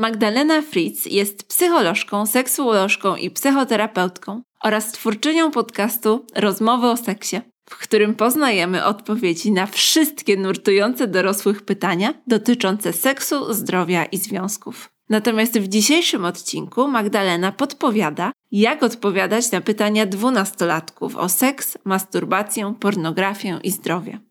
Magdalena 0.00 0.62
Fritz 0.62 1.06
jest 1.06 1.48
psycholożką, 1.48 2.26
seksuolożką 2.26 3.16
i 3.16 3.30
psychoterapeutką 3.30 4.42
oraz 4.62 4.92
twórczynią 4.92 5.50
podcastu 5.50 6.26
Rozmowy 6.34 6.86
o 6.86 6.96
seksie, 6.96 7.40
w 7.70 7.78
którym 7.78 8.14
poznajemy 8.14 8.84
odpowiedzi 8.84 9.52
na 9.52 9.66
wszystkie 9.66 10.36
nurtujące 10.36 11.06
dorosłych 11.06 11.62
pytania 11.62 12.14
dotyczące 12.26 12.92
seksu, 12.92 13.52
zdrowia 13.54 14.04
i 14.04 14.16
związków. 14.16 14.90
Natomiast 15.08 15.58
w 15.58 15.68
dzisiejszym 15.68 16.24
odcinku 16.24 16.88
Magdalena 16.88 17.52
podpowiada, 17.52 18.32
jak 18.50 18.82
odpowiadać 18.82 19.52
na 19.52 19.60
pytania 19.60 20.06
dwunastolatków 20.06 21.16
o 21.16 21.28
seks, 21.28 21.78
masturbację, 21.84 22.74
pornografię 22.80 23.60
i 23.62 23.70
zdrowie. 23.70 24.29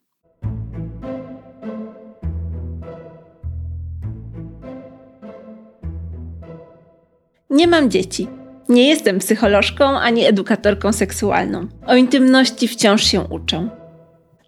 Nie 7.50 7.68
mam 7.68 7.92
dzieci. 7.92 8.28
Nie 8.70 8.88
jestem 8.88 9.20
psycholożką 9.20 9.86
ani 9.86 10.26
edukatorką 10.26 10.94
seksualną. 10.94 11.68
O 11.88 11.96
intymności 11.96 12.68
wciąż 12.68 13.04
się 13.04 13.22
uczę. 13.22 13.70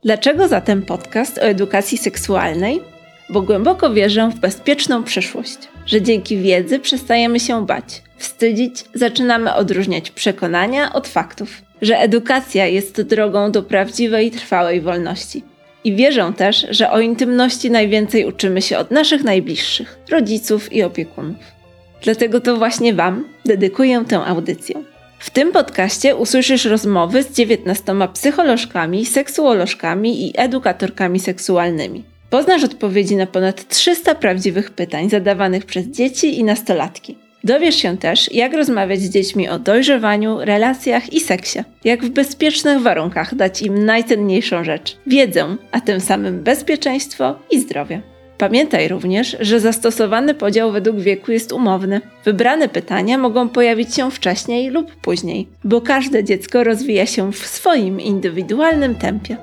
Dlaczego 0.03 0.47
zatem 0.47 0.81
podcast 0.81 1.37
o 1.37 1.41
edukacji 1.41 1.97
seksualnej? 1.97 2.81
Bo 3.29 3.41
głęboko 3.41 3.93
wierzę 3.93 4.29
w 4.29 4.39
bezpieczną 4.39 5.03
przyszłość, 5.03 5.57
że 5.85 6.01
dzięki 6.01 6.37
wiedzy 6.37 6.79
przestajemy 6.79 7.39
się 7.39 7.65
bać, 7.65 8.03
wstydzić, 8.17 8.83
zaczynamy 8.93 9.53
odróżniać 9.53 10.11
przekonania 10.11 10.93
od 10.93 11.07
faktów, 11.07 11.61
że 11.81 11.97
edukacja 11.97 12.65
jest 12.65 13.01
drogą 13.01 13.51
do 13.51 13.63
prawdziwej, 13.63 14.31
trwałej 14.31 14.81
wolności. 14.81 15.43
I 15.83 15.95
wierzę 15.95 16.33
też, 16.37 16.67
że 16.70 16.91
o 16.91 16.99
intymności 16.99 17.71
najwięcej 17.71 18.25
uczymy 18.25 18.61
się 18.61 18.77
od 18.77 18.91
naszych 18.91 19.23
najbliższych, 19.23 19.99
rodziców 20.09 20.73
i 20.73 20.83
opiekunów. 20.83 21.60
Dlatego 22.01 22.41
to 22.41 22.57
właśnie 22.57 22.93
Wam 22.93 23.23
dedykuję 23.45 24.03
tę 24.07 24.19
audycję. 24.25 24.76
W 25.20 25.29
tym 25.29 25.51
podcaście 25.51 26.15
usłyszysz 26.15 26.65
rozmowy 26.65 27.23
z 27.23 27.31
19 27.31 27.95
psycholożkami, 28.13 29.05
seksuolożkami 29.05 30.27
i 30.27 30.34
edukatorkami 30.35 31.20
seksualnymi. 31.20 32.03
Poznasz 32.29 32.63
odpowiedzi 32.63 33.15
na 33.15 33.27
ponad 33.27 33.67
300 33.67 34.15
prawdziwych 34.15 34.70
pytań 34.70 35.09
zadawanych 35.09 35.65
przez 35.65 35.85
dzieci 35.85 36.39
i 36.39 36.43
nastolatki. 36.43 37.17
Dowiesz 37.43 37.76
się 37.76 37.98
też, 37.98 38.33
jak 38.33 38.54
rozmawiać 38.54 39.01
z 39.01 39.09
dziećmi 39.09 39.49
o 39.49 39.59
dojrzewaniu, 39.59 40.37
relacjach 40.41 41.13
i 41.13 41.20
seksie. 41.20 41.59
Jak 41.83 42.04
w 42.05 42.09
bezpiecznych 42.09 42.81
warunkach 42.81 43.35
dać 43.35 43.61
im 43.61 43.85
najcenniejszą 43.85 44.63
rzecz 44.63 44.98
wiedzę, 45.07 45.55
a 45.71 45.81
tym 45.81 45.99
samym 45.99 46.43
bezpieczeństwo 46.43 47.39
i 47.51 47.59
zdrowie. 47.59 48.10
Pamiętaj 48.41 48.87
również, 48.87 49.37
że 49.39 49.59
zastosowany 49.59 50.34
podział 50.34 50.71
według 50.71 50.99
wieku 50.99 51.31
jest 51.31 51.51
umowny. 51.51 52.01
Wybrane 52.25 52.70
pytania 52.70 53.17
mogą 53.17 53.49
pojawić 53.49 53.95
się 53.95 54.11
wcześniej 54.11 54.70
lub 54.70 54.95
później, 54.95 55.48
bo 55.63 55.81
każde 55.81 56.23
dziecko 56.23 56.63
rozwija 56.63 57.05
się 57.05 57.31
w 57.31 57.37
swoim 57.37 57.99
indywidualnym 57.99 58.95
tempie. 58.95 59.37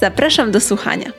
Zapraszam 0.00 0.50
do 0.50 0.60
słuchania. 0.60 1.12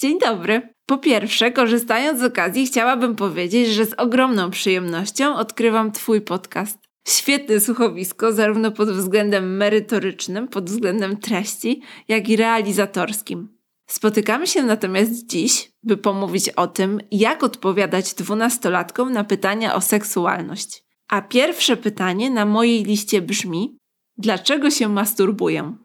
Dzień 0.00 0.18
dobry. 0.18 0.62
Po 0.86 0.98
pierwsze, 0.98 1.52
korzystając 1.52 2.20
z 2.20 2.24
okazji, 2.24 2.66
chciałabym 2.66 3.16
powiedzieć, 3.16 3.68
że 3.68 3.86
z 3.86 3.94
ogromną 3.94 4.50
przyjemnością 4.50 5.36
odkrywam 5.36 5.92
Twój 5.92 6.20
podcast 6.20 6.87
świetne 7.10 7.60
słuchowisko, 7.60 8.32
zarówno 8.32 8.70
pod 8.70 8.90
względem 8.90 9.56
merytorycznym, 9.56 10.48
pod 10.48 10.70
względem 10.70 11.16
treści, 11.16 11.82
jak 12.08 12.28
i 12.28 12.36
realizatorskim. 12.36 13.58
Spotykamy 13.86 14.46
się 14.46 14.62
natomiast 14.62 15.26
dziś, 15.26 15.72
by 15.82 15.96
pomówić 15.96 16.48
o 16.48 16.66
tym, 16.66 17.00
jak 17.10 17.42
odpowiadać 17.42 18.14
dwunastolatkom 18.14 19.12
na 19.12 19.24
pytania 19.24 19.74
o 19.74 19.80
seksualność. 19.80 20.84
A 21.08 21.22
pierwsze 21.22 21.76
pytanie 21.76 22.30
na 22.30 22.44
mojej 22.44 22.84
liście 22.84 23.22
brzmi: 23.22 23.78
dlaczego 24.16 24.70
się 24.70 24.88
masturbuję? 24.88 25.76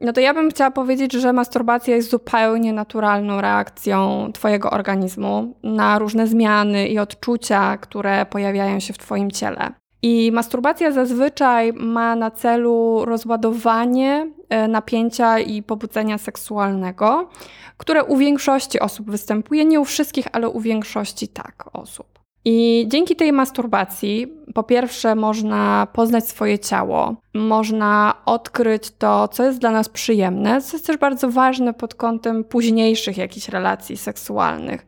No 0.00 0.12
to 0.12 0.20
ja 0.20 0.34
bym 0.34 0.50
chciała 0.50 0.70
powiedzieć, 0.70 1.12
że 1.12 1.32
masturbacja 1.32 1.96
jest 1.96 2.10
zupełnie 2.10 2.72
naturalną 2.72 3.40
reakcją 3.40 4.30
Twojego 4.34 4.70
organizmu 4.70 5.56
na 5.62 5.98
różne 5.98 6.26
zmiany 6.26 6.88
i 6.88 6.98
odczucia, 6.98 7.78
które 7.78 8.26
pojawiają 8.26 8.80
się 8.80 8.92
w 8.92 8.98
Twoim 8.98 9.30
ciele. 9.30 9.81
I 10.02 10.32
masturbacja 10.32 10.92
zazwyczaj 10.92 11.72
ma 11.72 12.16
na 12.16 12.30
celu 12.30 13.04
rozładowanie 13.04 14.30
e, 14.48 14.68
napięcia 14.68 15.38
i 15.38 15.62
pobudzenia 15.62 16.18
seksualnego, 16.18 17.28
które 17.76 18.04
u 18.04 18.16
większości 18.16 18.80
osób 18.80 19.10
występuje, 19.10 19.64
nie 19.64 19.80
u 19.80 19.84
wszystkich, 19.84 20.26
ale 20.32 20.48
u 20.48 20.60
większości 20.60 21.28
tak 21.28 21.64
osób. 21.72 22.12
I 22.44 22.86
dzięki 22.88 23.16
tej 23.16 23.32
masturbacji, 23.32 24.32
po 24.54 24.62
pierwsze, 24.62 25.14
można 25.14 25.86
poznać 25.92 26.28
swoje 26.28 26.58
ciało, 26.58 27.16
można 27.34 28.14
odkryć 28.24 28.90
to, 28.90 29.28
co 29.28 29.44
jest 29.44 29.58
dla 29.58 29.70
nas 29.70 29.88
przyjemne, 29.88 30.62
co 30.62 30.76
jest 30.76 30.86
też 30.86 30.96
bardzo 30.96 31.30
ważne 31.30 31.74
pod 31.74 31.94
kątem 31.94 32.44
późniejszych 32.44 33.16
jakichś 33.16 33.48
relacji 33.48 33.96
seksualnych. 33.96 34.86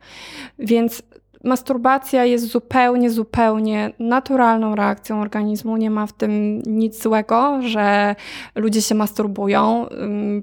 Więc 0.59 1.03
masturbacja 1.45 2.25
jest 2.25 2.47
zupełnie, 2.47 3.09
zupełnie 3.09 3.91
naturalną 3.99 4.75
reakcją 4.75 5.21
organizmu. 5.21 5.77
Nie 5.77 5.89
ma 5.89 6.07
w 6.07 6.13
tym 6.13 6.61
nic 6.61 7.01
złego, 7.01 7.59
że 7.61 8.15
ludzie 8.55 8.81
się 8.81 8.95
masturbują. 8.95 9.85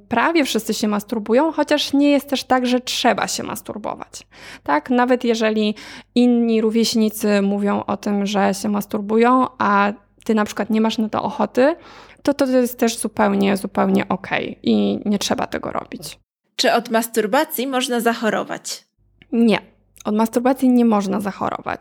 Prawie 0.08 0.44
wszyscy 0.44 0.74
się 0.74 0.88
masturbują, 0.88 1.52
chociaż 1.52 1.92
nie 1.92 2.10
jest 2.10 2.28
też 2.28 2.44
tak, 2.44 2.66
że 2.66 2.80
trzeba 2.80 3.28
się 3.28 3.42
masturbować. 3.42 4.26
Tak, 4.62 4.90
nawet 4.90 5.24
jeżeli 5.24 5.74
inni 6.14 6.60
rówieśnicy 6.60 7.42
mówią 7.42 7.84
o 7.86 7.96
tym, 7.96 8.26
że 8.26 8.54
się 8.54 8.69
masturbują, 8.69 9.46
a 9.58 9.92
ty 10.24 10.34
na 10.34 10.44
przykład 10.44 10.70
nie 10.70 10.80
masz 10.80 10.98
na 10.98 11.08
to 11.08 11.22
ochoty, 11.22 11.76
to 12.22 12.34
to 12.34 12.46
jest 12.46 12.78
też 12.78 12.98
zupełnie, 12.98 13.56
zupełnie 13.56 14.08
okej 14.08 14.48
okay 14.50 14.56
i 14.62 15.00
nie 15.04 15.19
trzeba 15.19 15.46
tego 15.46 15.70
robić. 15.70 16.19
Czy 16.56 16.72
od 16.72 16.90
masturbacji 16.90 17.66
można 17.66 18.00
zachorować? 18.00 18.84
Nie. 19.32 19.72
Od 20.04 20.14
masturbacji 20.14 20.68
nie 20.68 20.84
można 20.84 21.20
zachorować. 21.20 21.80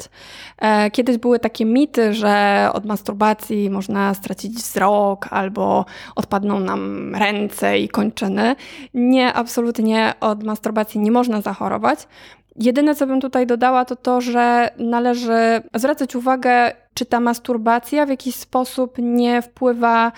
E, 0.57 0.91
kiedyś 0.91 1.17
były 1.17 1.39
takie 1.39 1.65
mity, 1.65 2.13
że 2.13 2.67
od 2.73 2.85
masturbacji 2.85 3.69
można 3.69 4.13
stracić 4.13 4.53
wzrok 4.53 5.27
albo 5.29 5.85
odpadną 6.15 6.59
nam 6.59 7.15
ręce 7.15 7.79
i 7.79 7.89
kończyny. 7.89 8.55
Nie, 8.93 9.33
absolutnie 9.33 10.13
od 10.19 10.43
masturbacji 10.43 10.99
nie 10.99 11.11
można 11.11 11.41
zachorować. 11.41 12.07
Jedyne, 12.55 12.95
co 12.95 13.07
bym 13.07 13.21
tutaj 13.21 13.47
dodała, 13.47 13.85
to 13.85 13.95
to, 13.95 14.21
że 14.21 14.69
należy 14.77 15.61
zwracać 15.75 16.15
uwagę, 16.15 16.71
czy 16.93 17.05
ta 17.05 17.19
masturbacja 17.19 18.05
w 18.05 18.09
jakiś 18.09 18.35
sposób 18.35 18.95
nie 18.97 19.41
wpływa 19.41 20.11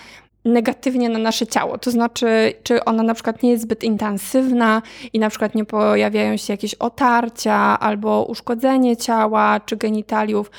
negatywnie 0.44 1.08
na 1.08 1.18
nasze 1.18 1.46
ciało. 1.46 1.78
To 1.78 1.90
znaczy, 1.90 2.52
czy 2.62 2.84
ona 2.84 3.02
na 3.02 3.14
przykład 3.14 3.42
nie 3.42 3.50
jest 3.50 3.62
zbyt 3.62 3.84
intensywna 3.84 4.82
i 5.12 5.18
na 5.18 5.30
przykład 5.30 5.54
nie 5.54 5.64
pojawiają 5.64 6.36
się 6.36 6.52
jakieś 6.52 6.74
otarcia 6.74 7.80
albo 7.80 8.24
uszkodzenie 8.24 8.96
ciała 8.96 9.60
czy 9.60 9.76
genitaliów. 9.76 10.50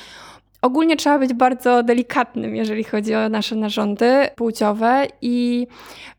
Ogólnie 0.62 0.96
trzeba 0.96 1.18
być 1.18 1.34
bardzo 1.34 1.82
delikatnym, 1.82 2.56
jeżeli 2.56 2.84
chodzi 2.84 3.14
o 3.14 3.28
nasze 3.28 3.56
narządy 3.56 4.28
płciowe 4.36 5.06
i 5.22 5.66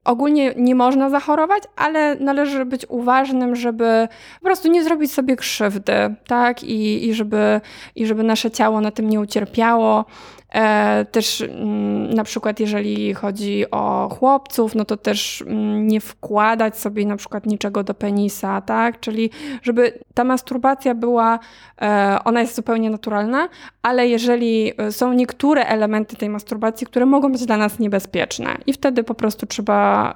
ogólnie 0.06 0.54
nie 0.58 0.76
można 0.76 1.10
zachorować, 1.10 1.64
ale 1.76 2.16
należy 2.16 2.66
być 2.66 2.86
uważnym, 2.90 3.56
żeby 3.56 4.08
po 4.40 4.46
prostu 4.46 4.72
nie 4.72 4.84
zrobić 4.84 5.14
sobie 5.14 5.36
krzywdy, 5.36 6.16
tak? 6.28 6.64
I, 6.64 7.08
i, 7.08 7.14
żeby, 7.14 7.62
i 7.96 8.06
żeby 8.06 8.24
nasze 8.24 8.52
ciało 8.52 8.82
na 8.82 8.92
tym 8.92 9.10
nie 9.10 9.20
ucierpiało. 9.20 10.06
E, 10.54 11.06
też 11.06 11.42
mm, 11.42 12.14
na 12.14 12.24
przykład 12.24 12.60
jeżeli 12.60 13.14
chodzi 13.14 13.72
o 13.72 14.10
chłopców, 14.20 14.76
no 14.76 14.86
to 14.86 14.98
też 14.98 15.42
mm, 15.42 15.88
nie 15.88 16.02
wkładać 16.02 16.78
sobie 16.78 17.06
na 17.06 17.18
przykład 17.18 17.46
niczego 17.46 17.84
do 17.84 17.94
penisa, 17.94 18.62
tak? 18.62 19.00
Czyli 19.00 19.30
żeby 19.62 20.00
ta 20.14 20.24
masturbacja 20.24 20.96
była, 20.96 21.40
e, 21.82 22.20
ona 22.26 22.42
jest 22.42 22.56
zupełnie 22.56 22.90
naturalna, 22.90 23.50
ale 23.82 24.08
jeżeli 24.08 24.74
e, 24.78 24.92
są 24.92 25.14
niektóre 25.14 25.66
elementy 25.66 26.16
tej 26.16 26.30
masturbacji, 26.30 26.88
które 26.88 27.06
mogą 27.06 27.32
być 27.32 27.46
dla 27.46 27.58
nas 27.58 27.80
niebezpieczne 27.80 28.58
i 28.66 28.74
wtedy 28.74 29.04
po 29.04 29.14
prostu 29.14 29.46
trzeba, 29.46 30.16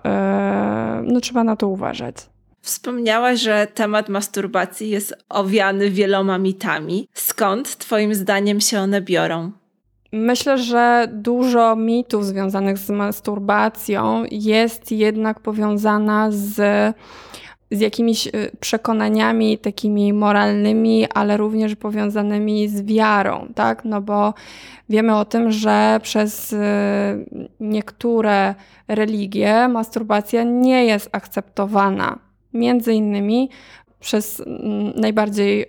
no 1.04 1.20
trzeba 1.20 1.44
na 1.44 1.56
to 1.56 1.68
uważać. 1.68 2.16
Wspomniałaś, 2.62 3.40
że 3.40 3.68
temat 3.74 4.10
masturbacji 4.10 4.90
jest 4.90 5.14
owiany 5.30 5.90
wieloma 5.90 6.38
mitami. 6.38 7.08
Skąd 7.14 7.78
Twoim 7.78 8.16
zdaniem 8.16 8.62
się 8.62 8.80
one 8.80 9.02
biorą? 9.02 9.52
Myślę, 10.12 10.58
że 10.58 11.08
dużo 11.12 11.76
mitów 11.76 12.26
związanych 12.26 12.78
z 12.78 12.90
masturbacją 12.90 14.24
jest 14.32 14.92
jednak 14.92 15.40
powiązana 15.40 16.28
z 16.32 16.62
z 17.72 17.80
jakimiś 17.80 18.28
y, 18.28 18.32
przekonaniami 18.60 19.58
takimi 19.58 20.14
moralnymi, 20.14 21.08
ale 21.14 21.38
również 21.38 21.76
powiązanymi 21.76 22.70
z 22.70 22.82
wiarą, 22.82 23.48
tak? 23.56 23.86
No 23.86 24.02
bo 24.02 24.34
wiemy 24.90 25.16
o 25.16 25.26
tym, 25.26 25.52
że 25.52 26.00
przez 26.04 26.54
y, 26.54 26.58
niektóre 27.60 28.56
religie 28.88 29.68
masturbacja 29.68 30.44
nie 30.44 30.86
jest 30.86 31.10
akceptowana. 31.12 32.20
Między 32.54 32.94
innymi 32.94 33.50
przez 34.02 34.40
mm, 34.40 34.94
najbardziej 34.96 35.66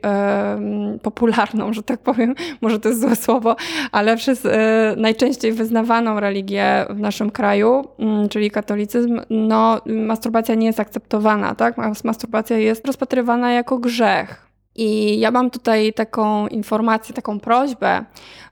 popularną, 1.03 1.73
że 1.73 1.83
tak 1.83 2.01
powiem, 2.01 2.35
może 2.63 2.81
to 2.81 2.89
jest 2.89 3.01
złe 3.01 3.17
słowo, 3.17 3.57
ale 3.93 4.17
przez 4.17 4.47
e, 4.47 4.95
najczęściej 4.97 5.53
wyznawaną 5.53 6.21
religię 6.21 6.87
w 6.91 7.01
naszym 7.01 7.31
kraju, 7.31 7.85
m, 7.99 8.29
czyli 8.29 8.51
katolicyzm, 8.51 9.21
no 9.31 9.81
masturbacja 9.87 10.55
nie 10.55 10.67
jest 10.67 10.81
akceptowana, 10.81 11.55
tak? 11.55 11.77
Masturbacja 12.05 12.59
jest 12.59 12.87
rozpatrywana 12.87 13.53
jako 13.53 13.79
grzech. 13.79 14.47
I 14.77 15.21
ja 15.21 15.31
mam 15.31 15.51
tutaj 15.51 15.93
taką 15.93 16.47
informację, 16.47 17.15
taką 17.15 17.41
prośbę 17.41 18.05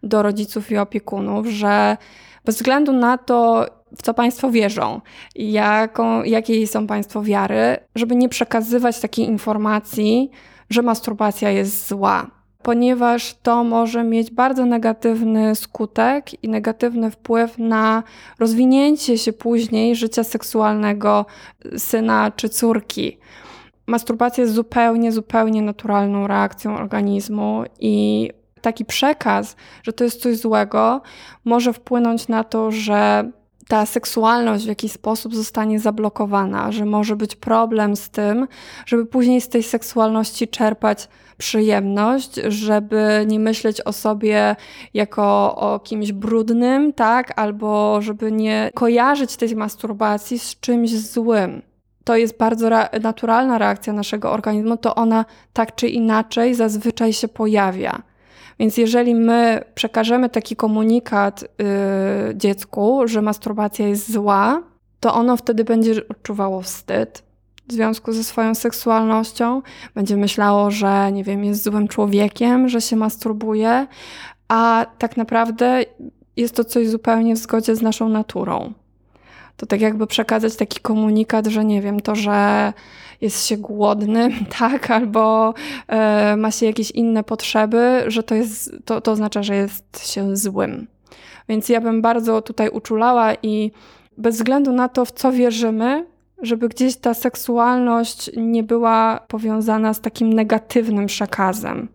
do 0.02 0.22
rodziców 0.22 0.70
i 0.70 0.76
opiekunów, 0.76 1.46
że 1.46 1.96
bez 2.44 2.56
względu 2.56 2.92
na 2.92 3.18
to, 3.18 3.66
w 3.96 4.02
co 4.02 4.14
Państwo 4.14 4.50
wierzą, 4.50 5.00
jaką, 5.34 6.22
jakiej 6.22 6.66
są 6.66 6.86
Państwo 6.86 7.22
wiary, 7.22 7.76
żeby 7.94 8.16
nie 8.16 8.28
przekazywać 8.28 9.00
takiej 9.00 9.26
informacji, 9.26 10.30
że 10.70 10.82
masturbacja 10.82 11.50
jest 11.50 11.88
zła, 11.88 12.30
ponieważ 12.62 13.34
to 13.42 13.64
może 13.64 14.04
mieć 14.04 14.30
bardzo 14.30 14.66
negatywny 14.66 15.54
skutek 15.54 16.44
i 16.44 16.48
negatywny 16.48 17.10
wpływ 17.10 17.58
na 17.58 18.02
rozwinięcie 18.38 19.18
się 19.18 19.32
później 19.32 19.96
życia 19.96 20.24
seksualnego 20.24 21.26
syna 21.76 22.32
czy 22.36 22.48
córki. 22.48 23.18
Masturbacja 23.86 24.42
jest 24.42 24.54
zupełnie, 24.54 25.12
zupełnie 25.12 25.62
naturalną 25.62 26.26
reakcją 26.26 26.76
organizmu 26.76 27.64
i 27.80 28.28
taki 28.60 28.84
przekaz, 28.84 29.56
że 29.82 29.92
to 29.92 30.04
jest 30.04 30.22
coś 30.22 30.36
złego, 30.36 31.02
może 31.44 31.72
wpłynąć 31.72 32.28
na 32.28 32.44
to, 32.44 32.70
że 32.70 33.30
ta 33.70 33.86
seksualność 33.86 34.64
w 34.64 34.68
jakiś 34.68 34.92
sposób 34.92 35.34
zostanie 35.34 35.80
zablokowana, 35.80 36.72
że 36.72 36.84
może 36.84 37.16
być 37.16 37.36
problem 37.36 37.96
z 37.96 38.10
tym, 38.10 38.48
żeby 38.86 39.06
później 39.06 39.40
z 39.40 39.48
tej 39.48 39.62
seksualności 39.62 40.48
czerpać 40.48 41.08
przyjemność, 41.38 42.34
żeby 42.34 43.24
nie 43.26 43.40
myśleć 43.40 43.80
o 43.80 43.92
sobie 43.92 44.56
jako 44.94 45.56
o 45.56 45.80
kimś 45.80 46.12
brudnym, 46.12 46.92
tak, 46.92 47.40
albo 47.40 48.02
żeby 48.02 48.32
nie 48.32 48.70
kojarzyć 48.74 49.36
tej 49.36 49.56
masturbacji 49.56 50.38
z 50.38 50.60
czymś 50.60 50.90
złym. 50.90 51.62
To 52.04 52.16
jest 52.16 52.38
bardzo 52.38 52.68
naturalna 53.02 53.58
reakcja 53.58 53.92
naszego 53.92 54.32
organizmu, 54.32 54.76
to 54.76 54.94
ona 54.94 55.24
tak 55.52 55.74
czy 55.74 55.88
inaczej 55.88 56.54
zazwyczaj 56.54 57.12
się 57.12 57.28
pojawia. 57.28 58.09
Więc 58.60 58.76
jeżeli 58.76 59.14
my 59.14 59.64
przekażemy 59.74 60.28
taki 60.28 60.56
komunikat 60.56 61.42
yy, 61.42 62.34
dziecku, 62.34 63.08
że 63.08 63.22
masturbacja 63.22 63.88
jest 63.88 64.12
zła, 64.12 64.62
to 65.00 65.14
ono 65.14 65.36
wtedy 65.36 65.64
będzie 65.64 66.08
odczuwało 66.08 66.62
wstyd 66.62 67.22
w 67.68 67.72
związku 67.72 68.12
ze 68.12 68.24
swoją 68.24 68.54
seksualnością, 68.54 69.62
będzie 69.94 70.16
myślało, 70.16 70.70
że 70.70 71.12
nie 71.12 71.24
wiem, 71.24 71.44
jest 71.44 71.64
złym 71.64 71.88
człowiekiem, 71.88 72.68
że 72.68 72.80
się 72.80 72.96
masturbuje, 72.96 73.86
a 74.48 74.86
tak 74.98 75.16
naprawdę 75.16 75.84
jest 76.36 76.54
to 76.54 76.64
coś 76.64 76.88
zupełnie 76.88 77.34
w 77.34 77.38
zgodzie 77.38 77.76
z 77.76 77.82
naszą 77.82 78.08
naturą. 78.08 78.72
To 79.56 79.66
tak 79.66 79.80
jakby 79.80 80.06
przekazać 80.06 80.56
taki 80.56 80.80
komunikat, 80.80 81.46
że 81.46 81.64
nie 81.64 81.82
wiem, 81.82 82.00
to, 82.00 82.14
że 82.14 82.72
jest 83.20 83.46
się 83.46 83.56
głodnym, 83.56 84.32
tak, 84.58 84.90
albo 84.90 85.54
e, 85.88 86.36
ma 86.36 86.50
się 86.50 86.66
jakieś 86.66 86.90
inne 86.90 87.24
potrzeby, 87.24 88.02
że 88.06 88.22
to, 88.22 88.34
jest, 88.34 88.72
to, 88.84 89.00
to 89.00 89.12
oznacza, 89.12 89.42
że 89.42 89.54
jest 89.54 90.12
się 90.12 90.36
złym. 90.36 90.86
Więc 91.48 91.68
ja 91.68 91.80
bym 91.80 92.02
bardzo 92.02 92.42
tutaj 92.42 92.68
uczulała 92.68 93.34
i 93.42 93.70
bez 94.18 94.36
względu 94.36 94.72
na 94.72 94.88
to, 94.88 95.04
w 95.04 95.12
co 95.12 95.32
wierzymy, 95.32 96.06
żeby 96.42 96.68
gdzieś 96.68 96.96
ta 96.96 97.14
seksualność 97.14 98.30
nie 98.36 98.62
była 98.62 99.20
powiązana 99.28 99.94
z 99.94 100.00
takim 100.00 100.32
negatywnym 100.32 101.06
przekazem. 101.06 101.88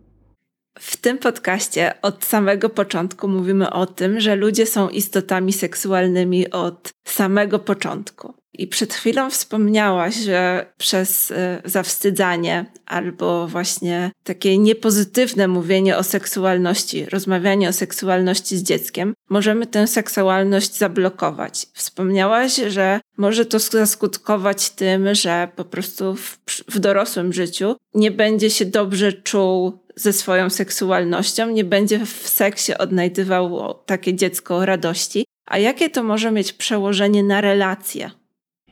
W 0.78 0.96
tym 0.96 1.18
podcaście 1.18 1.94
od 2.02 2.24
samego 2.24 2.68
początku 2.70 3.28
mówimy 3.28 3.70
o 3.70 3.86
tym, 3.86 4.20
że 4.20 4.36
ludzie 4.36 4.66
są 4.66 4.88
istotami 4.88 5.52
seksualnymi 5.52 6.50
od 6.50 6.90
samego 7.06 7.58
początku. 7.58 8.34
I 8.58 8.66
przed 8.66 8.94
chwilą 8.94 9.30
wspomniałaś, 9.30 10.14
że 10.14 10.66
przez 10.76 11.30
y, 11.30 11.34
zawstydzanie 11.64 12.66
albo 12.86 13.48
właśnie 13.48 14.10
takie 14.24 14.58
niepozytywne 14.58 15.48
mówienie 15.48 15.96
o 15.96 16.02
seksualności, 16.02 17.06
rozmawianie 17.06 17.68
o 17.68 17.72
seksualności 17.72 18.56
z 18.56 18.62
dzieckiem, 18.62 19.14
możemy 19.30 19.66
tę 19.66 19.86
seksualność 19.86 20.76
zablokować. 20.76 21.66
Wspomniałaś, 21.72 22.56
że 22.68 23.00
może 23.16 23.46
to 23.46 23.58
zaskutkować 23.58 24.70
tym, 24.70 25.14
że 25.14 25.48
po 25.56 25.64
prostu 25.64 26.14
w, 26.14 26.38
w 26.68 26.78
dorosłym 26.78 27.32
życiu 27.32 27.76
nie 27.94 28.10
będzie 28.10 28.50
się 28.50 28.64
dobrze 28.64 29.12
czuł 29.12 29.78
ze 29.96 30.12
swoją 30.12 30.50
seksualnością, 30.50 31.50
nie 31.50 31.64
będzie 31.64 32.06
w 32.06 32.28
seksie 32.28 32.74
odnajdywał 32.78 33.74
takie 33.86 34.14
dziecko 34.14 34.66
radości. 34.66 35.24
A 35.46 35.58
jakie 35.58 35.90
to 35.90 36.02
może 36.02 36.30
mieć 36.30 36.52
przełożenie 36.52 37.22
na 37.22 37.40
relacje? 37.40 38.10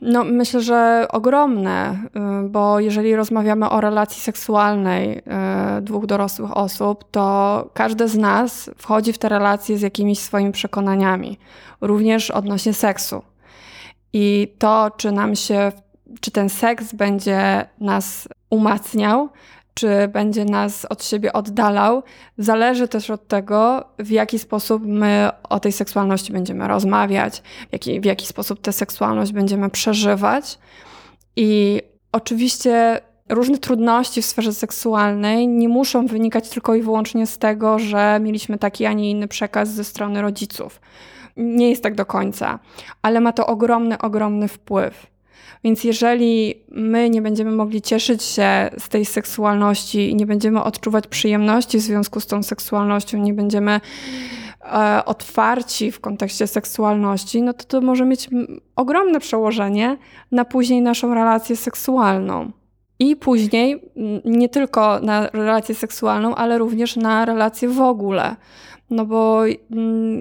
No, 0.01 0.23
myślę, 0.23 0.61
że 0.61 1.07
ogromne, 1.09 1.99
y, 2.45 2.49
bo 2.49 2.79
jeżeli 2.79 3.15
rozmawiamy 3.15 3.69
o 3.69 3.81
relacji 3.81 4.21
seksualnej 4.21 5.17
y, 5.17 5.81
dwóch 5.81 6.05
dorosłych 6.05 6.57
osób, 6.57 7.11
to 7.11 7.69
każdy 7.73 8.07
z 8.07 8.17
nas 8.17 8.69
wchodzi 8.77 9.13
w 9.13 9.17
te 9.17 9.29
relacje 9.29 9.77
z 9.77 9.81
jakimiś 9.81 10.19
swoimi 10.19 10.51
przekonaniami, 10.51 11.39
również 11.81 12.31
odnośnie 12.31 12.73
seksu. 12.73 13.21
I 14.13 14.53
to, 14.59 14.91
czy 14.97 15.11
nam 15.11 15.35
się, 15.35 15.71
czy 16.21 16.31
ten 16.31 16.49
seks 16.49 16.93
będzie 16.93 17.65
nas 17.79 18.27
umacniał, 18.49 19.29
czy 19.79 20.07
będzie 20.07 20.45
nas 20.45 20.85
od 20.85 21.03
siebie 21.03 21.33
oddalał, 21.33 22.03
zależy 22.37 22.87
też 22.87 23.09
od 23.09 23.27
tego, 23.27 23.85
w 23.99 24.09
jaki 24.09 24.39
sposób 24.39 24.83
my 24.85 25.29
o 25.49 25.59
tej 25.59 25.71
seksualności 25.71 26.33
będziemy 26.33 26.67
rozmawiać, 26.67 27.43
w 27.69 27.73
jaki, 27.73 28.01
w 28.01 28.05
jaki 28.05 28.25
sposób 28.25 28.61
tę 28.61 28.73
seksualność 28.73 29.31
będziemy 29.31 29.69
przeżywać. 29.69 30.59
I 31.35 31.81
oczywiście 32.11 33.01
różne 33.29 33.57
trudności 33.57 34.21
w 34.21 34.25
sferze 34.25 34.53
seksualnej 34.53 35.47
nie 35.47 35.69
muszą 35.69 36.07
wynikać 36.07 36.49
tylko 36.49 36.75
i 36.75 36.81
wyłącznie 36.81 37.27
z 37.27 37.37
tego, 37.37 37.79
że 37.79 38.19
mieliśmy 38.21 38.57
taki, 38.57 38.85
a 38.85 38.93
nie 38.93 39.11
inny 39.11 39.27
przekaz 39.27 39.69
ze 39.69 39.83
strony 39.83 40.21
rodziców. 40.21 40.81
Nie 41.37 41.69
jest 41.69 41.83
tak 41.83 41.95
do 41.95 42.05
końca, 42.05 42.59
ale 43.01 43.21
ma 43.21 43.31
to 43.31 43.47
ogromny, 43.47 43.97
ogromny 43.97 44.47
wpływ. 44.47 45.14
Więc 45.65 45.83
jeżeli 45.83 46.55
my 46.71 47.09
nie 47.09 47.21
będziemy 47.21 47.51
mogli 47.51 47.81
cieszyć 47.81 48.23
się 48.23 48.69
z 48.77 48.89
tej 48.89 49.05
seksualności 49.05 50.15
nie 50.15 50.25
będziemy 50.25 50.63
odczuwać 50.63 51.07
przyjemności 51.07 51.77
w 51.77 51.81
związku 51.81 52.19
z 52.19 52.27
tą 52.27 52.43
seksualnością, 52.43 53.17
nie 53.17 53.33
będziemy 53.33 53.79
e, 54.61 55.05
otwarci 55.05 55.91
w 55.91 55.99
kontekście 55.99 56.47
seksualności, 56.47 57.41
no 57.41 57.53
to 57.53 57.63
to 57.63 57.81
może 57.81 58.05
mieć 58.05 58.29
ogromne 58.75 59.19
przełożenie 59.19 59.97
na 60.31 60.45
później 60.45 60.81
naszą 60.81 61.13
relację 61.13 61.55
seksualną. 61.55 62.51
I 62.99 63.15
później 63.15 63.91
nie 64.25 64.49
tylko 64.49 64.99
na 64.99 65.27
relację 65.27 65.75
seksualną, 65.75 66.35
ale 66.35 66.57
również 66.57 66.95
na 66.95 67.25
relację 67.25 67.69
w 67.69 67.81
ogóle. 67.81 68.35
No 68.89 69.05
bo 69.05 69.41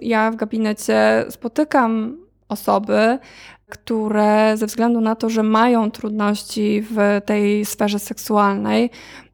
ja 0.00 0.30
w 0.30 0.36
gabinecie 0.36 1.24
spotykam 1.28 2.16
osoby, 2.48 3.18
które 3.74 4.56
ze 4.56 4.66
względu 4.66 5.00
na 5.00 5.14
to, 5.14 5.30
że 5.30 5.42
mają 5.42 5.90
trudności 5.90 6.82
w 6.90 6.96
tej 7.26 7.64
sferze 7.64 7.98
seksualnej, 7.98 8.90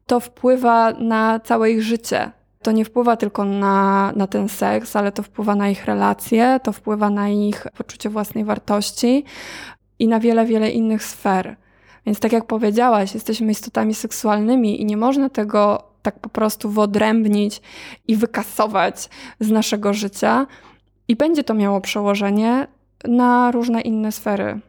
to 0.07 0.19
wpływa 0.19 0.91
na 0.91 1.39
całe 1.39 1.71
ich 1.71 1.81
życie. 1.81 2.31
To 2.61 2.71
nie 2.71 2.85
wpływa 2.85 3.17
tylko 3.17 3.45
na, 3.45 4.11
na 4.15 4.27
ten 4.27 4.49
seks, 4.49 4.95
ale 4.95 5.11
to 5.11 5.23
wpływa 5.23 5.55
na 5.55 5.69
ich 5.69 5.85
relacje, 5.85 6.59
to 6.63 6.73
wpływa 6.73 7.09
na 7.09 7.29
ich 7.29 7.67
poczucie 7.77 8.09
własnej 8.09 8.43
wartości 8.43 9.23
i 9.99 10.07
na 10.07 10.19
wiele, 10.19 10.45
wiele 10.45 10.69
innych 10.69 11.03
sfer. 11.03 11.55
Więc 12.05 12.19
tak 12.19 12.31
jak 12.31 12.45
powiedziałaś, 12.45 13.13
jesteśmy 13.13 13.51
istotami 13.51 13.93
seksualnymi 13.93 14.81
i 14.81 14.85
nie 14.85 14.97
można 14.97 15.29
tego 15.29 15.83
tak 16.01 16.19
po 16.19 16.29
prostu 16.29 16.69
wyodrębnić 16.69 17.61
i 18.07 18.15
wykasować 18.15 19.09
z 19.39 19.51
naszego 19.51 19.93
życia. 19.93 20.47
I 21.07 21.15
będzie 21.15 21.43
to 21.43 21.53
miało 21.53 21.81
przełożenie 21.81 22.67
na 23.07 23.51
różne 23.51 23.81
inne 23.81 24.11
sfery. 24.11 24.59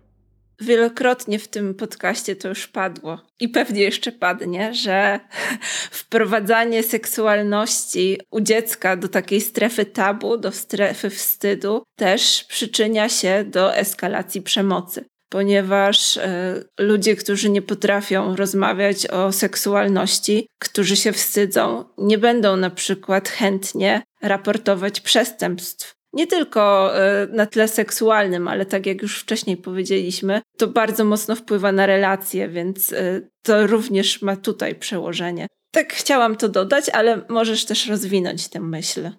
Wielokrotnie 0.60 1.38
w 1.38 1.48
tym 1.48 1.74
podcaście 1.74 2.36
to 2.36 2.48
już 2.48 2.68
padło 2.68 3.18
i 3.40 3.48
pewnie 3.48 3.82
jeszcze 3.82 4.12
padnie, 4.12 4.74
że 4.74 5.20
wprowadzanie 6.00 6.82
seksualności 6.82 8.20
u 8.30 8.40
dziecka 8.40 8.96
do 8.96 9.08
takiej 9.08 9.40
strefy 9.40 9.84
tabu, 9.84 10.36
do 10.36 10.52
strefy 10.52 11.10
wstydu 11.10 11.82
też 11.96 12.44
przyczynia 12.44 13.08
się 13.08 13.44
do 13.44 13.76
eskalacji 13.76 14.42
przemocy. 14.42 15.04
ponieważ 15.28 16.16
e, 16.16 16.54
ludzie, 16.78 17.16
którzy 17.16 17.50
nie 17.50 17.62
potrafią 17.62 18.36
rozmawiać 18.36 19.06
o 19.06 19.32
seksualności, 19.32 20.46
którzy 20.58 20.96
się 20.96 21.12
wstydzą, 21.12 21.84
nie 21.98 22.18
będą 22.18 22.56
na 22.56 22.70
przykład 22.70 23.28
chętnie 23.28 24.02
raportować 24.22 25.00
przestępstw. 25.00 26.01
Nie 26.12 26.26
tylko 26.26 26.92
e, 26.96 27.26
na 27.26 27.46
tle 27.46 27.68
seksualnym, 27.68 28.48
ale 28.48 28.66
tak 28.66 28.86
jak 28.86 29.02
już 29.02 29.20
wcześniej 29.20 29.56
powiedzieliśmy, 29.56 30.42
to 30.58 30.66
bardzo 30.66 31.04
mocno 31.04 31.36
wpływa 31.36 31.72
na 31.72 31.86
relacje, 31.86 32.48
więc 32.48 32.92
e, 32.92 33.20
to 33.42 33.66
również 33.66 34.22
ma 34.22 34.36
tutaj 34.36 34.74
przełożenie. 34.74 35.46
Tak 35.70 35.92
chciałam 35.92 36.36
to 36.36 36.48
dodać, 36.48 36.88
ale 36.88 37.20
możesz 37.28 37.64
też 37.64 37.88
rozwinąć 37.88 38.48
tę 38.48 38.60
myśl. 38.60 39.10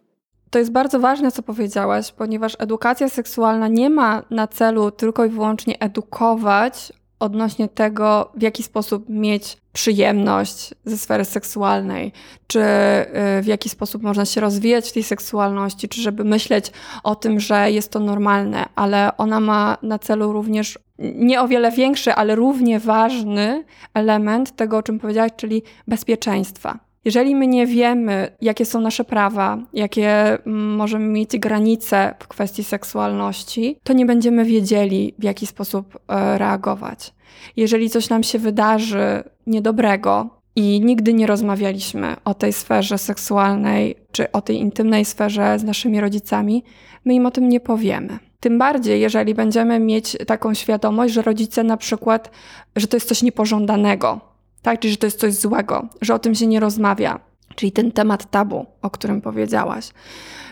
To 0.50 0.60
jest 0.60 0.72
bardzo 0.72 1.00
ważne, 1.00 1.32
co 1.32 1.44
powiedziałaś, 1.44 2.12
ponieważ 2.12 2.56
edukacja 2.60 3.10
seksualna 3.10 3.68
nie 3.68 3.90
ma 3.90 4.24
na 4.30 4.48
celu 4.48 4.92
tylko 4.92 5.26
i 5.26 5.30
wyłącznie 5.30 5.80
edukować 5.80 6.94
odnośnie 7.24 7.68
tego, 7.68 8.32
w 8.36 8.42
jaki 8.42 8.64
sposób 8.64 9.10
mieć 9.10 9.58
przyjemność 9.74 10.74
ze 10.86 10.98
sfery 10.98 11.26
seksualnej, 11.26 12.12
czy 12.48 12.60
y, 12.60 13.42
w 13.42 13.46
jaki 13.46 13.70
sposób 13.70 14.04
można 14.04 14.26
się 14.26 14.42
rozwijać 14.42 14.90
w 14.90 14.94
tej 14.94 15.04
seksualności, 15.04 15.90
czy 15.90 16.02
żeby 16.02 16.24
myśleć 16.24 16.72
o 17.04 17.16
tym, 17.16 17.40
że 17.40 17.72
jest 17.72 17.92
to 17.92 18.00
normalne, 18.00 18.66
ale 18.76 19.18
ona 19.18 19.40
ma 19.40 19.78
na 19.82 20.00
celu 20.00 20.34
również 20.34 20.80
nie 21.00 21.42
o 21.42 21.48
wiele 21.48 21.72
większy, 21.72 22.14
ale 22.14 22.36
równie 22.36 22.80
ważny 22.80 23.64
element 23.94 24.56
tego, 24.56 24.78
o 24.78 24.84
czym 24.84 25.00
powiedziałaś, 25.00 25.32
czyli 25.38 25.64
bezpieczeństwa. 25.88 26.93
Jeżeli 27.06 27.36
my 27.36 27.48
nie 27.48 27.68
wiemy, 27.68 28.28
jakie 28.42 28.66
są 28.66 28.82
nasze 28.82 29.04
prawa, 29.04 29.58
jakie 29.74 30.10
mm, 30.46 30.76
możemy 30.76 31.06
mieć 31.06 31.38
granice 31.38 32.16
w 32.20 32.28
kwestii 32.28 32.64
seksualności, 32.64 33.78
to 33.84 33.94
nie 33.94 34.06
będziemy 34.06 34.46
wiedzieli, 34.46 35.14
w 35.20 35.24
jaki 35.24 35.48
sposób 35.48 36.00
e, 36.08 36.38
reagować. 36.38 37.14
Jeżeli 37.58 37.90
coś 37.90 38.10
nam 38.10 38.24
się 38.24 38.40
wydarzy 38.40 39.24
niedobrego 39.48 40.30
i 40.56 40.82
nigdy 40.82 41.14
nie 41.14 41.28
rozmawialiśmy 41.28 42.16
o 42.26 42.34
tej 42.34 42.54
sferze 42.54 42.98
seksualnej 42.98 43.96
czy 44.12 44.32
o 44.32 44.42
tej 44.42 44.58
intymnej 44.58 45.06
sferze 45.06 45.60
z 45.60 45.64
naszymi 45.64 46.02
rodzicami, 46.02 46.64
my 47.06 47.14
im 47.14 47.26
o 47.26 47.32
tym 47.32 47.50
nie 47.50 47.60
powiemy. 47.60 48.20
Tym 48.40 48.58
bardziej, 48.58 49.02
jeżeli 49.02 49.36
będziemy 49.36 49.80
mieć 49.80 50.18
taką 50.28 50.54
świadomość, 50.54 51.14
że 51.14 51.22
rodzice 51.22 51.64
na 51.64 51.78
przykład, 51.78 52.32
że 52.76 52.88
to 52.88 52.98
jest 52.98 53.08
coś 53.08 53.24
niepożądanego, 53.24 54.33
tak? 54.64 54.80
Czyli, 54.80 54.92
że 54.92 54.98
to 54.98 55.08
jest 55.08 55.20
coś 55.20 55.34
złego, 55.34 55.88
że 56.02 56.14
o 56.14 56.20
tym 56.20 56.36
się 56.36 56.48
nie 56.48 56.60
rozmawia. 56.60 57.20
Czyli 57.56 57.72
ten 57.72 57.92
temat 57.92 58.32
tabu, 58.32 58.66
o 58.82 58.90
którym 58.90 59.22
powiedziałaś. 59.22 59.90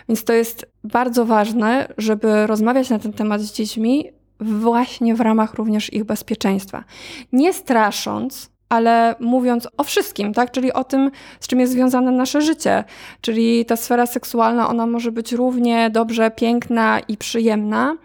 Więc 0.10 0.24
to 0.24 0.34
jest 0.34 0.66
bardzo 0.84 1.26
ważne, 1.26 1.88
żeby 1.98 2.48
rozmawiać 2.48 2.90
na 2.90 3.00
ten 3.00 3.14
temat 3.14 3.42
z 3.42 3.54
dziećmi 3.54 4.12
właśnie 4.40 5.16
w 5.16 5.22
ramach 5.22 5.54
również 5.54 5.94
ich 5.94 6.04
bezpieczeństwa. 6.04 6.84
Nie 7.32 7.54
strasząc, 7.54 8.50
ale 8.70 9.16
mówiąc 9.20 9.68
o 9.78 9.84
wszystkim, 9.84 10.34
tak? 10.34 10.52
Czyli 10.52 10.74
o 10.74 10.84
tym, 10.84 11.12
z 11.40 11.48
czym 11.48 11.60
jest 11.60 11.74
związane 11.74 12.12
nasze 12.12 12.42
życie. 12.42 12.84
Czyli 13.22 13.66
ta 13.66 13.76
sfera 13.76 14.06
seksualna, 14.06 14.70
ona 14.70 14.86
może 14.88 15.12
być 15.12 15.32
równie 15.32 15.90
dobrze 15.90 16.32
piękna 16.32 17.00
i 17.00 17.18
przyjemna, 17.18 17.98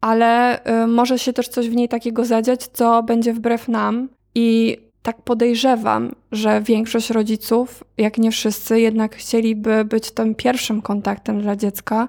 ale 0.00 0.60
y, 0.84 0.86
może 0.86 1.18
się 1.18 1.32
też 1.32 1.48
coś 1.48 1.68
w 1.68 1.74
niej 1.74 1.88
takiego 1.88 2.24
zadziać, 2.24 2.66
co 2.72 3.02
będzie 3.02 3.32
wbrew 3.32 3.68
nam 3.68 4.08
i 4.34 4.76
tak 5.04 5.22
podejrzewam, 5.22 6.14
że 6.32 6.62
większość 6.62 7.10
rodziców, 7.10 7.84
jak 7.98 8.18
nie 8.18 8.30
wszyscy, 8.30 8.80
jednak 8.80 9.16
chcieliby 9.16 9.84
być 9.84 10.10
tym 10.10 10.34
pierwszym 10.34 10.82
kontaktem 10.82 11.40
dla 11.40 11.56
dziecka, 11.56 12.08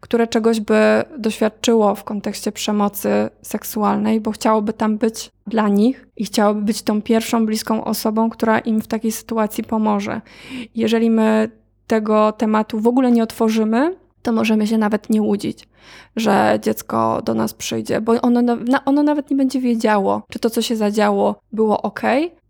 które 0.00 0.26
czegoś 0.26 0.60
by 0.60 1.04
doświadczyło 1.18 1.94
w 1.94 2.04
kontekście 2.04 2.52
przemocy 2.52 3.08
seksualnej, 3.42 4.20
bo 4.20 4.30
chciałoby 4.30 4.72
tam 4.72 4.98
być 4.98 5.30
dla 5.46 5.68
nich 5.68 6.08
i 6.16 6.24
chciałoby 6.24 6.62
być 6.62 6.82
tą 6.82 7.02
pierwszą 7.02 7.46
bliską 7.46 7.84
osobą, 7.84 8.30
która 8.30 8.58
im 8.58 8.80
w 8.80 8.86
takiej 8.86 9.12
sytuacji 9.12 9.64
pomoże. 9.64 10.20
Jeżeli 10.74 11.10
my 11.10 11.50
tego 11.86 12.32
tematu 12.32 12.80
w 12.80 12.86
ogóle 12.86 13.12
nie 13.12 13.22
otworzymy, 13.22 13.96
to 14.22 14.32
możemy 14.32 14.66
się 14.66 14.78
nawet 14.78 15.10
nie 15.10 15.22
łudzić, 15.22 15.68
że 16.16 16.58
dziecko 16.62 17.22
do 17.24 17.34
nas 17.34 17.54
przyjdzie, 17.54 18.00
bo 18.00 18.12
ono, 18.12 18.56
ono 18.84 19.02
nawet 19.02 19.30
nie 19.30 19.36
będzie 19.36 19.60
wiedziało, 19.60 20.22
czy 20.30 20.38
to, 20.38 20.50
co 20.50 20.62
się 20.62 20.76
zadziało, 20.76 21.40
było 21.52 21.82
ok, 21.82 22.00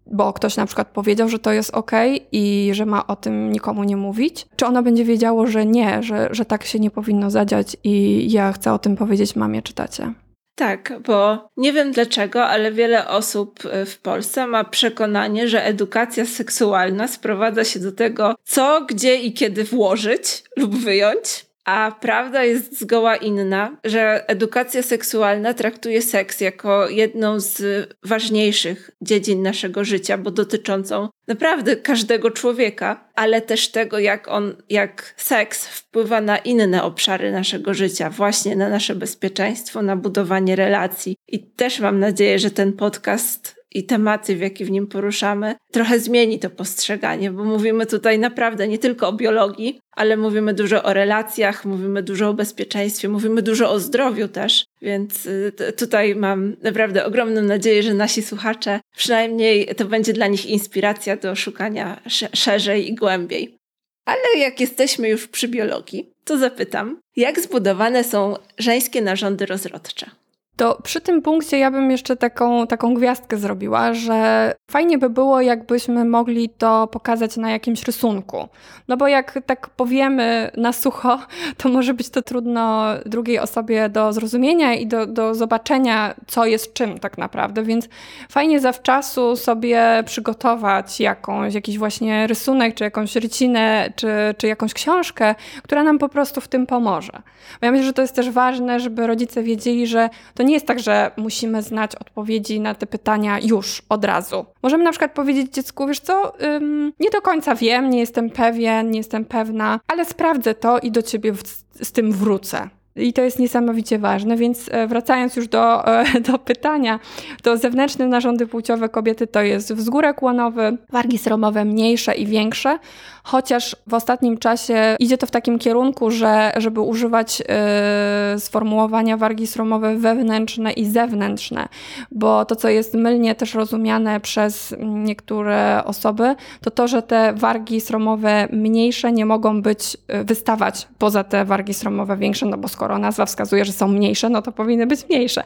bo 0.07 0.33
ktoś 0.33 0.57
na 0.57 0.67
przykład 0.67 0.89
powiedział, 0.89 1.29
że 1.29 1.39
to 1.39 1.53
jest 1.53 1.75
ok 1.75 1.91
i 2.33 2.71
że 2.73 2.87
ma 2.87 3.07
o 3.07 3.17
tym 3.17 3.53
nikomu 3.53 3.85
nie 3.85 3.97
mówić, 3.97 4.47
czy 4.57 4.67
ono 4.67 4.83
będzie 4.83 5.05
wiedziało, 5.05 5.47
że 5.47 5.67
nie, 5.67 6.03
że, 6.03 6.29
że 6.31 6.45
tak 6.45 6.65
się 6.65 6.79
nie 6.79 6.91
powinno 6.91 7.31
zadziać 7.31 7.77
i 7.85 8.27
ja 8.33 8.53
chcę 8.53 8.73
o 8.73 8.79
tym 8.79 8.97
powiedzieć 8.97 9.37
mamie 9.37 9.63
czy 9.63 9.75
tacie. 9.75 10.13
Tak, 10.59 10.93
bo 11.07 11.49
nie 11.57 11.73
wiem 11.73 11.93
dlaczego, 11.93 12.47
ale 12.47 12.73
wiele 12.73 13.09
osób 13.09 13.61
e, 13.71 13.87
w 13.87 13.99
Polsce 13.99 14.47
ma 14.47 14.65
przekonanie, 14.65 15.49
że 15.49 15.65
edukacja 15.65 16.27
seksualna 16.27 17.09
sprowadza 17.09 17.65
się 17.65 17.81
do 17.81 17.93
tego, 17.93 18.35
co, 18.45 18.85
gdzie 18.89 19.17
i 19.17 19.33
kiedy 19.33 19.65
włożyć 19.65 20.45
lub 20.57 20.77
wyjąć, 20.77 21.46
a 21.67 21.97
prawda 22.01 22.45
jest 22.45 22.81
zgoła 22.81 23.17
inna, 23.17 23.77
że 23.85 24.29
edukacja 24.29 24.83
seksualna 24.83 25.55
traktuje 25.55 26.03
seks 26.03 26.41
jako 26.41 26.89
jedną 26.89 27.41
z 27.41 27.63
ważniejszych 28.05 28.91
dziedzin 29.03 29.43
naszego 29.43 29.85
życia, 29.85 30.19
bo 30.19 30.31
dotyczącą 30.31 31.09
naprawdę 31.29 31.77
każdego 31.77 32.31
człowieka, 32.31 33.11
ale 33.15 33.41
też 33.41 33.69
tego, 33.69 33.99
jak 33.99 34.29
on, 34.29 34.57
jak 34.71 35.15
seks 35.17 35.67
wpływa 35.67 36.21
na 36.21 36.39
inne 36.39 36.83
obszary 36.83 37.33
naszego 37.33 37.75
życia, 37.75 38.11
właśnie 38.11 38.57
na 38.57 38.69
nasze 38.69 38.95
bezpieczeństwo, 38.95 39.83
na 39.83 39.97
budowanie 39.97 40.57
relacji. 40.57 41.17
I 41.29 41.51
też 41.51 41.81
mam 41.81 41.99
nadzieję, 41.99 42.39
że 42.39 42.51
ten 42.51 42.73
podcast 42.73 43.56
i 43.75 43.85
tematy, 43.85 44.37
w 44.37 44.41
jakie 44.41 44.65
w 44.65 44.71
nim 44.71 44.87
poruszamy, 44.87 45.55
trochę 45.73 46.01
zmieni 46.01 46.39
to 46.39 46.51
postrzeganie, 46.51 47.31
bo 47.31 47.45
mówimy 47.45 47.87
tutaj 47.87 48.19
naprawdę 48.19 48.69
nie 48.69 48.79
tylko 48.79 49.09
o 49.09 49.13
biologii, 49.13 49.81
ale 49.93 50.17
mówimy 50.17 50.55
dużo 50.55 50.83
o 50.83 50.93
relacjach, 50.93 51.65
mówimy 51.65 52.03
dużo 52.03 52.29
o 52.29 52.35
bezpieczeństwie, 52.35 53.09
mówimy 53.09 53.43
dużo 53.43 53.71
o 53.71 53.81
zdrowiu 53.81 54.29
też. 54.29 54.65
Więc 54.83 55.27
y, 55.27 55.53
tutaj 55.77 56.15
mam 56.15 56.57
naprawdę 56.63 57.05
ogromną 57.05 57.43
nadzieję, 57.43 57.83
że 57.83 57.95
nasi 57.95 58.23
słuchacze, 58.23 58.81
przynajmniej 58.97 59.67
to 59.67 59.85
będzie 59.85 60.13
dla 60.13 60.27
nich 60.27 60.47
inspiracja 60.47 61.17
do 61.17 61.37
szukania 61.37 62.01
szerzej 62.35 62.91
i 62.91 62.95
głębiej. 62.95 63.57
Ale 64.05 64.39
jak 64.39 64.61
jesteśmy 64.61 65.09
już 65.09 65.29
przy 65.29 65.49
biologii, 65.49 66.11
to 66.25 66.39
zapytam, 66.39 67.01
jak 67.17 67.41
zbudowane 67.41 68.05
są 68.05 68.37
żeńskie 68.59 69.03
narządy 69.03 69.47
rozrodcze? 69.47 70.11
To 70.57 70.79
przy 70.83 71.01
tym 71.01 71.23
punkcie 71.23 71.59
ja 71.59 71.71
bym 71.71 71.91
jeszcze 71.91 72.17
taką, 72.17 72.67
taką 72.67 72.95
gwiazdkę 72.95 73.37
zrobiła, 73.37 73.95
że 73.95 74.53
fajnie 74.71 74.99
by 74.99 75.11
było, 75.11 75.41
jakbyśmy 75.41 76.05
mogli 76.05 76.49
to 76.49 76.87
pokazać 76.87 77.37
na 77.37 77.51
jakimś 77.51 77.83
rysunku. 77.83 78.49
No 78.89 78.97
bo 78.97 79.09
jak 79.09 79.39
tak 79.47 79.69
powiemy 79.69 80.51
na 80.57 80.73
sucho, 80.73 81.19
to 81.57 81.69
może 81.69 81.95
być 81.95 82.11
to 82.11 82.23
trudno 82.23 82.85
drugiej 83.07 83.39
osobie 83.39 83.89
do 83.89 84.13
zrozumienia 84.13 84.75
i 84.75 84.87
do, 84.87 85.07
do 85.07 85.35
zobaczenia, 85.35 86.15
co 86.27 86.47
jest 86.47 86.75
czym 86.75 86.99
tak 86.99 87.19
naprawdę. 87.19 87.63
Więc 87.63 87.89
fajnie 88.29 88.61
zawczasu 88.61 89.37
sobie 89.37 90.03
przygotować 90.07 91.01
jakąś, 91.01 91.55
jakiś 91.55 91.79
właśnie 91.79 92.27
rysunek, 92.27 92.75
czy 92.75 92.85
jakąś 92.85 93.17
rycinę, 93.17 93.93
czy, 93.97 94.09
czy 94.39 94.47
jakąś 94.47 94.75
książkę, 94.75 95.35
która 95.63 95.83
nam 95.83 95.99
po 95.99 96.09
prostu 96.09 96.41
w 96.41 96.49
tym 96.49 96.67
pomoże. 96.67 97.13
Bo 97.61 97.67
ja 97.67 97.73
myślę, 97.73 97.87
że 97.87 97.93
to 97.93 98.03
jest 98.03 98.15
też 98.15 98.31
ważne, 98.31 98.81
żeby 98.81 99.07
rodzice 99.07 99.43
wiedzieli, 99.43 99.87
że 99.87 100.09
to 100.35 100.43
nie 100.47 100.55
jest 100.55 100.67
tak, 100.67 100.81
że 100.81 101.11
musimy 101.17 101.62
znać 101.62 101.97
odpowiedzi 101.97 102.61
na 102.61 102.75
te 102.75 102.87
pytania 102.87 103.38
już 103.43 103.83
od 103.88 104.05
razu. 104.05 104.47
Możemy 104.62 104.85
na 104.85 104.91
przykład 104.91 105.12
powiedzieć 105.12 105.55
dziecku, 105.55 105.87
wiesz 105.87 106.00
co, 106.00 106.43
ym, 106.43 106.93
nie 107.00 107.11
do 107.11 107.23
końca 107.23 107.55
wiem, 107.55 107.91
nie 107.91 108.00
jestem 108.00 108.31
pewien, 108.31 108.91
nie 108.91 108.99
jestem 108.99 109.25
pewna, 109.25 109.81
ale 109.88 110.05
sprawdzę 110.05 110.55
to 110.55 110.79
i 110.79 110.91
do 110.91 111.03
ciebie 111.03 111.33
w, 111.33 111.43
z 111.83 111.93
tym 111.93 112.12
wrócę. 112.12 112.69
I 112.97 113.12
to 113.12 113.23
jest 113.23 113.38
niesamowicie 113.38 113.99
ważne, 113.99 114.37
więc 114.37 114.69
e, 114.73 114.87
wracając 114.87 115.37
już 115.37 115.49
do, 115.49 115.87
e, 115.87 116.21
do 116.21 116.38
pytania, 116.38 117.00
to 117.43 117.57
zewnętrzne 117.57 118.07
narządy 118.07 118.47
płciowe 118.47 118.88
kobiety 118.88 119.26
to 119.26 119.43
jest 119.43 119.75
wzgórek 119.75 120.23
łonowy, 120.23 120.76
wargi 120.93 121.19
sromowe 121.19 121.65
mniejsze 121.65 122.15
i 122.15 122.26
większe, 122.26 122.79
chociaż 123.25 123.76
w 123.87 123.95
ostatnim 123.95 124.38
czasie 124.38 124.97
idzie 124.99 125.19
to 125.19 125.26
w 125.26 125.31
takim 125.31 125.59
kierunku, 125.59 126.11
że 126.11 126.53
żeby 126.57 126.81
używać 126.81 127.41
yy, 127.41 128.41
sformułowania 128.41 129.17
wargi 129.17 129.47
sromowe 129.47 129.97
wewnętrzne 129.97 130.73
i 130.73 130.87
zewnętrzne, 130.87 131.69
bo 132.11 132.45
to, 132.45 132.57
co 132.57 132.69
jest 132.69 132.95
mylnie 132.95 133.35
też 133.35 133.55
rozumiane 133.55 134.21
przez 134.21 134.75
niektóre 134.83 135.83
osoby, 135.85 136.35
to 136.61 136.71
to, 136.71 136.88
że 136.88 137.03
te 137.03 137.33
wargi 137.33 137.81
sromowe 137.81 138.49
mniejsze 138.53 139.12
nie 139.12 139.26
mogą 139.26 139.62
być, 139.62 139.97
wystawać 140.25 140.88
poza 140.99 141.25
te 141.25 141.45
wargi 141.45 141.75
sromowe 141.75 142.17
większe, 142.17 142.47
no 142.47 142.57
bo 142.59 142.69
skoro 142.69 142.86
skoro 142.87 142.99
nazwa 142.99 143.26
wskazuje, 143.26 143.64
że 143.64 143.73
są 143.73 143.88
mniejsze, 143.88 144.28
no 144.28 144.43
to 144.43 144.52
powinny 144.52 144.87
być 144.87 145.09
mniejsze. 145.09 145.45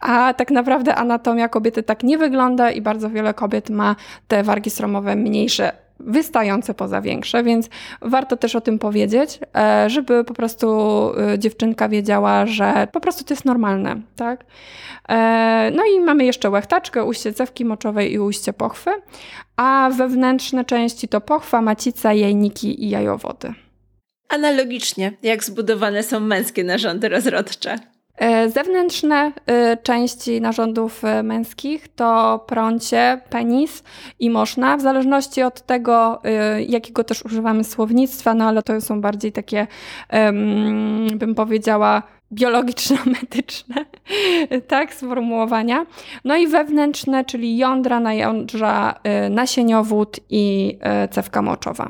A 0.00 0.34
tak 0.34 0.50
naprawdę 0.50 0.94
anatomia 0.94 1.48
kobiety 1.48 1.82
tak 1.82 2.02
nie 2.02 2.18
wygląda 2.18 2.70
i 2.70 2.80
bardzo 2.80 3.10
wiele 3.10 3.34
kobiet 3.34 3.70
ma 3.70 3.96
te 4.28 4.42
wargi 4.42 4.70
stromowe 4.70 5.16
mniejsze 5.16 5.72
wystające 6.00 6.74
poza 6.74 7.00
większe, 7.00 7.42
więc 7.42 7.68
warto 8.00 8.36
też 8.36 8.56
o 8.56 8.60
tym 8.60 8.78
powiedzieć, 8.78 9.40
e, 9.56 9.90
żeby 9.90 10.24
po 10.24 10.34
prostu 10.34 10.68
e, 11.32 11.38
dziewczynka 11.38 11.88
wiedziała, 11.88 12.46
że 12.46 12.88
po 12.92 13.00
prostu 13.00 13.24
to 13.24 13.34
jest 13.34 13.44
normalne, 13.44 14.00
tak? 14.16 14.44
E, 15.08 15.70
no 15.74 15.82
i 15.96 16.00
mamy 16.00 16.24
jeszcze 16.24 16.50
łechtaczkę, 16.50 17.04
ujście 17.04 17.32
cewki 17.32 17.64
moczowej 17.64 18.12
i 18.12 18.18
ujście 18.18 18.52
pochwy, 18.52 18.90
a 19.56 19.90
wewnętrzne 19.96 20.64
części 20.64 21.08
to 21.08 21.20
pochwa, 21.20 21.62
macica, 21.62 22.12
jajniki 22.12 22.84
i 22.84 22.90
jajowody. 22.90 23.65
Analogicznie, 24.28 25.12
jak 25.22 25.44
zbudowane 25.44 26.02
są 26.02 26.20
męskie 26.20 26.64
narządy 26.64 27.08
rozrodcze. 27.08 27.78
E, 28.16 28.50
zewnętrzne 28.50 29.32
e, 29.46 29.76
części 29.76 30.40
narządów 30.40 31.04
e, 31.04 31.22
męskich 31.22 31.88
to 31.88 32.38
prącie, 32.46 33.20
penis 33.30 33.82
i 34.18 34.30
moszna, 34.30 34.76
w 34.76 34.80
zależności 34.80 35.42
od 35.42 35.62
tego, 35.62 36.22
jakiego 36.68 37.04
też 37.04 37.24
używamy 37.24 37.64
słownictwa, 37.64 38.34
no 38.34 38.44
ale 38.44 38.62
to 38.62 38.80
są 38.80 39.00
bardziej 39.00 39.32
takie, 39.32 39.66
bym 41.14 41.34
powiedziała, 41.34 42.02
biologiczno-medyczne, 42.32 43.84
tak, 44.68 44.94
sformułowania. 44.94 45.86
No 46.24 46.36
i 46.36 46.46
wewnętrzne, 46.46 47.24
czyli 47.24 47.56
jądra, 47.56 48.00
najądrza, 48.00 49.00
nasieniowód 49.30 50.20
i 50.30 50.78
cewka 51.10 51.42
moczowa. 51.42 51.88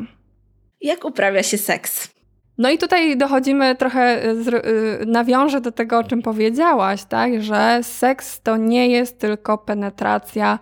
Jak 0.80 1.04
uprawia 1.04 1.42
się 1.42 1.58
seks? 1.58 2.15
No 2.58 2.70
i 2.70 2.78
tutaj 2.78 3.16
dochodzimy 3.16 3.76
trochę, 3.76 4.24
y, 4.24 4.66
y, 5.02 5.06
nawiążę 5.06 5.60
do 5.60 5.72
tego, 5.72 5.98
o 5.98 6.04
czym 6.04 6.22
powiedziałaś, 6.22 7.04
tak, 7.04 7.42
że 7.42 7.80
seks 7.82 8.40
to 8.40 8.56
nie 8.56 8.88
jest 8.88 9.18
tylko 9.18 9.58
penetracja, 9.58 10.58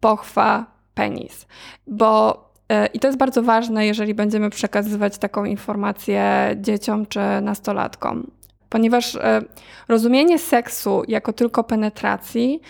pochwa, 0.00 0.66
penis. 0.94 1.46
Bo 1.86 2.44
y, 2.72 2.86
i 2.86 3.00
to 3.00 3.08
jest 3.08 3.18
bardzo 3.18 3.42
ważne, 3.42 3.86
jeżeli 3.86 4.14
będziemy 4.14 4.50
przekazywać 4.50 5.18
taką 5.18 5.44
informację 5.44 6.54
dzieciom 6.56 7.06
czy 7.06 7.20
nastolatkom, 7.42 8.30
ponieważ 8.68 9.18
rozumienie 9.88 10.38
seksu 10.38 11.02
jako 11.08 11.32
tylko 11.32 11.64
penetracji 11.64 12.60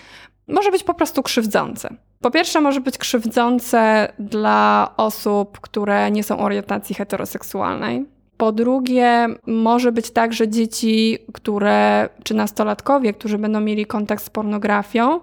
może 0.49 0.71
być 0.71 0.85
po 0.85 0.95
prostu 0.95 1.23
krzywdzące. 1.23 1.89
Po 2.21 2.31
pierwsze, 2.31 2.61
może 2.61 2.81
być 2.81 2.99
krzywdzące 2.99 4.13
dla 4.19 4.93
osób, 4.97 5.61
które 5.61 6.11
nie 6.11 6.23
są 6.25 6.39
orientacji 6.39 6.95
heteroseksualnej, 6.95 8.07
po 8.37 8.53
drugie, 8.53 9.27
może 9.47 9.93
być 9.93 10.11
tak, 10.11 10.33
że 10.33 10.49
dzieci, 10.49 11.19
które, 11.33 12.09
czy 12.25 12.35
nastolatkowie, 12.35 13.13
którzy 13.13 13.39
będą 13.39 13.61
mieli 13.61 13.87
kontakt 13.87 14.25
z 14.25 14.31
pornografią, 14.31 15.21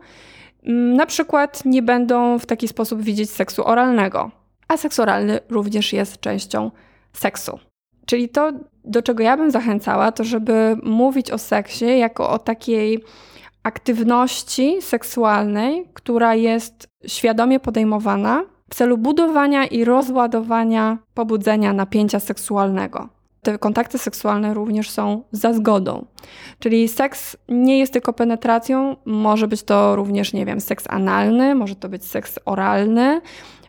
mm, 0.63 0.95
na 0.95 1.05
przykład 1.05 1.65
nie 1.65 1.81
będą 1.81 2.39
w 2.39 2.45
taki 2.45 2.67
sposób 2.67 3.01
widzieć 3.01 3.29
seksu 3.29 3.67
oralnego. 3.67 4.31
A 4.67 4.77
seks 4.77 4.99
oralny 4.99 5.39
również 5.49 5.93
jest 5.93 6.19
częścią 6.19 6.71
seksu. 7.13 7.59
Czyli 8.05 8.29
to, 8.29 8.51
do 8.85 9.01
czego 9.01 9.23
ja 9.23 9.37
bym 9.37 9.51
zachęcała, 9.51 10.11
to 10.11 10.23
żeby 10.23 10.77
mówić 10.83 11.31
o 11.31 11.37
seksie 11.37 11.97
jako 11.97 12.29
o 12.29 12.39
takiej 12.39 13.03
aktywności 13.63 14.81
seksualnej, 14.81 15.87
która 15.93 16.35
jest 16.35 16.87
świadomie 17.07 17.59
podejmowana 17.59 18.43
w 18.69 18.75
celu 18.75 18.97
budowania 18.97 19.65
i 19.65 19.85
rozładowania 19.85 20.97
pobudzenia 21.13 21.73
napięcia 21.73 22.19
seksualnego. 22.19 23.09
Te 23.41 23.57
kontakty 23.57 23.97
seksualne 23.97 24.53
również 24.53 24.89
są 24.89 25.23
za 25.31 25.53
zgodą. 25.53 26.05
Czyli 26.59 26.87
seks 26.87 27.37
nie 27.49 27.79
jest 27.79 27.93
tylko 27.93 28.13
penetracją, 28.13 28.95
może 29.05 29.47
być 29.47 29.63
to 29.63 29.95
również, 29.95 30.33
nie 30.33 30.45
wiem, 30.45 30.61
seks 30.61 30.85
analny, 30.89 31.55
może 31.55 31.75
to 31.75 31.89
być 31.89 32.05
seks 32.05 32.39
oralny. 32.45 33.21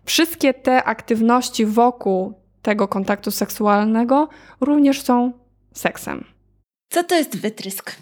Wszystkie 0.05 0.55
te 0.55 0.85
aktywności 0.85 1.67
wokół 1.67 2.35
tego 2.63 2.89
kontaktu 2.89 3.31
seksualnego 3.31 4.29
również 4.61 5.03
są 5.03 5.33
seksem. 5.73 6.25
Co 6.91 7.05
to 7.05 7.15
jest 7.15 7.37
wytrysk? 7.37 7.97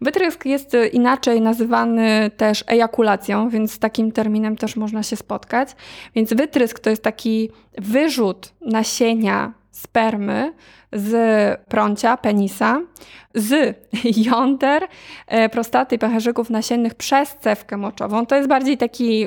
Wytrysk 0.00 0.46
jest 0.46 0.74
y, 0.74 0.86
inaczej 0.86 1.40
nazywany 1.40 2.30
też 2.36 2.64
ejakulacją, 2.66 3.48
więc 3.48 3.72
z 3.72 3.78
takim 3.78 4.12
terminem 4.12 4.56
też 4.56 4.76
można 4.76 5.02
się 5.02 5.16
spotkać. 5.16 5.68
Więc 6.14 6.34
wytrysk 6.34 6.78
to 6.78 6.90
jest 6.90 7.02
taki 7.02 7.50
wyrzut 7.78 8.52
nasienia 8.60 9.52
spermy 9.70 10.52
z 10.92 11.60
prącia, 11.60 12.16
penisa, 12.16 12.80
z 13.34 13.76
jąder, 14.30 14.82
e, 15.26 15.48
prostaty 15.48 15.94
i 15.94 15.98
pęcherzyków 15.98 16.50
nasiennych 16.50 16.94
przez 16.94 17.36
cewkę 17.40 17.76
moczową. 17.76 18.26
To 18.26 18.36
jest 18.36 18.48
bardziej 18.48 18.78
taki 18.78 19.26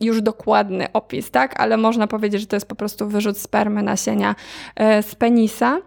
już 0.00 0.22
dokładny 0.22 0.92
opis, 0.92 1.30
tak? 1.30 1.60
Ale 1.60 1.76
można 1.76 2.06
powiedzieć, 2.06 2.40
że 2.40 2.46
to 2.46 2.56
jest 2.56 2.68
po 2.68 2.74
prostu 2.74 3.08
wyrzut 3.08 3.38
spermy, 3.38 3.82
nasienia 3.82 4.34
e, 4.76 5.02
z 5.02 5.14
penisa. 5.14 5.78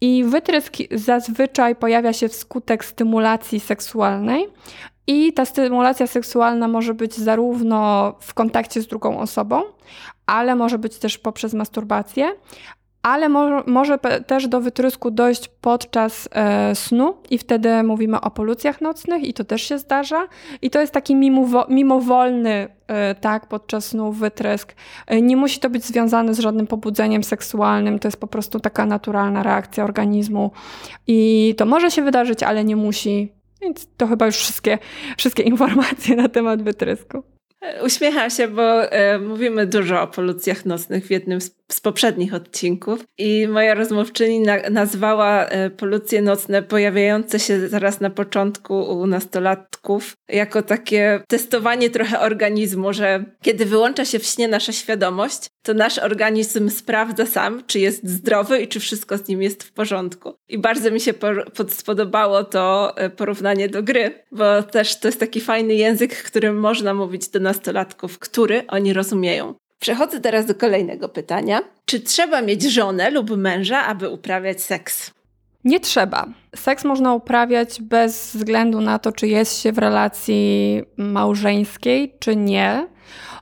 I 0.00 0.24
wytrysk 0.24 0.72
zazwyczaj 0.90 1.76
pojawia 1.76 2.12
się 2.12 2.28
wskutek 2.28 2.84
stymulacji 2.84 3.60
seksualnej. 3.60 4.48
I 5.06 5.32
ta 5.32 5.44
stymulacja 5.44 6.06
seksualna 6.06 6.68
może 6.68 6.94
być 6.94 7.14
zarówno 7.14 8.12
w 8.20 8.34
kontakcie 8.34 8.82
z 8.82 8.86
drugą 8.86 9.18
osobą, 9.18 9.62
ale 10.26 10.56
może 10.56 10.78
być 10.78 10.98
też 10.98 11.18
poprzez 11.18 11.54
masturbację, 11.54 12.34
ale 13.06 13.28
może, 13.28 13.62
może 13.66 13.98
też 14.26 14.48
do 14.48 14.60
wytrysku 14.60 15.10
dojść 15.10 15.48
podczas 15.60 16.28
e, 16.32 16.74
snu 16.74 17.16
i 17.30 17.38
wtedy 17.38 17.82
mówimy 17.82 18.20
o 18.20 18.30
polucjach 18.30 18.80
nocnych 18.80 19.24
i 19.24 19.34
to 19.34 19.44
też 19.44 19.62
się 19.62 19.78
zdarza. 19.78 20.28
I 20.62 20.70
to 20.70 20.80
jest 20.80 20.92
taki 20.92 21.14
mimowo, 21.14 21.66
mimowolny, 21.68 22.68
e, 22.86 23.14
tak, 23.14 23.48
podczas 23.48 23.84
snu 23.86 24.12
wytrysk. 24.12 24.74
E, 25.06 25.22
nie 25.22 25.36
musi 25.36 25.60
to 25.60 25.70
być 25.70 25.84
związane 25.84 26.34
z 26.34 26.38
żadnym 26.38 26.66
pobudzeniem 26.66 27.24
seksualnym, 27.24 27.98
to 27.98 28.08
jest 28.08 28.20
po 28.20 28.26
prostu 28.26 28.60
taka 28.60 28.86
naturalna 28.86 29.42
reakcja 29.42 29.84
organizmu 29.84 30.50
i 31.06 31.54
to 31.56 31.66
może 31.66 31.90
się 31.90 32.02
wydarzyć, 32.02 32.42
ale 32.42 32.64
nie 32.64 32.76
musi. 32.76 33.32
Więc 33.62 33.88
to 33.96 34.06
chyba 34.06 34.26
już 34.26 34.36
wszystkie, 34.36 34.78
wszystkie 35.16 35.42
informacje 35.52 36.16
na 36.16 36.28
temat 36.28 36.62
wytrysku. 36.62 37.35
Uśmiecham 37.84 38.30
się, 38.30 38.48
bo 38.48 38.92
e, 38.92 39.18
mówimy 39.18 39.66
dużo 39.66 40.02
o 40.02 40.06
polucjach 40.06 40.64
nocnych 40.64 41.06
w 41.06 41.10
jednym 41.10 41.40
z, 41.40 41.50
z 41.72 41.80
poprzednich 41.80 42.34
odcinków 42.34 43.04
i 43.18 43.48
moja 43.48 43.74
rozmówczyni 43.74 44.40
na, 44.40 44.56
nazwała 44.70 45.46
e, 45.46 45.70
polucje 45.70 46.22
nocne 46.22 46.62
pojawiające 46.62 47.38
się 47.38 47.68
zaraz 47.68 48.00
na 48.00 48.10
początku 48.10 48.82
u 48.82 49.06
nastolatków 49.06 50.16
jako 50.28 50.62
takie 50.62 51.20
testowanie 51.28 51.90
trochę 51.90 52.20
organizmu, 52.20 52.92
że 52.92 53.24
kiedy 53.42 53.66
wyłącza 53.66 54.04
się 54.04 54.18
w 54.18 54.26
śnie 54.26 54.48
nasza 54.48 54.72
świadomość, 54.72 55.46
to 55.62 55.74
nasz 55.74 55.98
organizm 55.98 56.70
sprawdza 56.70 57.26
sam, 57.26 57.62
czy 57.66 57.78
jest 57.78 58.08
zdrowy 58.08 58.60
i 58.60 58.68
czy 58.68 58.80
wszystko 58.80 59.18
z 59.18 59.28
nim 59.28 59.42
jest 59.42 59.62
w 59.62 59.72
porządku. 59.72 60.34
I 60.48 60.58
bardzo 60.58 60.90
mi 60.90 61.00
się 61.00 61.14
spodobało 61.68 62.44
to 62.44 62.96
e, 62.96 63.10
porównanie 63.10 63.68
do 63.68 63.82
gry, 63.82 64.22
bo 64.32 64.62
też 64.62 65.00
to 65.00 65.08
jest 65.08 65.20
taki 65.20 65.40
fajny 65.40 65.74
język, 65.74 66.22
którym 66.22 66.60
można 66.60 66.94
mówić 66.94 67.28
do 67.28 67.40
nastolatków, 67.46 68.18
który 68.18 68.66
oni 68.66 68.92
rozumieją. 68.92 69.54
Przechodzę 69.80 70.20
teraz 70.20 70.46
do 70.46 70.54
kolejnego 70.54 71.08
pytania. 71.08 71.60
Czy 71.84 72.00
trzeba 72.00 72.42
mieć 72.42 72.62
żonę 72.62 73.10
lub 73.10 73.36
męża, 73.36 73.86
aby 73.86 74.08
uprawiać 74.08 74.62
seks? 74.62 75.10
Nie 75.64 75.80
trzeba. 75.80 76.26
Seks 76.56 76.84
można 76.84 77.14
uprawiać 77.14 77.82
bez 77.82 78.36
względu 78.36 78.80
na 78.80 78.98
to, 78.98 79.12
czy 79.12 79.28
jest 79.28 79.60
się 79.60 79.72
w 79.72 79.78
relacji 79.78 80.82
małżeńskiej, 80.96 82.14
czy 82.18 82.36
nie. 82.36 82.88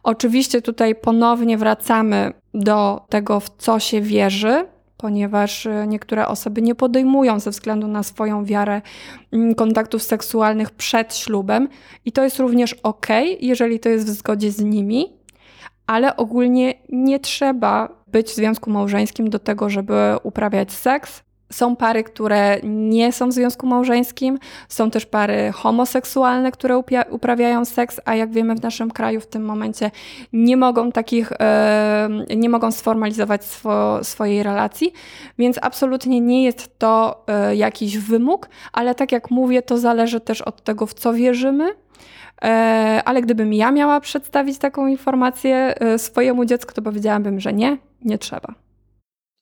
Oczywiście 0.02 0.62
tutaj 0.62 0.94
ponownie 0.94 1.58
wracamy 1.58 2.32
do 2.54 3.00
tego, 3.08 3.40
w 3.40 3.50
co 3.58 3.80
się 3.80 4.00
wierzy, 4.00 4.66
ponieważ 5.04 5.66
e, 5.66 5.86
niektóre 5.86 6.28
osoby 6.28 6.62
nie 6.62 6.74
podejmują 6.74 7.40
ze 7.40 7.50
względu 7.50 7.88
na 7.88 8.02
swoją 8.02 8.44
wiarę 8.44 8.82
mm, 9.32 9.54
kontaktów 9.54 10.02
seksualnych 10.02 10.70
przed 10.70 11.16
ślubem 11.16 11.68
i 12.04 12.12
to 12.12 12.24
jest 12.24 12.38
również 12.38 12.72
ok, 12.72 13.06
jeżeli 13.40 13.80
to 13.80 13.88
jest 13.88 14.06
w 14.06 14.08
zgodzie 14.08 14.50
z 14.50 14.60
nimi, 14.60 15.12
ale 15.86 16.16
ogólnie 16.16 16.74
nie 16.88 17.20
trzeba 17.20 17.88
być 18.06 18.26
w 18.26 18.34
związku 18.34 18.70
małżeńskim 18.70 19.30
do 19.30 19.38
tego, 19.38 19.70
żeby 19.70 19.94
uprawiać 20.22 20.72
seks. 20.72 21.22
Są 21.54 21.76
pary, 21.76 22.04
które 22.04 22.58
nie 22.62 23.12
są 23.12 23.28
w 23.28 23.32
związku 23.32 23.66
małżeńskim, 23.66 24.38
są 24.68 24.90
też 24.90 25.06
pary 25.06 25.52
homoseksualne, 25.52 26.52
które 26.52 26.82
uprawiają 27.10 27.64
seks, 27.64 28.00
a 28.04 28.14
jak 28.14 28.32
wiemy 28.32 28.54
w 28.54 28.62
naszym 28.62 28.90
kraju 28.90 29.20
w 29.20 29.26
tym 29.26 29.44
momencie 29.44 29.90
nie 30.32 30.56
mogą 30.56 30.92
takich, 30.92 31.32
nie 32.36 32.48
mogą 32.48 32.72
sformalizować 32.72 33.44
swo, 33.44 34.04
swojej 34.04 34.42
relacji, 34.42 34.92
więc 35.38 35.58
absolutnie 35.62 36.20
nie 36.20 36.44
jest 36.44 36.78
to 36.78 37.24
e, 37.26 37.56
jakiś 37.56 37.98
wymóg, 37.98 38.48
ale 38.72 38.94
tak 38.94 39.12
jak 39.12 39.30
mówię, 39.30 39.62
to 39.62 39.78
zależy 39.78 40.20
też 40.20 40.42
od 40.42 40.64
tego, 40.64 40.86
w 40.86 40.94
co 40.94 41.12
wierzymy. 41.12 41.74
E, 42.44 43.02
ale 43.04 43.22
gdybym 43.22 43.52
ja 43.52 43.70
miała 43.70 44.00
przedstawić 44.00 44.58
taką 44.58 44.86
informację 44.86 45.74
e, 45.80 45.98
swojemu 45.98 46.44
dziecku, 46.44 46.72
to 46.72 46.82
powiedziałabym, 46.82 47.40
że 47.40 47.52
nie, 47.52 47.78
nie 48.02 48.18
trzeba. 48.18 48.63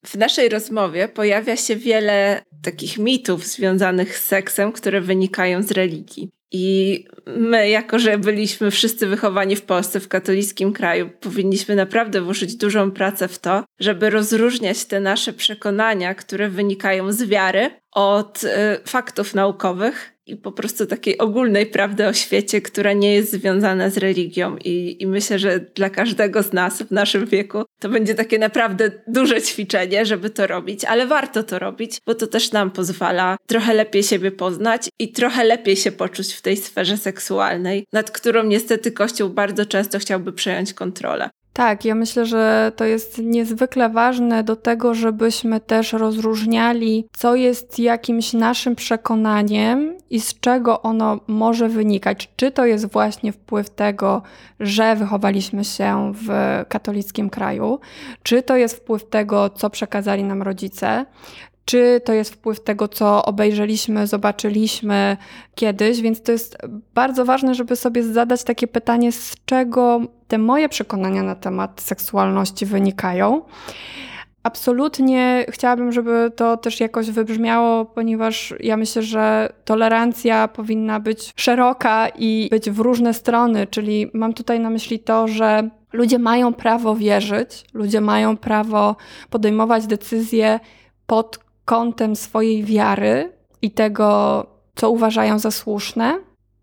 W 0.06 0.14
naszej 0.14 0.48
rozmowie 0.48 1.08
pojawia 1.08 1.56
się 1.56 1.76
wiele 1.76 2.42
takich 2.62 2.98
mitów 2.98 3.46
związanych 3.46 4.18
z 4.18 4.24
seksem, 4.24 4.72
które 4.72 5.00
wynikają 5.00 5.62
z 5.62 5.70
religii. 5.70 6.30
I 6.52 7.04
my, 7.26 7.68
jako 7.68 7.98
że 7.98 8.18
byliśmy 8.18 8.70
wszyscy 8.70 9.06
wychowani 9.06 9.56
w 9.56 9.62
Polsce, 9.62 10.00
w 10.00 10.08
katolickim 10.08 10.72
kraju, 10.72 11.10
powinniśmy 11.20 11.76
naprawdę 11.76 12.20
włożyć 12.20 12.56
dużą 12.56 12.90
pracę 12.90 13.28
w 13.28 13.38
to, 13.38 13.64
żeby 13.80 14.10
rozróżniać 14.10 14.84
te 14.84 15.00
nasze 15.00 15.32
przekonania, 15.32 16.14
które 16.14 16.48
wynikają 16.48 17.12
z 17.12 17.22
wiary, 17.22 17.70
od 17.92 18.44
y, 18.44 18.48
faktów 18.84 19.34
naukowych 19.34 20.12
i 20.26 20.36
po 20.36 20.52
prostu 20.52 20.86
takiej 20.86 21.18
ogólnej 21.18 21.66
prawdy 21.66 22.06
o 22.06 22.12
świecie, 22.12 22.60
która 22.60 22.92
nie 22.92 23.14
jest 23.14 23.30
związana 23.30 23.90
z 23.90 23.96
religią. 23.96 24.56
I, 24.56 25.02
I 25.02 25.06
myślę, 25.06 25.38
że 25.38 25.60
dla 25.60 25.90
każdego 25.90 26.42
z 26.42 26.52
nas 26.52 26.82
w 26.82 26.90
naszym 26.90 27.26
wieku 27.26 27.64
to 27.82 27.88
będzie 27.88 28.14
takie 28.14 28.38
naprawdę 28.38 28.90
duże 29.06 29.42
ćwiczenie, 29.42 30.06
żeby 30.06 30.30
to 30.30 30.46
robić, 30.46 30.84
ale 30.84 31.06
warto 31.06 31.42
to 31.42 31.58
robić, 31.58 31.98
bo 32.06 32.14
to 32.14 32.26
też 32.26 32.52
nam 32.52 32.70
pozwala 32.70 33.36
trochę 33.46 33.74
lepiej 33.74 34.02
siebie 34.02 34.30
poznać 34.30 34.88
i 34.98 35.12
trochę 35.12 35.44
lepiej 35.44 35.76
się 35.76 35.92
poczuć 35.92 36.32
w 36.32 36.42
tej 36.42 36.56
sferze 36.56 36.96
seksualnej, 36.96 37.86
nad 37.92 38.10
którą 38.10 38.42
niestety 38.44 38.92
Kościół 38.92 39.30
bardzo 39.30 39.66
często 39.66 39.98
chciałby 39.98 40.32
przejąć 40.32 40.74
kontrolę. 40.74 41.30
Tak, 41.52 41.84
ja 41.84 41.94
myślę, 41.94 42.26
że 42.26 42.72
to 42.76 42.84
jest 42.84 43.18
niezwykle 43.18 43.88
ważne 43.88 44.44
do 44.44 44.56
tego, 44.56 44.94
żebyśmy 44.94 45.60
też 45.60 45.92
rozróżniali, 45.92 47.06
co 47.12 47.34
jest 47.34 47.78
jakimś 47.78 48.32
naszym 48.32 48.76
przekonaniem 48.76 49.94
i 50.10 50.20
z 50.20 50.40
czego 50.40 50.82
ono 50.82 51.20
może 51.26 51.68
wynikać. 51.68 52.30
Czy 52.36 52.50
to 52.50 52.66
jest 52.66 52.92
właśnie 52.92 53.32
wpływ 53.32 53.70
tego, 53.70 54.22
że 54.60 54.96
wychowaliśmy 54.96 55.64
się 55.64 56.12
w 56.14 56.28
katolickim 56.68 57.30
kraju, 57.30 57.80
czy 58.22 58.42
to 58.42 58.56
jest 58.56 58.76
wpływ 58.76 59.04
tego, 59.04 59.50
co 59.50 59.70
przekazali 59.70 60.24
nam 60.24 60.42
rodzice, 60.42 61.06
czy 61.64 62.00
to 62.04 62.12
jest 62.12 62.34
wpływ 62.34 62.60
tego, 62.60 62.88
co 62.88 63.24
obejrzeliśmy, 63.24 64.06
zobaczyliśmy 64.06 65.16
kiedyś, 65.54 66.00
więc 66.00 66.22
to 66.22 66.32
jest 66.32 66.58
bardzo 66.94 67.24
ważne, 67.24 67.54
żeby 67.54 67.76
sobie 67.76 68.02
zadać 68.02 68.44
takie 68.44 68.66
pytanie, 68.66 69.12
z 69.12 69.34
czego 69.44 70.00
te 70.32 70.38
moje 70.38 70.68
przekonania 70.68 71.22
na 71.22 71.34
temat 71.34 71.80
seksualności 71.80 72.66
wynikają. 72.66 73.42
Absolutnie 74.42 75.46
chciałabym, 75.48 75.92
żeby 75.92 76.32
to 76.36 76.56
też 76.56 76.80
jakoś 76.80 77.10
wybrzmiało, 77.10 77.84
ponieważ 77.84 78.54
ja 78.60 78.76
myślę, 78.76 79.02
że 79.02 79.52
tolerancja 79.64 80.48
powinna 80.48 81.00
być 81.00 81.32
szeroka 81.36 82.08
i 82.08 82.48
być 82.50 82.70
w 82.70 82.78
różne 82.78 83.14
strony, 83.14 83.66
czyli 83.66 84.10
mam 84.14 84.34
tutaj 84.34 84.60
na 84.60 84.70
myśli 84.70 84.98
to, 84.98 85.28
że 85.28 85.68
ludzie 85.92 86.18
mają 86.18 86.52
prawo 86.52 86.96
wierzyć, 86.96 87.64
ludzie 87.74 88.00
mają 88.00 88.36
prawo 88.36 88.96
podejmować 89.30 89.86
decyzje 89.86 90.60
pod 91.06 91.38
kątem 91.64 92.16
swojej 92.16 92.64
wiary 92.64 93.32
i 93.62 93.70
tego, 93.70 94.46
co 94.74 94.90
uważają 94.90 95.38
za 95.38 95.50
słuszne, 95.50 96.18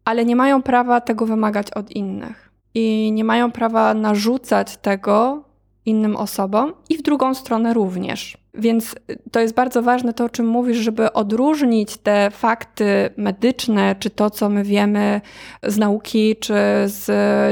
ale 0.05 0.25
nie 0.25 0.35
mają 0.35 0.61
prawa 0.61 1.01
tego 1.01 1.25
wymagać 1.25 1.71
od 1.71 1.91
innych. 1.91 2.48
I 2.73 3.11
nie 3.11 3.23
mają 3.23 3.51
prawa 3.51 3.93
narzucać 3.93 4.77
tego 4.77 5.43
innym 5.85 6.15
osobom 6.15 6.73
i 6.89 6.97
w 6.97 7.01
drugą 7.01 7.33
stronę 7.33 7.73
również. 7.73 8.37
Więc 8.53 8.95
to 9.31 9.39
jest 9.39 9.53
bardzo 9.53 9.81
ważne 9.81 10.13
to, 10.13 10.25
o 10.25 10.29
czym 10.29 10.47
mówisz, 10.47 10.77
żeby 10.77 11.13
odróżnić 11.13 11.97
te 11.97 12.31
fakty 12.31 13.09
medyczne, 13.17 13.95
czy 13.99 14.09
to, 14.09 14.29
co 14.29 14.49
my 14.49 14.63
wiemy 14.63 15.21
z 15.63 15.77
nauki, 15.77 16.35
czy 16.35 16.53
z 16.85 17.07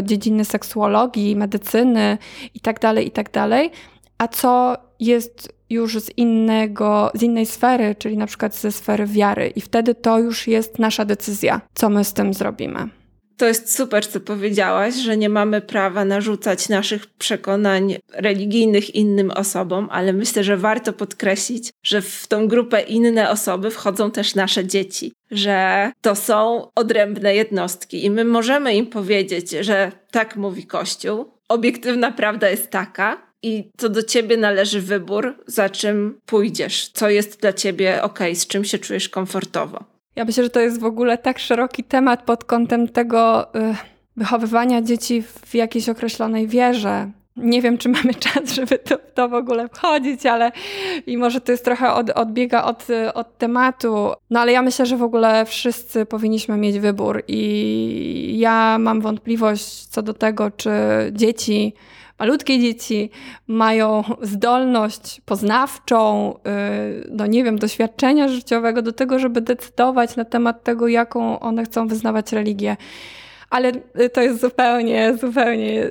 dziedziny 0.06 0.46
seksuologii, 0.46 1.36
medycyny 1.36 2.18
itd., 2.54 2.80
tak 2.80 3.04
itd., 3.04 3.32
tak 3.32 3.72
a 4.18 4.28
co 4.28 4.78
jest 5.00 5.54
już 5.70 6.00
z 6.00 6.18
innego, 6.18 7.12
z 7.14 7.24
innej 7.24 7.46
sfery, 7.46 7.96
czyli 7.96 8.18
na 8.18 8.26
przykład 8.26 8.56
ze 8.56 8.72
sfery 8.72 9.06
wiary, 9.06 9.48
i 9.48 9.62
wtedy 9.62 9.96
to 9.96 10.20
już 10.20 10.48
jest 10.48 10.80
nasza 10.80 11.06
decyzja, 11.06 11.62
co 11.74 11.90
my 11.90 12.04
z 12.04 12.14
tym 12.14 12.34
zrobimy. 12.34 12.90
To 13.38 13.48
jest 13.48 13.76
super, 13.76 14.08
co 14.08 14.20
powiedziałaś, 14.20 14.96
że 14.96 15.18
nie 15.18 15.30
mamy 15.30 15.62
prawa 15.62 16.06
narzucać 16.06 16.70
naszych 16.70 17.08
przekonań 17.08 17.98
religijnych 18.14 18.96
innym 18.96 19.32
osobom, 19.32 19.88
ale 19.92 20.14
myślę, 20.14 20.44
że 20.44 20.58
warto 20.58 20.94
podkreślić, 20.94 21.70
że 21.84 22.02
w 22.02 22.28
tą 22.28 22.48
grupę 22.48 22.82
inne 22.82 23.30
osoby 23.30 23.72
wchodzą 23.72 24.12
też 24.12 24.36
nasze 24.36 24.66
dzieci, 24.66 25.14
że 25.32 25.92
to 26.02 26.16
są 26.16 26.68
odrębne 26.76 27.36
jednostki 27.36 28.06
i 28.06 28.10
my 28.10 28.26
możemy 28.26 28.76
im 28.76 28.88
powiedzieć, 28.88 29.52
że 29.52 29.92
tak 30.12 30.36
mówi 30.36 30.66
Kościół. 30.66 31.32
Obiektywna 31.50 32.12
prawda 32.12 32.50
jest 32.50 32.70
taka, 32.70 33.28
i 33.44 33.72
to 33.78 33.90
do 33.90 34.04
ciebie 34.04 34.38
należy 34.38 34.82
wybór, 34.82 35.44
za 35.48 35.70
czym 35.70 36.20
pójdziesz, 36.26 36.90
co 36.94 37.10
jest 37.10 37.42
dla 37.42 37.54
ciebie 37.54 38.04
ok, 38.04 38.20
z 38.34 38.48
czym 38.48 38.66
się 38.66 38.80
czujesz 38.80 39.10
komfortowo. 39.10 39.97
Ja 40.18 40.26
myślę, 40.26 40.44
że 40.44 40.50
to 40.50 40.60
jest 40.60 40.80
w 40.80 40.86
ogóle 40.86 41.18
tak 41.18 41.40
szeroki 41.40 41.84
temat 41.84 42.24
pod 42.24 42.46
kątem 42.46 42.88
tego 42.88 43.54
y, 43.56 43.76
wychowywania 44.16 44.82
dzieci 44.82 45.22
w 45.22 45.56
jakiejś 45.56 45.90
określonej 45.90 46.48
wierze. 46.48 47.12
Nie 47.36 47.62
wiem, 47.62 47.78
czy 47.78 47.90
mamy 47.90 48.14
czas, 48.26 48.52
żeby 48.52 48.80
to, 48.80 48.98
to 49.14 49.30
w 49.30 49.34
ogóle 49.34 49.68
wchodzić, 49.68 50.26
ale 50.26 50.52
i 51.08 51.18
może 51.18 51.42
to 51.42 51.52
jest 51.52 51.66
trochę 51.66 51.94
od, 51.94 52.10
odbiega 52.10 52.64
od, 52.64 52.88
od 53.14 53.38
tematu. 53.38 54.12
No 54.30 54.40
ale 54.40 54.52
ja 54.52 54.62
myślę, 54.62 54.86
że 54.86 54.98
w 54.98 55.04
ogóle 55.04 55.46
wszyscy 55.46 56.06
powinniśmy 56.06 56.58
mieć 56.58 56.80
wybór 56.80 57.24
i 57.28 58.36
ja 58.40 58.78
mam 58.80 59.02
wątpliwość 59.02 59.86
co 59.86 60.02
do 60.02 60.14
tego, 60.14 60.52
czy 60.52 60.72
dzieci 61.12 61.74
malutkie 62.20 62.60
dzieci 62.60 63.10
mają 63.48 64.04
zdolność 64.22 65.22
poznawczą, 65.26 66.34
y, 67.04 67.10
no 67.12 67.26
nie 67.26 67.44
wiem, 67.44 67.60
doświadczenia 67.60 68.28
życiowego 68.28 68.82
do 68.82 68.92
tego, 68.92 69.20
żeby 69.20 69.42
decydować 69.42 70.16
na 70.16 70.26
temat 70.26 70.64
tego, 70.64 70.88
jaką 70.88 71.40
one 71.40 71.64
chcą 71.64 71.88
wyznawać 71.88 72.32
religię. 72.32 72.78
Ale 73.50 73.72
y, 74.02 74.10
to 74.10 74.22
jest 74.22 74.42
zupełnie, 74.42 75.18
zupełnie 75.22 75.84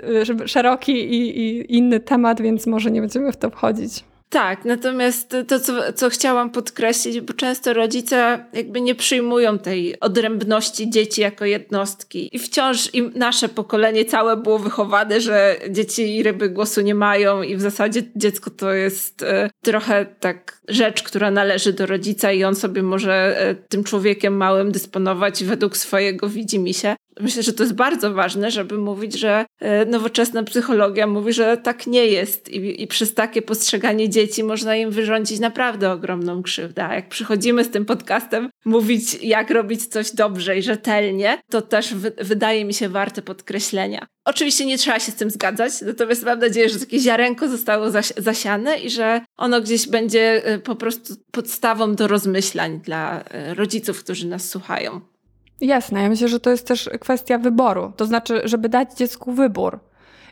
y, 0.42 0.48
szeroki 0.48 0.92
i, 0.92 1.38
i 1.40 1.76
inny 1.76 2.00
temat, 2.00 2.40
więc 2.40 2.66
może 2.66 2.90
nie 2.90 3.00
będziemy 3.00 3.32
w 3.32 3.36
to 3.36 3.50
wchodzić. 3.50 4.04
Tak, 4.28 4.64
natomiast 4.64 5.36
to, 5.48 5.60
co, 5.60 5.92
co 5.92 6.10
chciałam 6.10 6.50
podkreślić, 6.50 7.20
bo 7.20 7.32
często 7.32 7.72
rodzice 7.72 8.44
jakby 8.52 8.80
nie 8.80 8.94
przyjmują 8.94 9.58
tej 9.58 10.00
odrębności 10.00 10.90
dzieci 10.90 11.20
jako 11.20 11.44
jednostki 11.44 12.36
i 12.36 12.38
wciąż 12.38 12.90
nasze 13.14 13.48
pokolenie 13.48 14.04
całe 14.04 14.36
było 14.36 14.58
wychowane, 14.58 15.20
że 15.20 15.56
dzieci 15.70 16.16
i 16.16 16.22
ryby 16.22 16.50
głosu 16.50 16.80
nie 16.80 16.94
mają 16.94 17.42
i 17.42 17.56
w 17.56 17.60
zasadzie 17.60 18.02
dziecko 18.16 18.50
to 18.50 18.72
jest 18.72 19.22
e, 19.22 19.50
trochę 19.64 20.06
tak 20.20 20.60
rzecz, 20.68 21.02
która 21.02 21.30
należy 21.30 21.72
do 21.72 21.86
rodzica 21.86 22.32
i 22.32 22.44
on 22.44 22.54
sobie 22.54 22.82
może 22.82 23.40
e, 23.40 23.54
tym 23.54 23.84
człowiekiem 23.84 24.36
małym 24.36 24.72
dysponować 24.72 25.44
według 25.44 25.76
swojego 25.76 26.28
widzimisię. 26.28 26.96
Myślę, 27.20 27.42
że 27.42 27.52
to 27.52 27.62
jest 27.62 27.74
bardzo 27.74 28.14
ważne, 28.14 28.50
żeby 28.50 28.78
mówić, 28.78 29.18
że 29.18 29.46
e, 29.60 29.84
nowoczesna 29.84 30.42
psychologia 30.42 31.06
mówi, 31.06 31.32
że 31.32 31.56
tak 31.56 31.86
nie 31.86 32.06
jest 32.06 32.48
i, 32.48 32.82
i 32.82 32.86
przez 32.86 33.14
takie 33.14 33.42
postrzeganie 33.42 34.08
dzieci 34.08 34.44
można 34.44 34.76
im 34.76 34.90
wyrządzić 34.90 35.40
naprawdę 35.40 35.92
ogromną 35.92 36.42
krzywdę. 36.42 36.84
A 36.84 36.94
jak 36.94 37.08
przychodzimy 37.08 37.64
z 37.64 37.70
tym 37.70 37.84
podcastem 37.84 38.50
mówić, 38.64 39.14
jak 39.22 39.50
robić 39.50 39.86
coś 39.86 40.10
dobrze 40.10 40.58
i 40.58 40.62
rzetelnie, 40.62 41.38
to 41.50 41.62
też 41.62 41.94
wydaje 42.18 42.64
mi 42.64 42.74
się 42.74 42.88
warte 42.88 43.22
podkreślenia. 43.22 44.06
Oczywiście 44.24 44.66
nie 44.66 44.78
trzeba 44.78 45.00
się 45.00 45.12
z 45.12 45.14
tym 45.14 45.30
zgadzać, 45.30 45.72
natomiast 45.82 46.24
mam 46.24 46.38
nadzieję, 46.38 46.68
że 46.68 46.78
takie 46.78 46.98
ziarenko 46.98 47.48
zostało 47.48 47.90
zasi 47.90 48.14
zasiane 48.16 48.78
i 48.78 48.90
że 48.90 49.20
ono 49.36 49.60
gdzieś 49.60 49.88
będzie 49.88 50.44
e, 50.44 50.58
po 50.58 50.76
prostu 50.76 51.14
podstawą 51.30 51.94
do 51.94 52.08
rozmyślań 52.08 52.80
dla 52.80 53.24
e, 53.24 53.54
rodziców, 53.54 54.04
którzy 54.04 54.26
nas 54.26 54.48
słuchają. 54.48 55.15
Jasne, 55.60 56.02
ja 56.02 56.08
myślę, 56.08 56.28
że 56.28 56.40
to 56.40 56.50
jest 56.50 56.66
też 56.66 56.90
kwestia 57.00 57.38
wyboru. 57.38 57.92
To 57.96 58.06
znaczy, 58.06 58.40
żeby 58.44 58.68
dać 58.68 58.94
dziecku 58.94 59.32
wybór. 59.32 59.78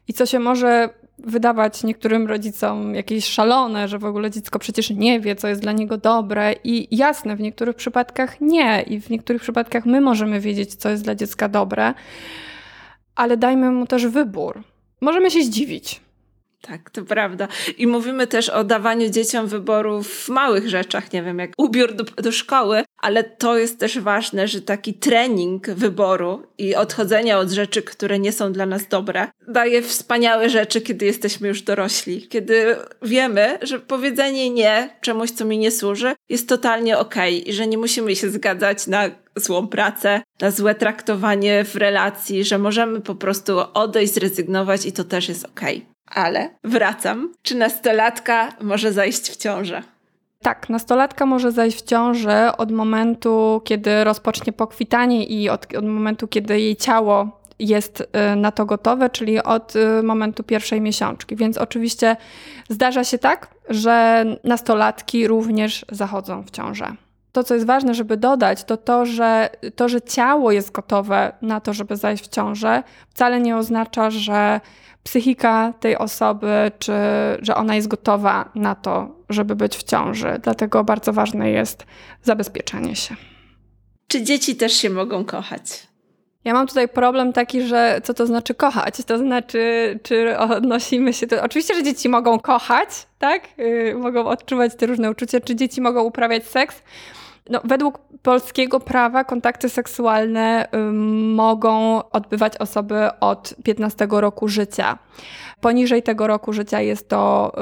I 0.09 0.13
co 0.13 0.27
się 0.27 0.39
może 0.39 0.89
wydawać 1.19 1.85
niektórym 1.85 2.27
rodzicom 2.27 2.95
jakieś 2.95 3.25
szalone, 3.25 3.89
że 3.89 3.99
w 3.99 4.05
ogóle 4.05 4.31
dziecko 4.31 4.59
przecież 4.59 4.91
nie 4.91 5.21
wie, 5.21 5.37
co 5.37 5.49
jest 5.49 5.61
dla 5.61 5.73
niego 5.73 5.97
dobre. 5.97 6.55
I 6.65 6.97
jasne, 6.97 7.37
w 7.37 7.41
niektórych 7.41 7.77
przypadkach 7.77 8.41
nie. 8.41 8.83
I 8.83 9.01
w 9.01 9.11
niektórych 9.11 9.43
przypadkach 9.43 9.87
my 9.87 10.01
możemy 10.01 10.41
wiedzieć, 10.41 10.75
co 10.75 10.91
jest 10.91 11.05
dla 11.05 11.15
dziecka 11.15 11.49
dobre, 11.49 11.95
ale 13.15 13.37
dajmy 13.37 13.71
mu 13.71 13.87
też 13.87 14.07
wybór. 14.07 14.63
Możemy 15.01 15.31
się 15.31 15.43
zdziwić. 15.43 16.04
Tak, 16.67 16.91
to 16.91 17.03
prawda. 17.03 17.49
I 17.79 17.87
mówimy 17.87 18.27
też 18.27 18.49
o 18.49 18.65
dawaniu 18.65 19.11
dzieciom 19.11 19.47
wyboru 19.47 20.03
w 20.03 20.29
małych 20.29 20.69
rzeczach, 20.69 21.13
nie 21.13 21.23
wiem, 21.23 21.39
jak 21.39 21.51
ubiór 21.59 21.95
do, 21.95 22.05
do 22.05 22.33
szkoły, 22.33 22.85
ale 22.99 23.25
to 23.25 23.59
jest 23.59 23.79
też 23.79 23.99
ważne, 23.99 24.49
że 24.49 24.61
taki 24.61 24.95
trening 24.95 25.71
wyboru 25.71 26.43
i 26.59 26.75
odchodzenia 26.75 27.39
od 27.39 27.51
rzeczy, 27.51 27.83
które 27.83 28.19
nie 28.19 28.33
są 28.33 28.53
dla 28.53 28.67
nas 28.67 28.89
dobre, 28.89 29.29
daje 29.49 29.83
wspaniałe 29.83 30.51
rzeczy, 30.51 30.81
kiedy 30.81 31.07
jesteśmy 31.07 31.49
już 31.49 31.63
dorośli. 31.63 32.29
Kiedy 32.29 32.77
wiemy, 33.03 33.59
że 33.63 33.81
powiedzenie 33.81 34.51
nie 34.51 34.97
czemuś, 35.01 35.31
co 35.31 35.45
mi 35.45 35.59
nie 35.59 35.71
służy, 35.71 36.15
jest 36.29 36.49
totalnie 36.49 36.99
okej 36.99 37.41
okay 37.41 37.49
i 37.49 37.53
że 37.53 37.67
nie 37.67 37.79
musimy 37.79 38.17
się 38.17 38.31
zgadzać 38.31 38.87
na 38.87 39.11
złą 39.37 39.69
pracę, 39.69 40.23
na 40.41 40.51
złe 40.51 40.75
traktowanie 40.75 41.65
w 41.65 41.77
relacji, 41.77 42.45
że 42.45 42.59
możemy 42.59 43.01
po 43.01 43.15
prostu 43.15 43.59
odejść, 43.75 44.15
zrezygnować 44.15 44.87
i 44.87 44.93
to 44.93 45.05
też 45.05 45.29
jest 45.29 45.45
okej. 45.45 45.77
Okay. 45.77 45.94
Ale 46.15 46.51
wracam. 46.65 47.33
Czy 47.43 47.55
nastolatka 47.55 48.49
może 48.61 48.93
zajść 48.93 49.31
w 49.31 49.37
ciążę? 49.37 49.83
Tak, 50.43 50.69
nastolatka 50.69 51.27
może 51.27 51.53
zajść 51.53 51.79
w 51.79 51.83
ciążę 51.83 52.57
od 52.57 52.73
momentu, 52.73 53.63
kiedy 53.65 54.05
rozpocznie 54.05 54.53
pokwitanie 54.53 55.25
i 55.25 55.49
od, 55.49 55.75
od 55.75 55.85
momentu, 55.85 56.29
kiedy 56.29 56.61
jej 56.61 56.77
ciało 56.77 57.41
jest 57.59 58.01
y, 58.01 58.37
na 58.37 58.53
to 58.53 58.67
gotowe, 58.67 59.11
czyli 59.11 59.43
od 59.43 59.77
y, 59.77 60.03
momentu 60.03 60.43
pierwszej 60.43 60.81
miesiączki. 60.81 61.37
Więc 61.37 61.59
oczywiście 61.59 62.17
zdarza 62.69 63.05
się 63.05 63.19
tak, 63.19 63.49
że 63.69 64.25
nastolatki 64.45 65.29
również 65.29 65.87
zachodzą 65.93 66.43
w 66.43 66.51
ciążę. 66.51 66.87
To, 67.33 67.45
co 67.45 67.55
jest 67.55 67.67
ważne, 67.67 67.95
żeby 67.95 68.17
dodać, 68.17 68.65
to 68.65 68.77
to, 68.77 69.07
że 69.07 69.51
to, 69.77 69.89
że 69.89 70.03
ciało 70.03 70.53
jest 70.53 70.73
gotowe 70.73 71.33
na 71.43 71.61
to, 71.61 71.73
żeby 71.73 71.97
zajść 71.97 72.25
w 72.25 72.29
ciążę, 72.29 72.83
wcale 73.09 73.41
nie 73.41 73.57
oznacza, 73.57 74.11
że 74.11 74.61
psychika 75.05 75.73
tej 75.81 75.99
osoby, 75.99 76.73
czy 76.79 76.93
że 77.43 77.55
ona 77.55 77.75
jest 77.75 77.89
gotowa 77.89 78.51
na 78.55 78.75
to, 78.75 79.09
żeby 79.29 79.57
być 79.57 79.77
w 79.77 79.83
ciąży. 79.83 80.41
Dlatego 80.43 80.85
bardzo 80.85 81.13
ważne 81.13 81.51
jest 81.51 81.87
zabezpieczenie 82.23 82.97
się. 82.97 83.17
Czy 84.09 84.23
dzieci 84.23 84.57
też 84.57 84.73
się 84.73 84.91
mogą 84.91 85.25
kochać? 85.25 85.87
Ja 86.45 86.53
mam 86.53 86.67
tutaj 86.67 86.89
problem 86.89 87.33
taki, 87.33 87.63
że 87.63 88.01
co 88.05 88.15
to 88.15 88.27
znaczy 88.27 88.55
kochać? 88.55 89.05
To 89.07 89.19
znaczy, 89.19 89.99
czy 90.03 90.39
odnosimy 90.39 91.13
się 91.13 91.27
do. 91.27 91.43
Oczywiście, 91.43 91.75
że 91.75 91.83
dzieci 91.83 92.09
mogą 92.09 92.39
kochać, 92.39 92.89
tak? 93.19 93.43
Yy, 93.59 93.95
mogą 93.95 94.27
odczuwać 94.27 94.75
te 94.75 94.87
różne 94.87 95.11
uczucia, 95.11 95.41
czy 95.41 95.57
dzieci 95.57 95.81
mogą 95.81 96.03
uprawiać 96.03 96.47
seks. 96.47 96.83
No, 97.51 97.61
według 97.65 97.99
polskiego 98.23 98.81
prawa 98.81 99.25
kontakty 99.25 99.69
seksualne 99.69 100.69
y, 100.75 100.79
mogą 101.35 102.03
odbywać 102.11 102.57
osoby 102.57 103.09
od 103.21 103.55
15 103.65 104.07
roku 104.11 104.49
życia. 104.49 104.99
Poniżej 105.61 106.03
tego 106.03 106.27
roku 106.27 106.53
życia 106.53 106.81
jest 106.81 107.09
to 107.09 107.53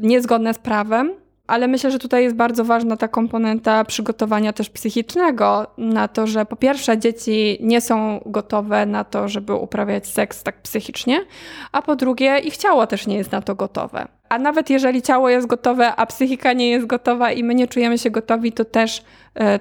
niezgodne 0.00 0.54
z 0.54 0.58
prawem 0.58 1.14
ale 1.48 1.68
myślę, 1.68 1.90
że 1.90 1.98
tutaj 1.98 2.24
jest 2.24 2.36
bardzo 2.36 2.64
ważna 2.64 2.96
ta 2.96 3.08
komponenta 3.08 3.84
przygotowania 3.84 4.52
też 4.52 4.70
psychicznego 4.70 5.66
na 5.78 6.08
to, 6.08 6.26
że 6.26 6.46
po 6.46 6.56
pierwsze 6.56 6.98
dzieci 6.98 7.58
nie 7.60 7.80
są 7.80 8.20
gotowe 8.26 8.86
na 8.86 9.04
to, 9.04 9.28
żeby 9.28 9.54
uprawiać 9.54 10.06
seks 10.06 10.42
tak 10.42 10.62
psychicznie, 10.62 11.20
a 11.72 11.82
po 11.82 11.96
drugie 11.96 12.38
ich 12.38 12.56
ciało 12.56 12.86
też 12.86 13.06
nie 13.06 13.16
jest 13.16 13.32
na 13.32 13.42
to 13.42 13.54
gotowe. 13.54 14.08
A 14.28 14.38
nawet 14.38 14.70
jeżeli 14.70 15.02
ciało 15.02 15.28
jest 15.28 15.46
gotowe, 15.46 15.96
a 15.96 16.06
psychika 16.06 16.52
nie 16.52 16.70
jest 16.70 16.86
gotowa 16.86 17.32
i 17.32 17.44
my 17.44 17.54
nie 17.54 17.68
czujemy 17.68 17.98
się 17.98 18.10
gotowi, 18.10 18.52
to 18.52 18.64
też 18.64 19.04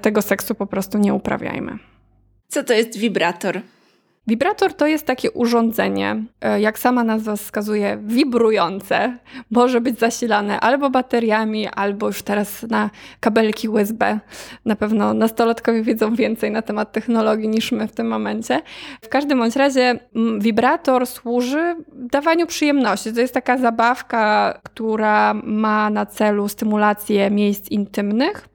tego 0.01 0.21
seksu 0.21 0.55
po 0.55 0.65
prostu 0.65 0.97
nie 0.97 1.13
uprawiajmy. 1.13 1.77
Co 2.47 2.63
to 2.63 2.73
jest 2.73 2.97
wibrator? 2.97 3.61
Wibrator 4.27 4.73
to 4.73 4.87
jest 4.87 5.05
takie 5.05 5.31
urządzenie, 5.31 6.23
e, 6.41 6.61
jak 6.61 6.79
sama 6.79 7.03
nazwa 7.03 7.35
wskazuje, 7.35 7.97
wibrujące. 8.01 9.17
Może 9.51 9.81
być 9.81 9.99
zasilane 9.99 10.59
albo 10.59 10.89
bateriami, 10.89 11.67
albo 11.67 12.07
już 12.07 12.21
teraz 12.21 12.63
na 12.63 12.89
kabelki 13.19 13.69
USB. 13.69 14.19
Na 14.65 14.75
pewno 14.75 15.13
nastolatkowie 15.13 15.83
wiedzą 15.83 16.15
więcej 16.15 16.51
na 16.51 16.61
temat 16.61 16.91
technologii 16.91 17.49
niż 17.49 17.71
my 17.71 17.87
w 17.87 17.91
tym 17.91 18.07
momencie. 18.07 18.61
W 19.01 19.09
każdym 19.09 19.39
bądź 19.39 19.55
razie 19.55 19.99
wibrator 20.39 21.07
służy 21.07 21.75
dawaniu 21.93 22.47
przyjemności. 22.47 23.13
To 23.13 23.21
jest 23.21 23.33
taka 23.33 23.57
zabawka, 23.57 24.53
która 24.63 25.33
ma 25.33 25.89
na 25.89 26.05
celu 26.05 26.47
stymulację 26.47 27.31
miejsc 27.31 27.71
intymnych. 27.71 28.49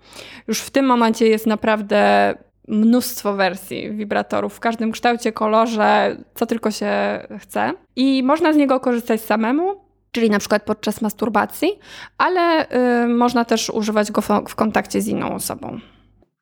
Już 0.48 0.61
w 0.61 0.70
tym 0.70 0.87
momencie 0.87 1.28
jest 1.28 1.46
naprawdę 1.46 2.35
mnóstwo 2.68 3.35
wersji 3.35 3.90
wibratorów 3.90 4.55
w 4.55 4.61
każdym 4.61 4.92
kształcie, 4.92 5.33
kolorze, 5.33 6.16
co 6.35 6.46
tylko 6.46 6.70
się 6.70 6.92
chce. 7.38 7.72
I 7.96 8.22
można 8.22 8.53
z 8.53 8.57
niego 8.57 8.81
korzystać 8.81 9.20
samemu, 9.20 9.81
czyli 10.12 10.31
na 10.31 10.38
przykład 10.38 10.62
podczas 10.62 11.01
masturbacji, 11.01 11.79
ale 12.18 12.66
y, 13.05 13.09
można 13.09 13.44
też 13.44 13.70
używać 13.70 14.12
go 14.12 14.22
w 14.48 14.55
kontakcie 14.55 15.01
z 15.01 15.09
inną 15.09 15.35
osobą. 15.35 15.81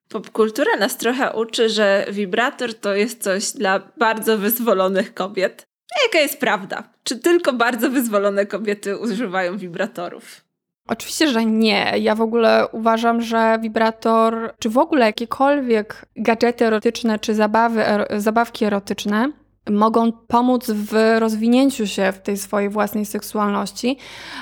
Popkultura 0.09 0.77
nas 0.77 0.97
trochę 0.97 1.33
uczy, 1.33 1.69
że 1.69 2.07
wibrator 2.13 2.75
to 2.75 2.95
jest 2.95 3.23
coś 3.23 3.53
dla 3.53 3.81
bardzo 3.99 4.39
wyzwolonych 4.39 5.15
kobiet. 5.15 5.67
Jaka 6.07 6.19
jest 6.19 6.41
prawda? 6.41 6.83
Czy 7.05 7.19
tylko 7.19 7.53
bardzo 7.53 7.91
wyzwolone 7.91 8.47
kobiety 8.47 8.97
używają 8.99 9.59
wibratorów? 9.59 10.50
Oczywiście, 10.91 11.29
że 11.29 11.45
nie. 11.45 11.93
Ja 11.99 12.15
w 12.15 12.21
ogóle 12.21 12.67
uważam, 12.73 13.23
że 13.23 13.59
wibrator, 13.61 14.55
czy 14.59 14.71
w 14.71 14.79
ogóle 14.79 15.07
jakiekolwiek 15.07 16.07
gadżety 16.17 16.67
erotyczne, 16.67 17.19
czy 17.19 17.35
zabawy, 17.35 17.87
er, 17.87 18.07
zabawki 18.17 18.65
erotyczne 18.65 19.33
mogą 19.71 20.13
pomóc 20.13 20.71
w 20.71 21.17
rozwinięciu 21.19 21.87
się 21.87 22.13
w 22.13 22.19
tej 22.19 22.37
swojej 22.37 22.69
własnej 22.69 23.07
seksualności, 23.07 23.97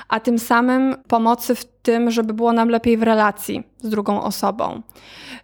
a 0.08 0.20
tym 0.20 0.38
samym 0.38 0.96
pomocy 1.08 1.54
w 1.54 1.64
tym, 1.64 2.10
żeby 2.10 2.34
było 2.34 2.52
nam 2.52 2.68
lepiej 2.68 2.96
w 2.96 3.02
relacji 3.02 3.62
z 3.78 3.88
drugą 3.88 4.22
osobą. 4.22 4.82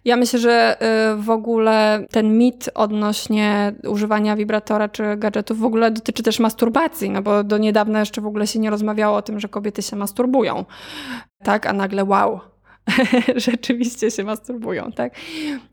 Ja 0.05 0.17
myślę, 0.17 0.39
że 0.39 0.77
y, 1.13 1.21
w 1.21 1.29
ogóle 1.29 2.05
ten 2.11 2.37
mit 2.37 2.69
odnośnie 2.73 3.73
używania 3.87 4.35
wibratora 4.35 4.89
czy 4.89 5.03
gadżetów 5.17 5.59
w 5.59 5.65
ogóle 5.65 5.91
dotyczy 5.91 6.23
też 6.23 6.39
masturbacji, 6.39 7.09
no 7.09 7.21
bo 7.21 7.43
do 7.43 7.57
niedawna 7.57 7.99
jeszcze 7.99 8.21
w 8.21 8.27
ogóle 8.27 8.47
się 8.47 8.59
nie 8.59 8.69
rozmawiało 8.69 9.17
o 9.17 9.21
tym, 9.21 9.39
że 9.39 9.47
kobiety 9.47 9.81
się 9.81 9.95
masturbują. 9.95 10.65
Tak, 11.43 11.65
a 11.65 11.73
nagle 11.73 12.03
wow, 12.03 12.39
rzeczywiście 13.35 14.11
się 14.11 14.23
masturbują, 14.23 14.91
tak? 14.91 15.13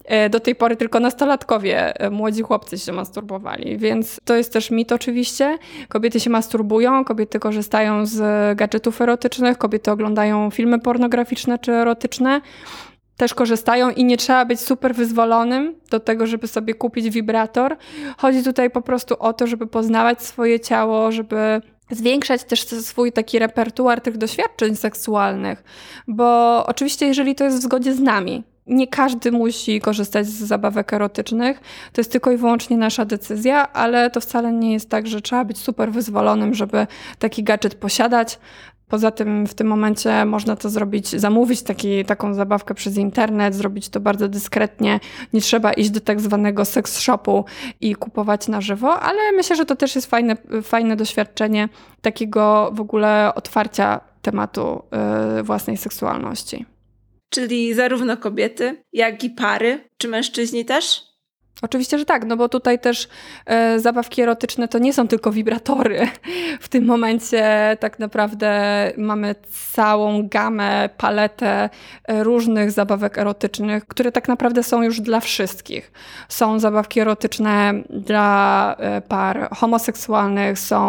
E, 0.04 0.30
do 0.30 0.40
tej 0.40 0.54
pory 0.54 0.76
tylko 0.76 1.00
nastolatkowie, 1.00 2.00
e, 2.00 2.10
młodzi 2.10 2.42
chłopcy 2.42 2.78
się 2.78 2.92
masturbowali, 2.92 3.78
więc 3.78 4.20
to 4.24 4.36
jest 4.36 4.52
też 4.52 4.70
mit 4.70 4.92
oczywiście. 4.92 5.58
Kobiety 5.88 6.20
się 6.20 6.30
masturbują, 6.30 7.04
kobiety 7.04 7.38
korzystają 7.38 8.06
z 8.06 8.58
gadżetów 8.58 9.00
erotycznych, 9.00 9.58
kobiety 9.58 9.90
oglądają 9.90 10.50
filmy 10.50 10.78
pornograficzne 10.78 11.58
czy 11.58 11.72
erotyczne 11.72 12.40
też 13.16 13.34
korzystają 13.34 13.90
i 13.90 14.04
nie 14.04 14.16
trzeba 14.16 14.44
być 14.44 14.60
super 14.60 14.94
wyzwolonym 14.94 15.74
do 15.90 16.00
tego, 16.00 16.26
żeby 16.26 16.46
sobie 16.46 16.74
kupić 16.74 17.10
wibrator. 17.10 17.76
Chodzi 18.18 18.42
tutaj 18.42 18.70
po 18.70 18.82
prostu 18.82 19.16
o 19.18 19.32
to, 19.32 19.46
żeby 19.46 19.66
poznawać 19.66 20.22
swoje 20.22 20.60
ciało, 20.60 21.12
żeby 21.12 21.60
zwiększać 21.92 22.44
też 22.44 22.64
swój 22.66 23.12
taki 23.12 23.38
repertuar 23.38 24.00
tych 24.00 24.18
doświadczeń 24.18 24.76
seksualnych, 24.76 25.64
bo 26.08 26.66
oczywiście 26.66 27.06
jeżeli 27.06 27.34
to 27.34 27.44
jest 27.44 27.58
w 27.58 27.62
zgodzie 27.62 27.94
z 27.94 28.00
nami, 28.00 28.44
nie 28.66 28.86
każdy 28.86 29.32
musi 29.32 29.80
korzystać 29.80 30.26
z 30.26 30.44
zabawek 30.44 30.92
erotycznych. 30.92 31.60
To 31.92 32.00
jest 32.00 32.12
tylko 32.12 32.30
i 32.30 32.36
wyłącznie 32.36 32.76
nasza 32.76 33.04
decyzja, 33.04 33.72
ale 33.72 34.10
to 34.10 34.20
wcale 34.20 34.52
nie 34.52 34.72
jest 34.72 34.90
tak, 34.90 35.06
że 35.06 35.20
trzeba 35.20 35.44
być 35.44 35.58
super 35.58 35.92
wyzwolonym, 35.92 36.54
żeby 36.54 36.86
taki 37.18 37.42
gadżet 37.42 37.74
posiadać. 37.74 38.38
Poza 38.92 39.10
tym 39.10 39.46
w 39.46 39.54
tym 39.54 39.66
momencie 39.66 40.24
można 40.24 40.56
to 40.56 40.70
zrobić, 40.70 41.08
zamówić 41.08 41.62
taki, 41.62 42.04
taką 42.04 42.34
zabawkę 42.34 42.74
przez 42.74 42.96
internet, 42.96 43.54
zrobić 43.54 43.88
to 43.88 44.00
bardzo 44.00 44.28
dyskretnie. 44.28 45.00
Nie 45.32 45.40
trzeba 45.40 45.72
iść 45.72 45.90
do 45.90 46.00
tak 46.00 46.20
zwanego 46.20 46.64
sex 46.64 47.00
shopu 47.00 47.44
i 47.80 47.94
kupować 47.94 48.48
na 48.48 48.60
żywo, 48.60 49.00
ale 49.00 49.32
myślę, 49.32 49.56
że 49.56 49.66
to 49.66 49.76
też 49.76 49.94
jest 49.94 50.10
fajne, 50.10 50.36
fajne 50.62 50.96
doświadczenie 50.96 51.68
takiego 52.02 52.70
w 52.74 52.80
ogóle 52.80 53.32
otwarcia 53.34 54.00
tematu 54.22 54.82
yy, 55.36 55.42
własnej 55.42 55.76
seksualności. 55.76 56.66
Czyli 57.30 57.74
zarówno 57.74 58.16
kobiety, 58.16 58.84
jak 58.92 59.24
i 59.24 59.30
pary, 59.30 59.88
czy 59.96 60.08
mężczyźni 60.08 60.64
też? 60.64 61.11
Oczywiście, 61.62 61.98
że 61.98 62.04
tak, 62.04 62.24
no 62.24 62.36
bo 62.36 62.48
tutaj 62.48 62.78
też 62.78 63.08
e, 63.46 63.80
zabawki 63.80 64.22
erotyczne 64.22 64.68
to 64.68 64.78
nie 64.78 64.92
są 64.92 65.08
tylko 65.08 65.32
wibratory. 65.32 66.08
W 66.60 66.68
tym 66.68 66.84
momencie 66.84 67.76
tak 67.80 67.98
naprawdę 67.98 68.52
mamy 68.96 69.34
całą 69.72 70.28
gamę, 70.28 70.88
paletę 70.96 71.70
e, 72.04 72.24
różnych 72.24 72.70
zabawek 72.70 73.18
erotycznych, 73.18 73.86
które 73.86 74.12
tak 74.12 74.28
naprawdę 74.28 74.62
są 74.62 74.82
już 74.82 75.00
dla 75.00 75.20
wszystkich. 75.20 75.92
Są 76.28 76.58
zabawki 76.58 77.00
erotyczne 77.00 77.74
dla 77.90 78.76
e, 78.78 79.00
par 79.00 79.48
homoseksualnych, 79.50 80.58
są 80.58 80.82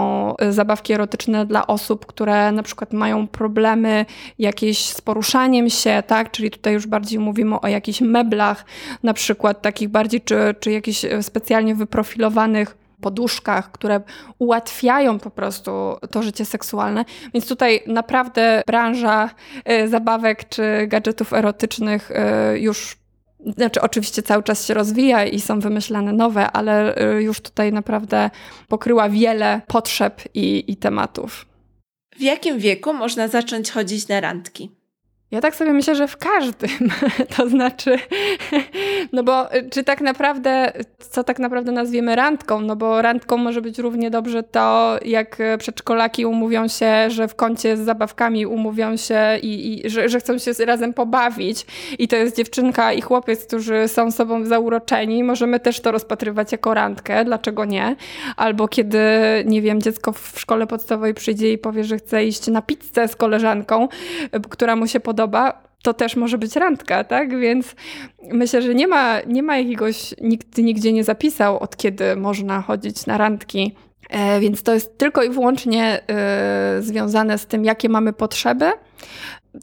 zabawki 0.50 0.94
erotyczne 0.94 1.46
dla 1.46 1.68
osób, 1.68 2.06
które 2.06 2.52
na 2.52 2.64
przykład 2.64 2.94
mają 2.94 3.28
problemy 3.28 4.06
jakieś 4.40 4.86
z 4.86 5.02
poruszaniem 5.02 5.70
się, 5.70 6.04
tak? 6.08 6.32
Czyli 6.32 6.52
tutaj 6.52 6.74
już 6.74 6.88
bardziej 6.88 7.20
mówimy 7.20 7.60
o 7.60 7.68
jakichś 7.68 8.02
meblach, 8.02 8.66
na 9.04 9.14
przykład 9.14 9.62
takich 9.62 9.90
bardziej 9.90 10.22
czy 10.22 10.56
czy 10.64 10.72
jakichś 10.72 11.06
e, 11.06 11.24
specjalnie 11.24 11.76
wyprofilowanych 11.76 12.78
poduszkach, 13.02 13.72
które 13.72 14.02
ułatwiają 14.40 15.20
po 15.20 15.30
prostu 15.30 15.72
to 16.12 16.24
życie 16.24 16.46
seksualne. 16.46 17.06
Więc 17.34 17.48
tutaj 17.48 17.84
naprawdę 17.88 18.64
branża 18.68 19.30
e, 19.66 19.88
zabawek 19.88 20.50
czy 20.50 20.88
gadżetów 20.88 21.34
erotycznych 21.34 22.12
e, 22.12 22.60
już 22.60 22.98
znaczy, 23.58 23.82
oczywiście 23.82 24.22
cały 24.22 24.44
czas 24.44 24.68
się 24.68 24.74
rozwija 24.74 25.26
i 25.26 25.40
są 25.40 25.60
wymyślane 25.60 26.14
nowe, 26.14 26.52
ale 26.52 26.96
już 27.20 27.42
tutaj 27.42 27.74
naprawdę 27.74 28.30
pokryła 28.68 29.10
wiele 29.10 29.62
potrzeb 29.68 30.22
i, 30.34 30.72
i 30.72 30.78
tematów. 30.78 31.46
W 32.18 32.22
jakim 32.22 32.60
wieku 32.60 32.94
można 32.94 33.28
zacząć 33.28 33.72
chodzić 33.72 34.08
na 34.08 34.22
randki? 34.22 34.72
Ja 35.34 35.42
tak 35.42 35.56
sobie 35.56 35.74
myślę, 35.74 35.96
że 35.96 36.08
w 36.08 36.18
każdym. 36.18 36.70
To 37.38 37.50
znaczy, 37.50 38.00
no 39.12 39.24
bo 39.24 39.56
y, 39.56 39.70
czy 39.70 39.84
tak 39.84 40.02
naprawdę, 40.02 40.72
co 41.00 41.24
tak 41.24 41.40
naprawdę 41.40 41.72
nazwiemy 41.72 42.16
randką? 42.16 42.62
No 42.62 42.76
bo 42.76 43.02
randką 43.02 43.38
może 43.38 43.62
być 43.62 43.80
równie 43.80 44.12
dobrze 44.12 44.44
to, 44.44 44.98
jak 45.06 45.38
przedszkolaki 45.60 46.26
umówią 46.26 46.68
się, 46.68 47.10
że 47.10 47.28
w 47.28 47.36
kącie 47.36 47.78
z 47.78 47.80
zabawkami 47.80 48.46
umówią 48.46 48.98
się 48.98 49.38
i, 49.42 49.86
i 49.86 49.90
że, 49.90 50.10
że, 50.10 50.20
chcą 50.20 50.38
się 50.38 50.52
razem 50.66 50.94
pobawić. 50.94 51.66
I 52.00 52.08
to 52.08 52.16
jest 52.16 52.38
dziewczynka 52.38 52.94
i 52.94 53.02
chłopiec, 53.02 53.46
którzy 53.46 53.88
są 53.88 54.12
sobą 54.12 54.46
zauroczeni. 54.46 55.24
Możemy 55.24 55.60
też 55.60 55.80
to 55.80 55.92
rozpatrywać 55.92 56.52
jako 56.52 56.74
randkę. 56.74 57.26
Dlaczego 57.26 57.66
nie? 57.66 57.96
Albo 58.38 58.68
kiedy, 58.68 59.00
nie 59.46 59.62
wiem, 59.62 59.82
dziecko 59.82 60.12
w 60.12 60.34
szkole 60.40 60.68
podstawowej 60.68 61.14
przyjdzie 61.14 61.52
i 61.52 61.58
powie, 61.58 61.84
że 61.84 61.98
chce 61.98 62.26
iść 62.26 62.48
na 62.48 62.62
pizzę 62.62 63.08
z 63.08 63.16
koleżanką, 63.16 63.88
która 64.50 64.76
mu 64.76 64.88
się 64.88 65.00
podoba 65.00 65.23
podoba, 65.24 65.64
to 65.84 65.94
też 65.94 66.16
może 66.16 66.38
być 66.38 66.56
randka, 66.56 67.04
tak? 67.04 67.40
Więc 67.40 67.76
myślę, 68.32 68.62
że 68.62 68.76
nie 68.76 68.88
ma, 68.88 69.22
nie 69.28 69.44
ma 69.44 69.58
jakiegoś, 69.58 70.14
nikt 70.22 70.58
nigdzie 70.58 70.94
nie 70.94 71.04
zapisał, 71.04 71.60
od 71.60 71.78
kiedy 71.78 72.16
można 72.16 72.62
chodzić 72.62 73.06
na 73.06 73.18
randki. 73.18 73.76
E, 74.10 74.40
więc 74.40 74.64
to 74.64 74.74
jest 74.74 74.98
tylko 74.98 75.24
i 75.24 75.30
wyłącznie 75.30 76.02
e, 76.08 76.82
związane 76.82 77.38
z 77.38 77.46
tym, 77.46 77.66
jakie 77.66 77.90
mamy 77.90 78.14
potrzeby, 78.14 78.72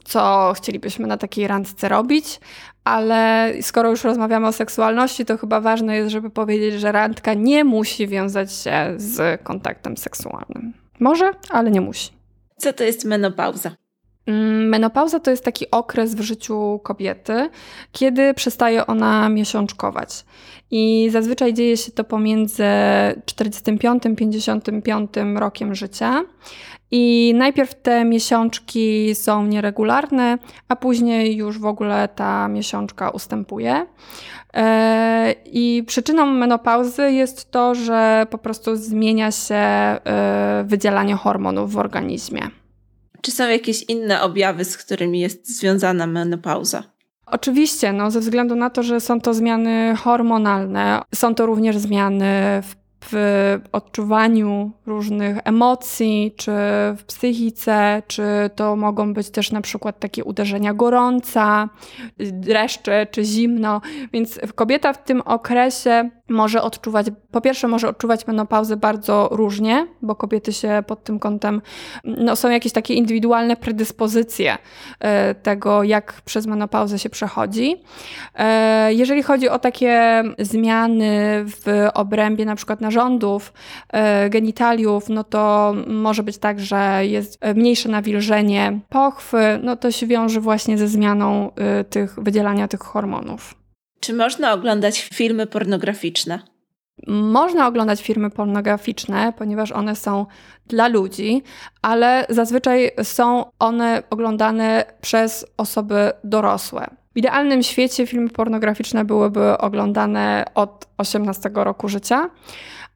co 0.03 0.53
chcielibyśmy 0.55 1.07
na 1.07 1.17
takiej 1.17 1.47
randce 1.47 1.89
robić, 1.89 2.39
ale 2.83 3.53
skoro 3.61 3.89
już 3.89 4.03
rozmawiamy 4.03 4.47
o 4.47 4.51
seksualności, 4.51 5.25
to 5.25 5.37
chyba 5.37 5.61
ważne 5.61 5.95
jest, 5.95 6.11
żeby 6.11 6.29
powiedzieć, 6.29 6.73
że 6.81 6.91
randka 6.91 7.33
nie 7.33 7.63
musi 7.63 8.07
wiązać 8.07 8.53
się 8.53 8.93
z 8.97 9.41
kontaktem 9.43 9.97
seksualnym. 9.97 10.73
Może, 10.99 11.31
ale 11.49 11.71
nie 11.71 11.81
musi. 11.81 12.09
Co 12.57 12.73
to 12.73 12.83
jest 12.83 13.05
menopauza? 13.05 13.80
Mm, 14.27 14.69
menopauza 14.69 15.19
to 15.19 15.31
jest 15.31 15.45
taki 15.45 15.71
okres 15.71 16.15
w 16.15 16.21
życiu 16.21 16.79
kobiety, 16.83 17.49
kiedy 17.91 18.33
przestaje 18.33 18.87
ona 18.87 19.29
miesiączkować. 19.29 20.25
I 20.71 21.09
zazwyczaj 21.11 21.53
dzieje 21.53 21.77
się 21.77 21.91
to 21.91 22.03
pomiędzy 22.03 22.63
45 23.25 24.03
55 24.17 25.09
rokiem 25.35 25.75
życia. 25.75 26.23
I 26.91 27.33
najpierw 27.37 27.75
te 27.75 28.05
miesiączki 28.05 29.15
są 29.15 29.45
nieregularne, 29.45 30.37
a 30.67 30.75
później 30.75 31.35
już 31.35 31.59
w 31.59 31.65
ogóle 31.65 32.09
ta 32.15 32.47
miesiączka 32.47 33.09
ustępuje. 33.09 33.85
E, 34.53 35.35
I 35.45 35.83
przyczyną 35.87 36.25
menopauzy 36.25 37.11
jest 37.11 37.51
to, 37.51 37.75
że 37.75 38.27
po 38.29 38.37
prostu 38.37 38.75
zmienia 38.75 39.31
się 39.31 39.55
e, 39.55 40.63
wydzielanie 40.67 41.15
hormonów 41.15 41.73
w 41.73 41.77
organizmie. 41.77 42.60
Czy 43.21 43.31
są 43.31 43.49
jakieś 43.49 43.83
inne 43.83 44.21
objawy, 44.21 44.65
z 44.65 44.77
którymi 44.77 45.19
jest 45.19 45.57
związana 45.57 46.07
menopauza? 46.07 46.83
Oczywiście, 47.25 47.93
no, 47.93 48.11
ze 48.11 48.19
względu 48.19 48.55
na 48.55 48.69
to, 48.69 48.83
że 48.83 48.99
są 48.99 49.21
to 49.21 49.33
zmiany 49.33 49.95
hormonalne, 49.95 51.01
są 51.15 51.35
to 51.35 51.45
również 51.45 51.77
zmiany 51.77 52.61
w 52.61 52.81
w 53.05 53.59
odczuwaniu 53.71 54.71
różnych 54.85 55.37
emocji, 55.43 56.33
czy 56.37 56.51
w 56.97 57.03
psychice, 57.07 58.03
czy 58.07 58.23
to 58.55 58.75
mogą 58.75 59.13
być 59.13 59.29
też 59.29 59.51
na 59.51 59.61
przykład 59.61 59.99
takie 59.99 60.23
uderzenia 60.23 60.73
gorąca, 60.73 61.69
dreszcze 62.17 63.07
czy 63.11 63.23
zimno. 63.23 63.81
Więc 64.13 64.39
kobieta 64.55 64.93
w 64.93 65.03
tym 65.03 65.21
okresie 65.21 66.09
może 66.31 66.61
odczuwać, 66.61 67.07
po 67.31 67.41
pierwsze 67.41 67.67
może 67.67 67.89
odczuwać 67.89 68.27
menopauzę 68.27 68.77
bardzo 68.77 69.29
różnie, 69.31 69.87
bo 70.01 70.15
kobiety 70.15 70.53
się 70.53 70.83
pod 70.87 71.03
tym 71.03 71.19
kątem, 71.19 71.61
no 72.03 72.35
są 72.35 72.49
jakieś 72.49 72.71
takie 72.71 72.93
indywidualne 72.93 73.55
predyspozycje 73.55 74.57
e, 74.99 75.35
tego, 75.35 75.83
jak 75.83 76.21
przez 76.25 76.47
menopauzę 76.47 76.99
się 76.99 77.09
przechodzi. 77.09 77.75
E, 78.35 78.93
jeżeli 78.93 79.23
chodzi 79.23 79.49
o 79.49 79.59
takie 79.59 80.23
zmiany 80.39 81.11
w 81.45 81.87
obrębie 81.93 82.45
na 82.45 82.55
przykład 82.55 82.81
narządów, 82.81 83.53
e, 83.89 84.29
genitaliów, 84.29 85.09
no 85.09 85.23
to 85.23 85.73
może 85.87 86.23
być 86.23 86.37
tak, 86.37 86.59
że 86.59 87.01
jest 87.01 87.39
mniejsze 87.55 87.89
nawilżenie 87.89 88.79
pochwy, 88.89 89.59
no 89.63 89.75
to 89.75 89.91
się 89.91 90.07
wiąże 90.07 90.41
właśnie 90.41 90.77
ze 90.77 90.87
zmianą 90.87 91.51
tych, 91.89 92.15
wydzielania 92.19 92.67
tych 92.67 92.79
hormonów. 92.79 93.60
Czy 94.01 94.13
można 94.13 94.53
oglądać 94.53 95.09
filmy 95.13 95.47
pornograficzne? 95.47 96.39
Można 97.07 97.67
oglądać 97.67 98.01
filmy 98.01 98.29
pornograficzne, 98.29 99.33
ponieważ 99.37 99.71
one 99.71 99.95
są 99.95 100.25
dla 100.67 100.87
ludzi, 100.87 101.43
ale 101.81 102.25
zazwyczaj 102.29 102.91
są 103.03 103.45
one 103.59 104.03
oglądane 104.09 104.85
przez 105.01 105.45
osoby 105.57 106.11
dorosłe. 106.23 106.87
W 107.13 107.17
idealnym 107.17 107.63
świecie 107.63 108.07
filmy 108.07 108.29
pornograficzne 108.29 109.05
byłyby 109.05 109.57
oglądane 109.57 110.45
od 110.55 110.87
18 110.97 111.49
roku 111.53 111.89
życia, 111.89 112.29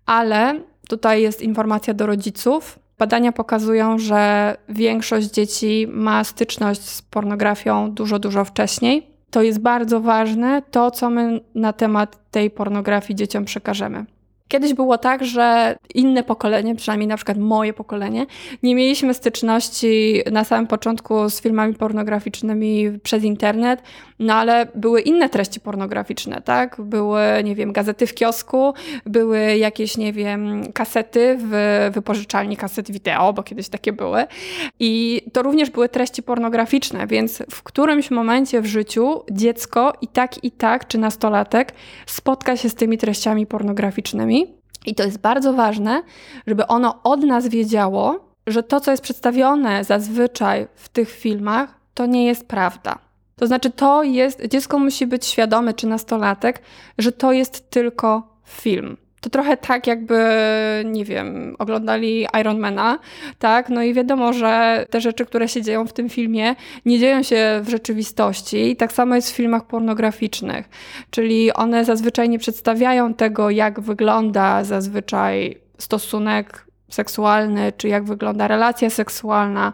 ale 0.05 0.59
tutaj 0.89 1.21
jest 1.21 1.41
informacja 1.41 1.93
do 1.93 2.05
rodziców. 2.05 2.79
Badania 2.97 3.31
pokazują, 3.31 3.97
że 3.97 4.55
większość 4.69 5.27
dzieci 5.27 5.87
ma 5.89 6.23
styczność 6.23 6.81
z 6.81 7.01
pornografią 7.01 7.91
dużo, 7.91 8.19
dużo 8.19 8.45
wcześniej 8.45 9.14
to 9.35 9.41
jest 9.41 9.59
bardzo 9.59 10.01
ważne, 10.01 10.61
to 10.71 10.91
co 10.91 11.09
my 11.09 11.39
na 11.55 11.73
temat 11.73 12.31
tej 12.31 12.51
pornografii 12.51 13.15
dzieciom 13.15 13.45
przekażemy. 13.45 14.05
Kiedyś 14.47 14.73
było 14.73 14.97
tak, 14.97 15.25
że 15.25 15.75
inne 15.95 16.23
pokolenie, 16.23 16.75
przynajmniej 16.75 17.07
na 17.07 17.15
przykład 17.15 17.37
moje 17.37 17.73
pokolenie, 17.73 18.25
nie 18.63 18.75
mieliśmy 18.75 19.13
styczności 19.13 20.21
na 20.31 20.43
samym 20.43 20.67
początku 20.67 21.29
z 21.29 21.41
filmami 21.41 21.73
pornograficznymi 21.73 22.99
przez 23.03 23.23
internet, 23.23 23.81
no 24.19 24.33
ale 24.33 24.67
były 24.75 25.01
inne 25.01 25.29
treści 25.29 25.59
pornograficzne, 25.59 26.41
tak? 26.41 26.81
Były, 26.81 27.21
nie 27.43 27.55
wiem, 27.55 27.71
gazety 27.71 28.07
w 28.07 28.13
kiosku, 28.13 28.73
były 29.05 29.57
jakieś, 29.57 29.97
nie 29.97 30.13
wiem, 30.13 30.71
kasety 30.73 31.37
w 31.39 31.89
wypożyczalni 31.93 32.57
kaset 32.57 32.91
wideo, 32.91 33.33
bo 33.33 33.43
kiedyś 33.43 33.69
takie 33.69 33.93
były. 33.93 34.23
I 34.79 35.21
to 35.33 35.43
również 35.43 35.69
były 35.69 35.89
treści 35.89 36.23
pornograficzne, 36.23 37.07
więc 37.07 37.43
w 37.51 37.63
którymś 37.63 38.11
momencie 38.11 38.61
w 38.61 38.65
życiu 38.65 39.23
dziecko 39.31 39.93
i 40.01 40.07
tak, 40.07 40.43
i 40.43 40.51
tak, 40.51 40.87
czy 40.87 40.97
nastolatek 40.97 41.73
spotka 42.05 42.57
się 42.57 42.69
z 42.69 42.75
tymi 42.75 42.97
treściami 42.97 43.45
pornograficznymi 43.45 44.44
i 44.85 44.95
to 44.95 45.03
jest 45.03 45.17
bardzo 45.17 45.53
ważne, 45.53 46.01
żeby 46.47 46.67
ono 46.67 47.03
od 47.03 47.23
nas 47.23 47.47
wiedziało, 47.47 48.29
że 48.47 48.63
to, 48.63 48.79
co 48.79 48.91
jest 48.91 49.03
przedstawione 49.03 49.83
zazwyczaj 49.83 50.67
w 50.75 50.89
tych 50.89 51.11
filmach, 51.11 51.79
to 51.93 52.05
nie 52.05 52.25
jest 52.25 52.47
prawda. 52.47 52.99
To 53.35 53.47
znaczy, 53.47 53.71
to 53.71 54.03
jest, 54.03 54.45
dziecko 54.45 54.79
musi 54.79 55.07
być 55.07 55.25
świadome, 55.25 55.73
czy 55.73 55.87
nastolatek, 55.87 56.61
że 56.97 57.11
to 57.11 57.31
jest 57.31 57.69
tylko 57.69 58.37
film 58.45 58.97
to 59.21 59.29
trochę 59.29 59.57
tak, 59.57 59.87
jakby, 59.87 60.19
nie 60.85 61.05
wiem, 61.05 61.55
oglądali 61.59 62.27
Ironmana, 62.41 62.99
tak? 63.39 63.69
No 63.69 63.83
i 63.83 63.93
wiadomo, 63.93 64.33
że 64.33 64.85
te 64.89 65.01
rzeczy, 65.01 65.25
które 65.25 65.47
się 65.47 65.61
dzieją 65.61 65.87
w 65.87 65.93
tym 65.93 66.09
filmie, 66.09 66.55
nie 66.85 66.99
dzieją 66.99 67.23
się 67.23 67.61
w 67.63 67.69
rzeczywistości. 67.69 68.71
I 68.71 68.75
tak 68.75 68.93
samo 68.93 69.15
jest 69.15 69.31
w 69.31 69.35
filmach 69.35 69.67
pornograficznych, 69.67 70.69
czyli 71.09 71.53
one 71.53 71.85
zazwyczaj 71.85 72.29
nie 72.29 72.39
przedstawiają 72.39 73.13
tego, 73.13 73.49
jak 73.49 73.79
wygląda 73.79 74.63
zazwyczaj 74.63 75.57
stosunek 75.77 76.65
seksualny, 76.89 77.73
czy 77.77 77.87
jak 77.87 78.03
wygląda 78.03 78.47
relacja 78.47 78.89
seksualna, 78.89 79.73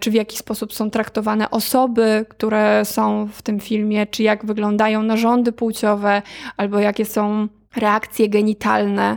czy 0.00 0.10
w 0.10 0.14
jaki 0.14 0.36
sposób 0.36 0.74
są 0.74 0.90
traktowane 0.90 1.50
osoby, 1.50 2.26
które 2.28 2.84
są 2.84 3.28
w 3.32 3.42
tym 3.42 3.60
filmie, 3.60 4.06
czy 4.06 4.22
jak 4.22 4.46
wyglądają 4.46 5.02
narządy 5.02 5.52
płciowe, 5.52 6.22
albo 6.56 6.78
jakie 6.78 7.04
są 7.04 7.48
reakcje 7.76 8.28
genitalne, 8.28 9.16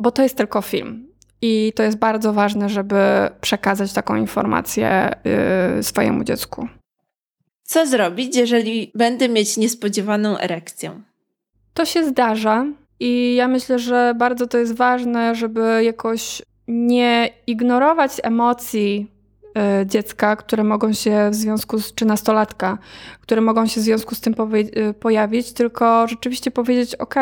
bo 0.00 0.10
to 0.10 0.22
jest 0.22 0.36
tylko 0.36 0.62
film. 0.62 1.08
I 1.42 1.72
to 1.76 1.82
jest 1.82 1.98
bardzo 1.98 2.32
ważne, 2.32 2.68
żeby 2.68 2.96
przekazać 3.40 3.92
taką 3.92 4.16
informację 4.16 5.14
yy, 5.76 5.82
swojemu 5.82 6.24
dziecku. 6.24 6.68
Co 7.62 7.86
zrobić, 7.86 8.36
jeżeli 8.36 8.92
będę 8.94 9.28
mieć 9.28 9.56
niespodziewaną 9.56 10.38
erekcję? 10.38 11.02
To 11.74 11.84
się 11.84 12.04
zdarza 12.04 12.66
i 13.00 13.34
ja 13.34 13.48
myślę, 13.48 13.78
że 13.78 14.14
bardzo 14.16 14.46
to 14.46 14.58
jest 14.58 14.76
ważne, 14.76 15.34
żeby 15.34 15.80
jakoś 15.84 16.42
nie 16.68 17.30
ignorować 17.46 18.12
emocji 18.22 19.17
dziecka, 19.86 20.36
które 20.36 20.64
mogą 20.64 20.92
się 20.92 21.30
w 21.30 21.34
związku 21.34 21.78
z, 21.78 21.94
czy 21.94 22.04
nastolatka, 22.04 22.78
które 23.20 23.40
mogą 23.40 23.66
się 23.66 23.80
w 23.80 23.84
związku 23.84 24.14
z 24.14 24.20
tym 24.20 24.34
e, 24.34 24.94
pojawić, 24.94 25.52
tylko 25.52 26.08
rzeczywiście 26.08 26.50
powiedzieć, 26.50 26.94
ok, 26.94 27.14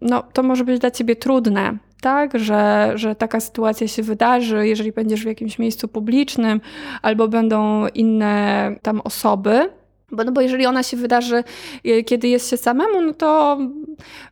no 0.00 0.22
to 0.32 0.42
może 0.42 0.64
być 0.64 0.80
dla 0.80 0.90
ciebie 0.90 1.16
trudne, 1.16 1.78
tak, 2.00 2.38
że, 2.38 2.92
że 2.94 3.14
taka 3.14 3.40
sytuacja 3.40 3.88
się 3.88 4.02
wydarzy, 4.02 4.68
jeżeli 4.68 4.92
będziesz 4.92 5.22
w 5.22 5.26
jakimś 5.26 5.58
miejscu 5.58 5.88
publicznym, 5.88 6.60
albo 7.02 7.28
będą 7.28 7.86
inne 7.86 8.74
tam 8.82 9.00
osoby, 9.00 9.68
Bo, 10.12 10.24
no 10.24 10.32
bo 10.32 10.40
jeżeli 10.40 10.66
ona 10.66 10.82
się 10.82 10.96
wydarzy, 10.96 11.44
y, 11.86 12.04
kiedy 12.04 12.28
jest 12.28 12.50
się 12.50 12.56
samemu, 12.56 13.02
no 13.02 13.14
to 13.14 13.58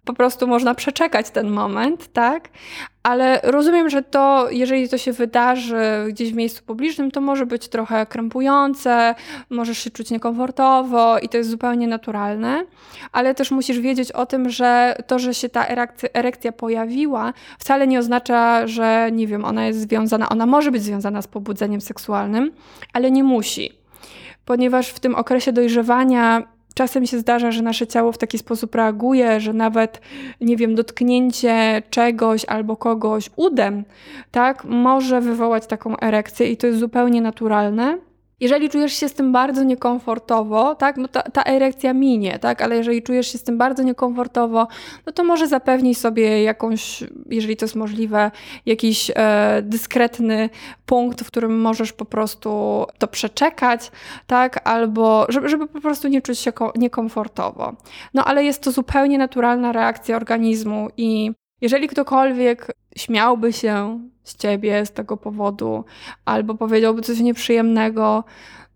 po 0.04 0.12
prostu 0.12 0.46
można 0.46 0.74
przeczekać 0.74 1.30
ten 1.30 1.50
moment, 1.50 2.12
tak? 2.12 2.48
Ale 3.02 3.40
rozumiem, 3.42 3.90
że 3.90 4.02
to, 4.02 4.50
jeżeli 4.50 4.88
to 4.88 4.98
się 4.98 5.12
wydarzy 5.12 5.76
gdzieś 6.08 6.32
w 6.32 6.36
miejscu 6.36 6.62
publicznym, 6.64 7.10
to 7.10 7.20
może 7.20 7.46
być 7.46 7.68
trochę 7.68 8.06
krępujące, 8.06 9.14
możesz 9.50 9.78
się 9.78 9.90
czuć 9.90 10.10
niekomfortowo 10.10 11.18
i 11.18 11.28
to 11.28 11.36
jest 11.36 11.50
zupełnie 11.50 11.88
naturalne, 11.88 12.64
ale 13.12 13.34
też 13.34 13.50
musisz 13.50 13.80
wiedzieć 13.80 14.12
o 14.12 14.26
tym, 14.26 14.50
że 14.50 14.96
to, 15.06 15.18
że 15.18 15.34
się 15.34 15.48
ta 15.48 15.66
erekcja, 15.66 16.08
erekcja 16.12 16.52
pojawiła, 16.52 17.32
wcale 17.58 17.86
nie 17.86 17.98
oznacza, 17.98 18.66
że 18.66 19.08
nie 19.12 19.26
wiem, 19.26 19.44
ona 19.44 19.66
jest 19.66 19.80
związana, 19.80 20.28
ona 20.28 20.46
może 20.46 20.70
być 20.70 20.82
związana 20.82 21.22
z 21.22 21.26
pobudzeniem 21.26 21.80
seksualnym, 21.80 22.52
ale 22.92 23.10
nie 23.10 23.24
musi 23.24 23.83
ponieważ 24.44 24.88
w 24.88 25.00
tym 25.00 25.14
okresie 25.14 25.52
dojrzewania 25.52 26.42
czasem 26.74 27.06
się 27.06 27.18
zdarza, 27.18 27.52
że 27.52 27.62
nasze 27.62 27.86
ciało 27.86 28.12
w 28.12 28.18
taki 28.18 28.38
sposób 28.38 28.74
reaguje, 28.74 29.40
że 29.40 29.52
nawet, 29.52 30.00
nie 30.40 30.56
wiem, 30.56 30.74
dotknięcie 30.74 31.82
czegoś 31.90 32.44
albo 32.44 32.76
kogoś 32.76 33.30
udem, 33.36 33.84
tak, 34.30 34.64
może 34.64 35.20
wywołać 35.20 35.66
taką 35.66 35.96
erekcję 35.96 36.48
i 36.48 36.56
to 36.56 36.66
jest 36.66 36.78
zupełnie 36.78 37.20
naturalne. 37.20 37.98
Jeżeli 38.40 38.68
czujesz 38.70 38.92
się 38.92 39.08
z 39.08 39.14
tym 39.14 39.32
bardzo 39.32 39.64
niekomfortowo, 39.64 40.74
tak, 40.74 40.96
no 40.96 41.08
ta, 41.08 41.22
ta 41.22 41.44
erekcja 41.44 41.92
minie, 41.92 42.38
tak, 42.38 42.62
ale 42.62 42.76
jeżeli 42.76 43.02
czujesz 43.02 43.32
się 43.32 43.38
z 43.38 43.42
tym 43.42 43.58
bardzo 43.58 43.82
niekomfortowo, 43.82 44.68
no 45.06 45.12
to 45.12 45.24
może 45.24 45.48
zapewnij 45.48 45.94
sobie 45.94 46.42
jakąś, 46.42 47.04
jeżeli 47.30 47.56
to 47.56 47.64
jest 47.64 47.76
możliwe, 47.76 48.30
jakiś 48.66 49.10
e, 49.14 49.62
dyskretny 49.62 50.50
punkt, 50.86 51.22
w 51.22 51.26
którym 51.26 51.60
możesz 51.60 51.92
po 51.92 52.04
prostu 52.04 52.50
to 52.98 53.08
przeczekać, 53.08 53.90
tak, 54.26 54.68
albo 54.68 55.26
żeby, 55.28 55.48
żeby 55.48 55.66
po 55.68 55.80
prostu 55.80 56.08
nie 56.08 56.22
czuć 56.22 56.38
się 56.38 56.52
niekomfortowo. 56.76 57.72
No 58.14 58.24
ale 58.24 58.44
jest 58.44 58.62
to 58.62 58.72
zupełnie 58.72 59.18
naturalna 59.18 59.72
reakcja 59.72 60.16
organizmu 60.16 60.88
i 60.96 61.32
jeżeli 61.60 61.88
ktokolwiek 61.88 62.66
śmiałby 62.96 63.52
się 63.52 64.00
z 64.22 64.36
ciebie 64.36 64.86
z 64.86 64.92
tego 64.92 65.16
powodu, 65.16 65.84
albo 66.24 66.54
powiedziałby 66.54 67.02
coś 67.02 67.20
nieprzyjemnego, 67.20 68.24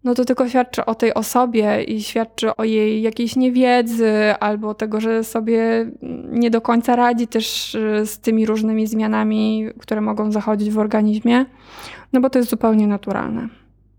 no 0.05 0.14
to 0.14 0.24
tylko 0.24 0.49
świadczy 0.49 0.85
o 0.85 0.95
tej 0.95 1.14
osobie 1.14 1.83
i 1.83 2.03
świadczy 2.03 2.57
o 2.57 2.64
jej 2.64 3.03
jakiejś 3.03 3.37
niewiedzy, 3.37 4.35
albo 4.41 4.74
tego, 4.74 5.01
że 5.01 5.24
sobie 5.24 5.91
nie 6.31 6.51
do 6.51 6.61
końca 6.61 6.97
radzi 6.97 7.26
też 7.26 7.74
y, 7.74 8.07
z 8.07 8.18
tymi 8.18 8.47
różnymi 8.47 8.87
zmianami, 8.87 9.68
które 9.79 10.01
mogą 10.01 10.33
zachodzić 10.33 10.70
w 10.70 10.79
organizmie, 10.79 11.47
no 12.12 12.20
bo 12.20 12.31
to 12.31 12.39
jest 12.39 12.51
zupełnie 12.51 12.87
naturalne. 12.87 13.49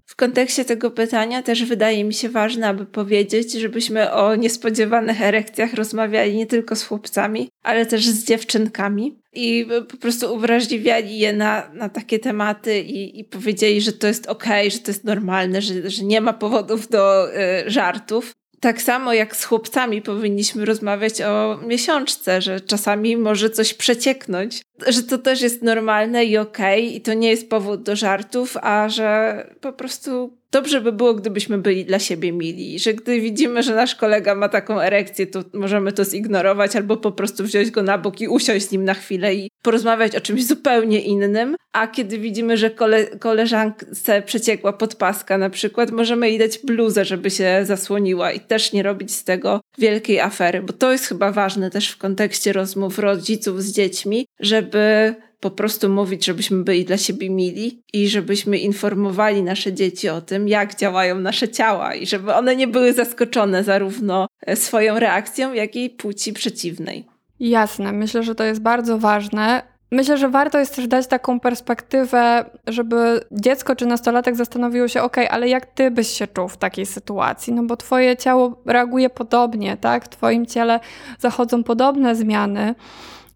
W 0.09 0.15
kontekście 0.15 0.65
tego 0.65 0.91
pytania 0.91 1.43
też 1.43 1.65
wydaje 1.65 2.03
mi 2.03 2.13
się 2.13 2.29
ważne, 2.29 2.67
aby 2.67 2.85
powiedzieć, 2.85 3.53
żebyśmy 3.53 4.11
o 4.11 4.35
niespodziewanych 4.35 5.21
erekcjach 5.21 5.73
rozmawiali 5.73 6.37
nie 6.37 6.45
tylko 6.47 6.75
z 6.75 6.83
chłopcami, 6.83 7.49
ale 7.63 7.85
też 7.85 8.07
z 8.09 8.25
dziewczynkami 8.25 9.19
i 9.33 9.65
po 9.91 9.97
prostu 9.97 10.33
uwrażliwiali 10.33 11.19
je 11.19 11.33
na, 11.33 11.71
na 11.73 11.89
takie 11.89 12.19
tematy 12.19 12.79
i, 12.79 13.19
i 13.19 13.23
powiedzieli, 13.23 13.81
że 13.81 13.93
to 13.93 14.07
jest 14.07 14.27
okej, 14.27 14.67
okay, 14.67 14.71
że 14.71 14.79
to 14.79 14.91
jest 14.91 15.03
normalne, 15.03 15.61
że, 15.61 15.89
że 15.89 16.03
nie 16.03 16.21
ma 16.21 16.33
powodów 16.33 16.87
do 16.87 17.33
y, 17.35 17.69
żartów 17.69 18.31
tak 18.59 18.81
samo 18.81 19.13
jak 19.13 19.35
z 19.35 19.43
chłopcami 19.43 20.01
powinniśmy 20.01 20.65
rozmawiać 20.65 21.21
o 21.21 21.59
miesiączce, 21.67 22.41
że 22.41 22.61
czasami 22.61 23.17
może 23.17 23.49
coś 23.49 23.73
przecieknąć, 23.73 24.61
że 24.87 25.03
to 25.03 25.17
też 25.17 25.41
jest 25.41 25.61
normalne 25.61 26.25
i 26.25 26.37
okej 26.37 26.87
okay, 26.87 26.95
i 26.95 27.01
to 27.01 27.13
nie 27.13 27.29
jest 27.29 27.49
powód 27.49 27.83
do 27.83 27.95
żartów, 27.95 28.57
a 28.61 28.89
że 28.89 29.47
po 29.61 29.73
prostu 29.73 30.38
dobrze 30.51 30.81
by 30.81 30.91
było, 30.91 31.13
gdybyśmy 31.13 31.57
byli 31.57 31.85
dla 31.85 31.99
siebie 31.99 32.31
mili. 32.31 32.79
Że 32.79 32.93
gdy 32.93 33.21
widzimy, 33.21 33.63
że 33.63 33.75
nasz 33.75 33.95
kolega 33.95 34.35
ma 34.35 34.49
taką 34.49 34.79
erekcję, 34.79 35.27
to 35.27 35.43
możemy 35.53 35.91
to 35.91 36.05
zignorować 36.05 36.75
albo 36.75 36.97
po 36.97 37.11
prostu 37.11 37.43
wziąć 37.43 37.71
go 37.71 37.83
na 37.83 37.97
bok 37.97 38.21
i 38.21 38.27
usiąść 38.27 38.67
z 38.67 38.71
nim 38.71 38.85
na 38.85 38.93
chwilę 38.93 39.35
i 39.35 39.49
porozmawiać 39.61 40.15
o 40.15 40.21
czymś 40.21 40.45
zupełnie 40.45 41.01
innym. 41.01 41.55
A 41.73 41.87
kiedy 41.87 42.17
widzimy, 42.17 42.57
że 42.57 42.69
kole 42.69 43.05
koleżance 43.05 44.21
przeciekła 44.21 44.73
podpaska 44.73 45.37
na 45.37 45.49
przykład, 45.49 45.91
możemy 45.91 46.29
jej 46.29 46.39
dać 46.39 46.59
bluzę, 46.63 47.05
żeby 47.05 47.29
się 47.29 47.59
zasłoniła 47.63 48.31
i 48.31 48.39
też 48.39 48.73
nie 48.73 48.83
robić 48.83 49.15
z 49.15 49.23
tego 49.23 49.61
wielkiej 49.77 50.19
afery, 50.19 50.61
bo 50.61 50.73
to 50.73 50.91
jest 50.91 51.05
chyba 51.05 51.31
ważne 51.31 51.69
też 51.69 51.89
w 51.89 51.97
kontekście 51.97 52.53
rozmów 52.53 52.99
rodziców 52.99 53.63
z 53.63 53.71
dziećmi, 53.71 54.25
żeby 54.39 55.15
po 55.39 55.51
prostu 55.51 55.89
mówić, 55.89 56.25
żebyśmy 56.25 56.63
byli 56.63 56.85
dla 56.85 56.97
siebie 56.97 57.29
mili 57.29 57.81
i 57.93 58.09
żebyśmy 58.09 58.57
informowali 58.57 59.43
nasze 59.43 59.73
dzieci 59.73 60.09
o 60.09 60.21
tym, 60.21 60.47
jak 60.47 60.75
działają 60.75 61.19
nasze 61.19 61.49
ciała 61.49 61.95
i 61.95 62.05
żeby 62.05 62.33
one 62.33 62.55
nie 62.55 62.67
były 62.67 62.93
zaskoczone 62.93 63.63
zarówno 63.63 64.27
e, 64.41 64.55
swoją 64.55 64.99
reakcją, 64.99 65.53
jak 65.53 65.75
i 65.75 65.89
płci 65.89 66.33
przeciwnej. 66.33 67.05
Jasne, 67.39 67.91
myślę, 67.91 68.23
że 68.23 68.35
to 68.35 68.43
jest 68.43 68.61
bardzo 68.61 68.97
ważne. 68.97 69.61
Myślę, 69.91 70.17
że 70.17 70.29
warto 70.29 70.59
jest 70.59 70.75
też 70.75 70.87
dać 70.87 71.07
taką 71.07 71.39
perspektywę, 71.39 72.45
żeby 72.67 73.21
dziecko 73.31 73.75
czy 73.75 73.85
nastolatek 73.85 74.35
zastanowiło 74.35 74.87
się, 74.87 75.01
ok, 75.01 75.17
ale 75.29 75.49
jak 75.49 75.65
ty 75.65 75.91
byś 75.91 76.07
się 76.07 76.27
czuł 76.27 76.47
w 76.47 76.57
takiej 76.57 76.85
sytuacji? 76.85 77.53
No 77.53 77.63
bo 77.63 77.77
twoje 77.77 78.17
ciało 78.17 78.61
reaguje 78.65 79.09
podobnie, 79.09 79.77
tak? 79.77 80.05
W 80.05 80.09
twoim 80.09 80.45
ciele 80.45 80.79
zachodzą 81.19 81.63
podobne 81.63 82.15
zmiany. 82.15 82.75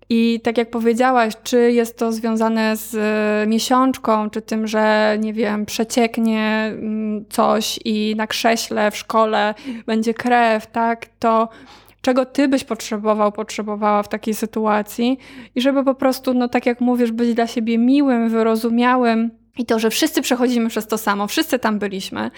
I 0.10 0.40
tak 0.44 0.58
jak 0.58 0.70
powiedziałaś, 0.70 1.34
czy 1.44 1.72
jest 1.72 1.98
to 1.98 2.12
związane 2.12 2.78
z 2.78 2.96
e, 2.96 3.48
miesiączką, 3.48 4.30
czy 4.30 4.42
tym, 4.42 4.68
że 4.68 5.18
nie 5.20 5.34
wiem, 5.34 5.66
przecieknie 5.66 6.72
mm, 6.74 7.26
coś 7.30 7.80
i 7.86 8.16
na 8.18 8.28
krześle 8.28 8.92
w 8.92 8.98
szkole 8.98 9.54
będzie 9.86 10.14
krew, 10.14 10.68
tak, 10.68 11.06
to 11.20 11.50
czego 12.02 12.26
ty 12.26 12.48
byś 12.48 12.64
potrzebował, 12.64 13.32
potrzebowała 13.32 14.04
w 14.04 14.10
takiej 14.10 14.34
sytuacji? 14.34 15.18
I 15.56 15.62
żeby 15.62 15.84
po 15.84 15.96
prostu, 15.96 16.34
no 16.34 16.48
tak 16.48 16.66
jak 16.66 16.82
mówisz, 16.82 17.12
być 17.12 17.34
dla 17.34 17.48
siebie 17.48 17.78
miłym, 17.78 18.30
wyrozumiałym, 18.30 19.32
i 19.58 19.66
to, 19.66 19.80
że 19.80 19.90
wszyscy 19.90 20.22
przechodzimy 20.22 20.70
przez 20.70 20.88
to 20.88 20.98
samo, 20.98 21.28
wszyscy 21.28 21.60
tam 21.60 21.80
byliśmy, 21.80 22.32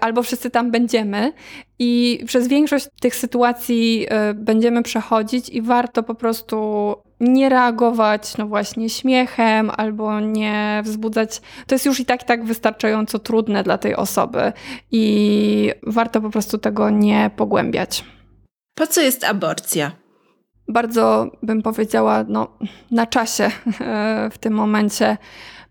albo 0.00 0.22
wszyscy 0.22 0.50
tam 0.50 0.70
będziemy, 0.70 1.32
i 1.78 2.22
przez 2.26 2.48
większość 2.48 2.86
tych 3.00 3.14
sytuacji 3.16 4.06
y, 4.30 4.34
będziemy 4.34 4.82
przechodzić, 4.82 5.48
i 5.48 5.62
warto 5.62 6.02
po 6.02 6.14
prostu 6.14 6.94
nie 7.20 7.48
reagować, 7.48 8.36
no 8.36 8.46
właśnie, 8.46 8.90
śmiechem, 8.90 9.70
albo 9.76 10.20
nie 10.20 10.82
wzbudzać. 10.84 11.40
To 11.66 11.74
jest 11.74 11.86
już 11.86 12.00
i 12.00 12.04
tak, 12.04 12.22
i 12.22 12.26
tak 12.26 12.44
wystarczająco 12.44 13.18
trudne 13.18 13.62
dla 13.62 13.78
tej 13.78 13.96
osoby, 13.96 14.52
i 14.90 15.72
warto 15.86 16.20
po 16.20 16.30
prostu 16.30 16.58
tego 16.58 16.90
nie 16.90 17.30
pogłębiać. 17.36 18.04
Po 18.74 18.86
co 18.86 19.00
jest 19.00 19.24
aborcja? 19.24 19.92
Bardzo 20.68 21.30
bym 21.42 21.62
powiedziała, 21.62 22.24
no, 22.28 22.48
na 22.90 23.06
czasie 23.06 23.50
w 24.32 24.38
tym 24.38 24.52
momencie 24.52 25.16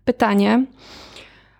pytanie. 0.04 0.64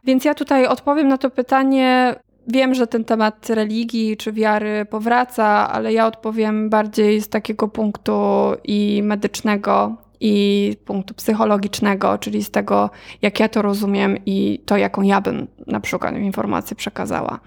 Więc 0.04 0.24
ja 0.24 0.34
tutaj 0.34 0.66
odpowiem 0.66 1.08
na 1.08 1.18
to 1.18 1.30
pytanie. 1.30 2.14
Wiem, 2.48 2.74
że 2.74 2.86
ten 2.86 3.04
temat 3.04 3.50
religii 3.50 4.16
czy 4.16 4.32
wiary 4.32 4.86
powraca, 4.90 5.44
ale 5.72 5.92
ja 5.92 6.06
odpowiem 6.06 6.70
bardziej 6.70 7.20
z 7.20 7.28
takiego 7.28 7.68
punktu 7.68 8.20
i 8.64 9.00
medycznego, 9.02 9.96
i 10.20 10.76
punktu 10.84 11.14
psychologicznego, 11.14 12.18
czyli 12.18 12.44
z 12.44 12.50
tego, 12.50 12.90
jak 13.22 13.40
ja 13.40 13.48
to 13.48 13.62
rozumiem 13.62 14.16
i 14.26 14.60
to, 14.66 14.76
jaką 14.76 15.02
ja 15.02 15.20
bym 15.20 15.46
na 15.66 15.80
przykład 15.80 16.16
informację 16.16 16.76
przekazała. 16.76 17.40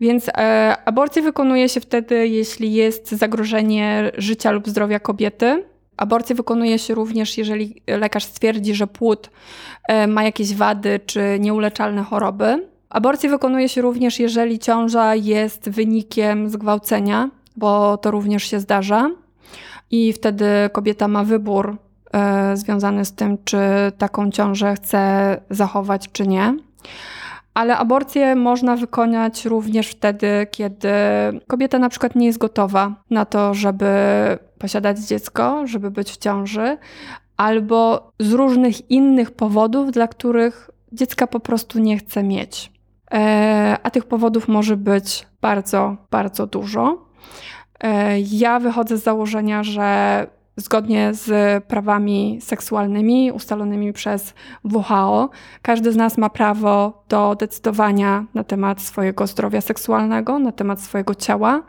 Więc 0.00 0.28
e, 0.28 0.76
aborcję 0.84 1.22
wykonuje 1.22 1.68
się 1.68 1.80
wtedy, 1.80 2.28
jeśli 2.28 2.72
jest 2.72 3.10
zagrożenie 3.10 4.10
życia 4.16 4.50
lub 4.50 4.68
zdrowia 4.68 5.00
kobiety. 5.00 5.64
Aborcję 5.96 6.36
wykonuje 6.36 6.78
się 6.78 6.94
również, 6.94 7.38
jeżeli 7.38 7.82
lekarz 7.86 8.24
stwierdzi, 8.24 8.74
że 8.74 8.86
płód 8.86 9.30
e, 9.88 10.06
ma 10.06 10.22
jakieś 10.22 10.54
wady 10.54 11.00
czy 11.06 11.36
nieuleczalne 11.40 12.02
choroby. 12.02 12.68
Aborcję 12.90 13.30
wykonuje 13.30 13.68
się 13.68 13.82
również, 13.82 14.20
jeżeli 14.20 14.58
ciąża 14.58 15.14
jest 15.14 15.70
wynikiem 15.70 16.48
zgwałcenia, 16.48 17.30
bo 17.56 17.96
to 17.96 18.10
również 18.10 18.44
się 18.44 18.60
zdarza. 18.60 19.10
I 19.90 20.12
wtedy 20.12 20.46
kobieta 20.72 21.08
ma 21.08 21.24
wybór 21.24 21.76
e, 22.12 22.56
związany 22.56 23.04
z 23.04 23.12
tym, 23.12 23.38
czy 23.44 23.58
taką 23.98 24.30
ciążę 24.30 24.74
chce 24.74 25.40
zachować, 25.50 26.08
czy 26.12 26.26
nie. 26.26 26.56
Ale 27.54 27.76
aborcję 27.76 28.34
można 28.36 28.76
wykonać 28.76 29.44
również 29.44 29.88
wtedy, 29.88 30.46
kiedy 30.50 30.88
kobieta 31.46 31.78
na 31.78 31.88
przykład 31.88 32.14
nie 32.14 32.26
jest 32.26 32.38
gotowa 32.38 32.94
na 33.10 33.24
to, 33.24 33.54
żeby 33.54 33.88
posiadać 34.58 34.98
dziecko, 34.98 35.66
żeby 35.66 35.90
być 35.90 36.10
w 36.12 36.16
ciąży, 36.16 36.78
albo 37.36 38.10
z 38.20 38.32
różnych 38.32 38.90
innych 38.90 39.30
powodów, 39.30 39.92
dla 39.92 40.08
których 40.08 40.70
dziecka 40.92 41.26
po 41.26 41.40
prostu 41.40 41.78
nie 41.78 41.98
chce 41.98 42.22
mieć. 42.22 42.77
E, 43.12 43.76
a 43.82 43.90
tych 43.90 44.04
powodów 44.04 44.48
może 44.48 44.76
być 44.76 45.26
bardzo, 45.40 45.96
bardzo 46.10 46.46
dużo. 46.46 47.08
E, 47.80 48.20
ja 48.20 48.60
wychodzę 48.60 48.98
z 48.98 49.02
założenia, 49.02 49.62
że 49.62 50.26
zgodnie 50.56 51.14
z 51.14 51.64
prawami 51.64 52.38
seksualnymi 52.40 53.32
ustalonymi 53.32 53.92
przez 53.92 54.34
WHO. 54.64 55.30
Każdy 55.62 55.92
z 55.92 55.96
nas 55.96 56.18
ma 56.18 56.30
prawo 56.30 57.04
do 57.08 57.34
decydowania 57.34 58.24
na 58.34 58.44
temat 58.44 58.80
swojego 58.80 59.26
zdrowia 59.26 59.60
seksualnego, 59.60 60.38
na 60.38 60.52
temat 60.52 60.80
swojego 60.80 61.14
ciała, 61.14 61.62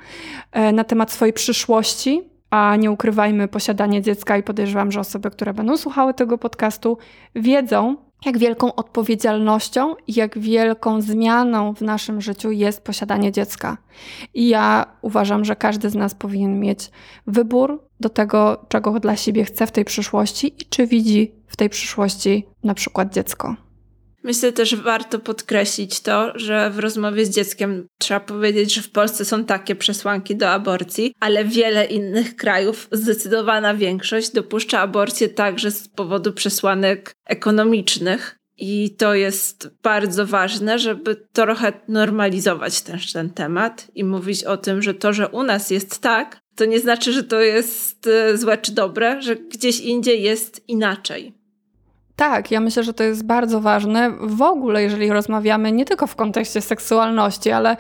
e, 0.52 0.72
na 0.72 0.84
temat 0.84 1.12
swojej 1.12 1.34
przyszłości. 1.34 2.30
A 2.50 2.76
nie 2.76 2.92
ukrywajmy, 2.92 3.48
posiadanie 3.48 4.02
dziecka 4.02 4.38
i 4.38 4.44
podejrzewam, 4.44 4.92
że 4.92 5.00
osoby, 5.00 5.32
które 5.32 5.54
będą 5.54 5.78
słuchały 5.78 6.14
tego 6.14 6.38
podcastu, 6.38 6.98
wiedzą, 7.36 7.96
jak 8.26 8.38
wielką 8.38 8.76
odpowiedzialnością 8.76 9.96
i 10.08 10.14
jak 10.14 10.40
wielką 10.40 11.02
zmianą 11.02 11.74
w 11.74 11.82
naszym 11.82 12.22
życiu 12.22 12.52
jest 12.52 12.84
posiadanie 12.84 13.32
dziecka. 13.32 13.78
I 14.34 14.48
ja 14.48 14.86
uważam, 15.02 15.46
że 15.46 15.56
każdy 15.56 15.90
z 15.90 15.96
nas 15.96 16.16
powinien 16.16 16.60
mieć 16.60 16.92
wybór 17.28 17.84
do 18.00 18.10
tego, 18.10 18.66
czego 18.70 19.00
dla 19.00 19.16
siebie 19.16 19.46
chce 19.46 19.68
w 19.68 19.72
tej 19.72 19.86
przyszłości 19.86 20.48
i 20.48 20.66
czy 20.70 20.88
widzi 20.88 21.32
w 21.48 21.58
tej 21.58 21.70
przyszłości 21.70 22.46
na 22.64 22.74
przykład 22.74 23.14
dziecko. 23.14 23.56
Myślę 24.24 24.52
też, 24.52 24.76
warto 24.76 25.20
podkreślić 25.20 26.00
to, 26.00 26.32
że 26.36 26.70
w 26.70 26.80
rozmowie 26.80 27.26
z 27.26 27.30
dzieckiem 27.30 27.88
trzeba 28.00 28.20
powiedzieć, 28.20 28.74
że 28.74 28.82
w 28.82 28.92
Polsce 28.92 29.26
są 29.26 29.46
takie 29.46 29.76
przesłanki 29.76 30.36
do 30.36 30.50
aborcji, 30.50 31.14
ale 31.20 31.46
wiele 31.46 31.86
innych 31.86 32.36
krajów, 32.36 32.88
zdecydowana 32.92 33.74
większość, 33.74 34.32
dopuszcza 34.32 34.80
aborcję 34.80 35.30
także 35.30 35.72
z 35.72 35.88
powodu 35.88 36.34
przesłanek 36.34 37.14
ekonomicznych. 37.26 38.36
I 38.62 38.96
to 38.98 39.16
jest 39.16 39.70
bardzo 39.84 40.26
ważne, 40.26 40.80
żeby 40.80 41.16
trochę 41.34 41.74
normalizować 41.88 42.82
ten, 42.82 43.00
ten 43.14 43.30
temat 43.30 43.88
i 43.96 44.04
mówić 44.04 44.44
o 44.44 44.58
tym, 44.58 44.82
że 44.82 44.94
to, 44.94 45.14
że 45.14 45.28
u 45.28 45.44
nas 45.44 45.70
jest 45.70 46.00
tak, 46.00 46.40
to 46.56 46.66
nie 46.66 46.80
znaczy, 46.80 47.14
że 47.14 47.24
to 47.24 47.40
jest 47.40 48.08
e, 48.08 48.38
złe 48.38 48.58
czy 48.58 48.72
dobre, 48.72 49.22
że 49.22 49.36
gdzieś 49.36 49.80
indziej 49.80 50.24
jest 50.24 50.62
inaczej. 50.68 51.39
Tak, 52.20 52.52
ja 52.52 52.60
myślę, 52.60 52.84
że 52.84 52.94
to 52.94 53.04
jest 53.04 53.26
bardzo 53.26 53.62
ważne 53.62 54.12
w 54.22 54.42
ogóle, 54.42 54.84
jeżeli 54.84 55.10
rozmawiamy 55.10 55.72
nie 55.72 55.86
tylko 55.86 56.08
w 56.08 56.16
kontekście 56.16 56.62
seksualności, 56.62 57.52
ale 57.52 57.78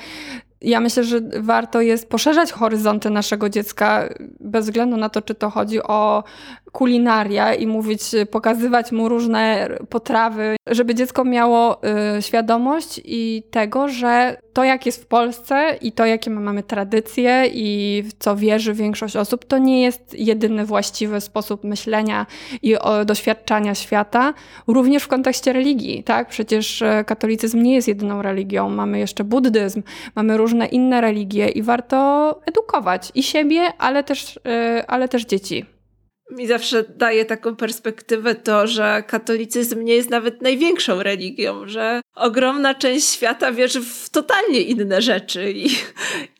ja 0.61 0.79
myślę, 0.79 1.03
że 1.03 1.19
warto 1.39 1.81
jest 1.81 2.09
poszerzać 2.09 2.51
horyzonty 2.51 3.09
naszego 3.09 3.49
dziecka, 3.49 4.09
bez 4.39 4.65
względu 4.65 4.97
na 4.97 5.09
to, 5.09 5.21
czy 5.21 5.35
to 5.35 5.49
chodzi 5.49 5.83
o 5.83 6.23
kulinaria 6.71 7.53
i 7.53 7.67
mówić, 7.67 8.01
pokazywać 8.31 8.91
mu 8.91 9.09
różne 9.09 9.69
potrawy, 9.89 10.55
żeby 10.67 10.95
dziecko 10.95 11.23
miało 11.23 11.81
y, 12.17 12.21
świadomość 12.21 13.01
i 13.05 13.43
tego, 13.51 13.89
że 13.89 14.37
to, 14.59 14.63
jak 14.63 14.85
jest 14.85 15.03
w 15.03 15.07
Polsce 15.07 15.77
i 15.81 15.91
to, 15.91 16.05
jakie 16.05 16.29
my 16.29 16.41
mamy 16.41 16.63
tradycje 16.63 17.45
i 17.53 18.03
w 18.05 18.13
co 18.19 18.35
wierzy 18.35 18.73
większość 18.73 19.15
osób, 19.15 19.45
to 19.45 19.57
nie 19.57 19.81
jest 19.81 20.19
jedyny 20.19 20.65
właściwy 20.65 21.21
sposób 21.21 21.63
myślenia 21.63 22.25
i 22.61 22.75
doświadczania 23.05 23.75
świata, 23.75 24.33
również 24.67 25.03
w 25.03 25.07
kontekście 25.07 25.53
religii, 25.53 26.03
tak? 26.03 26.29
Przecież 26.29 26.81
e, 26.81 27.03
katolicyzm 27.03 27.61
nie 27.61 27.75
jest 27.75 27.87
jedyną 27.87 28.21
religią, 28.21 28.69
mamy 28.69 28.99
jeszcze 28.99 29.23
buddyzm, 29.23 29.83
mamy 30.15 30.37
różne 30.37 30.65
inne 30.65 31.01
religie 31.01 31.49
i 31.49 31.63
warto 31.63 32.39
edukować 32.45 33.11
i 33.15 33.23
siebie, 33.23 33.73
ale 33.77 34.03
też, 34.03 34.37
y, 34.37 34.87
ale 34.87 35.07
też 35.07 35.25
dzieci 35.25 35.65
mi 36.31 36.47
zawsze 36.47 36.83
daje 36.83 37.25
taką 37.25 37.55
perspektywę 37.55 38.35
to, 38.35 38.67
że 38.67 39.03
katolicyzm 39.07 39.83
nie 39.83 39.95
jest 39.95 40.09
nawet 40.09 40.41
największą 40.41 41.03
religią, 41.03 41.67
że 41.67 42.01
ogromna 42.19 42.75
część 42.75 43.07
świata 43.09 43.51
wierzy 43.51 43.81
w 43.81 44.09
totalnie 44.09 44.61
inne 44.61 45.01
rzeczy 45.01 45.51
i, 45.51 45.69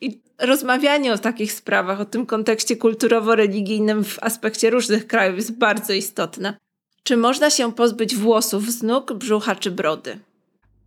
i 0.00 0.20
rozmawianie 0.38 1.12
o 1.12 1.18
takich 1.18 1.52
sprawach, 1.52 2.00
o 2.00 2.04
tym 2.04 2.26
kontekście 2.26 2.76
kulturowo-religijnym 2.76 4.04
w 4.04 4.18
aspekcie 4.22 4.70
różnych 4.70 5.06
krajów 5.06 5.36
jest 5.36 5.58
bardzo 5.58 5.92
istotne. 5.92 6.56
Czy 7.02 7.16
można 7.16 7.50
się 7.50 7.72
pozbyć 7.72 8.16
włosów 8.16 8.70
z 8.70 8.82
nóg, 8.82 9.12
brzucha 9.12 9.54
czy 9.54 9.70
brody? 9.70 10.18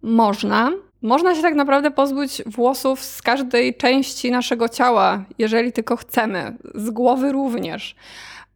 Można. 0.02 0.72
Można 1.02 1.36
się 1.36 1.42
tak 1.42 1.56
naprawdę 1.56 1.92
pozbyć 1.92 2.42
włosów 2.46 3.04
z 3.04 3.22
każdej 3.22 3.76
części 3.76 4.32
naszego 4.32 4.70
ciała, 4.70 5.24
jeżeli 5.38 5.72
tylko 5.72 5.96
chcemy, 5.96 6.58
z 6.76 6.90
głowy 6.90 7.32
również 7.32 7.96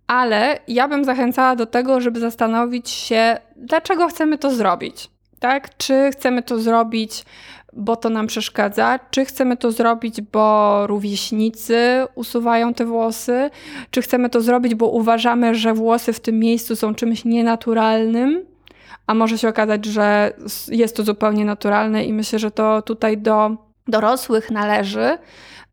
ale 0.08 0.60
ja 0.68 0.88
bym 0.88 1.06
zachęcała 1.06 1.56
do 1.56 1.66
tego, 1.66 2.02
żeby 2.02 2.20
zastanowić 2.20 2.90
się, 2.90 3.38
dlaczego 3.56 4.08
chcemy 4.08 4.38
to 4.38 4.56
zrobić. 4.56 5.10
Tak? 5.40 5.78
Czy 5.78 6.10
chcemy 6.12 6.44
to 6.44 6.60
zrobić, 6.60 7.26
bo 7.74 7.96
to 7.96 8.10
nam 8.10 8.28
przeszkadza? 8.28 9.00
Czy 9.12 9.26
chcemy 9.26 9.58
to 9.58 9.72
zrobić, 9.72 10.22
bo 10.22 10.88
rówieśnicy 10.88 12.06
usuwają 12.16 12.74
te 12.74 12.86
włosy? 12.86 13.50
Czy 13.92 14.02
chcemy 14.02 14.30
to 14.30 14.42
zrobić, 14.42 14.76
bo 14.76 14.88
uważamy, 14.88 15.56
że 15.56 15.74
włosy 15.74 16.14
w 16.14 16.20
tym 16.20 16.40
miejscu 16.40 16.76
są 16.76 16.96
czymś 16.96 17.26
nienaturalnym? 17.26 18.46
A 19.08 19.14
może 19.14 19.38
się 19.38 19.50
okazać, 19.50 19.86
że 19.86 20.34
jest 20.68 20.96
to 20.96 21.04
zupełnie 21.04 21.46
naturalne, 21.46 22.06
i 22.06 22.14
myślę, 22.14 22.40
że 22.40 22.52
to 22.52 22.82
tutaj 22.82 23.18
do 23.18 23.58
dorosłych 23.88 24.52
należy 24.52 25.18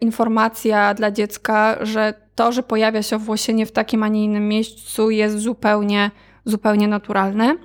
informacja 0.01 0.95
dla 0.95 1.11
dziecka, 1.11 1.77
że 1.81 2.15
to, 2.35 2.53
że 2.53 2.62
pojawia 2.62 3.03
się 3.03 3.17
owłosienie 3.17 3.67
w 3.67 3.73
takim, 3.73 4.03
a 4.03 4.09
nie 4.09 4.25
innym 4.25 4.49
miejscu 4.49 5.11
jest 5.11 5.39
zupełnie, 5.39 6.11
zupełnie 6.45 6.89
naturalne. 6.89 7.57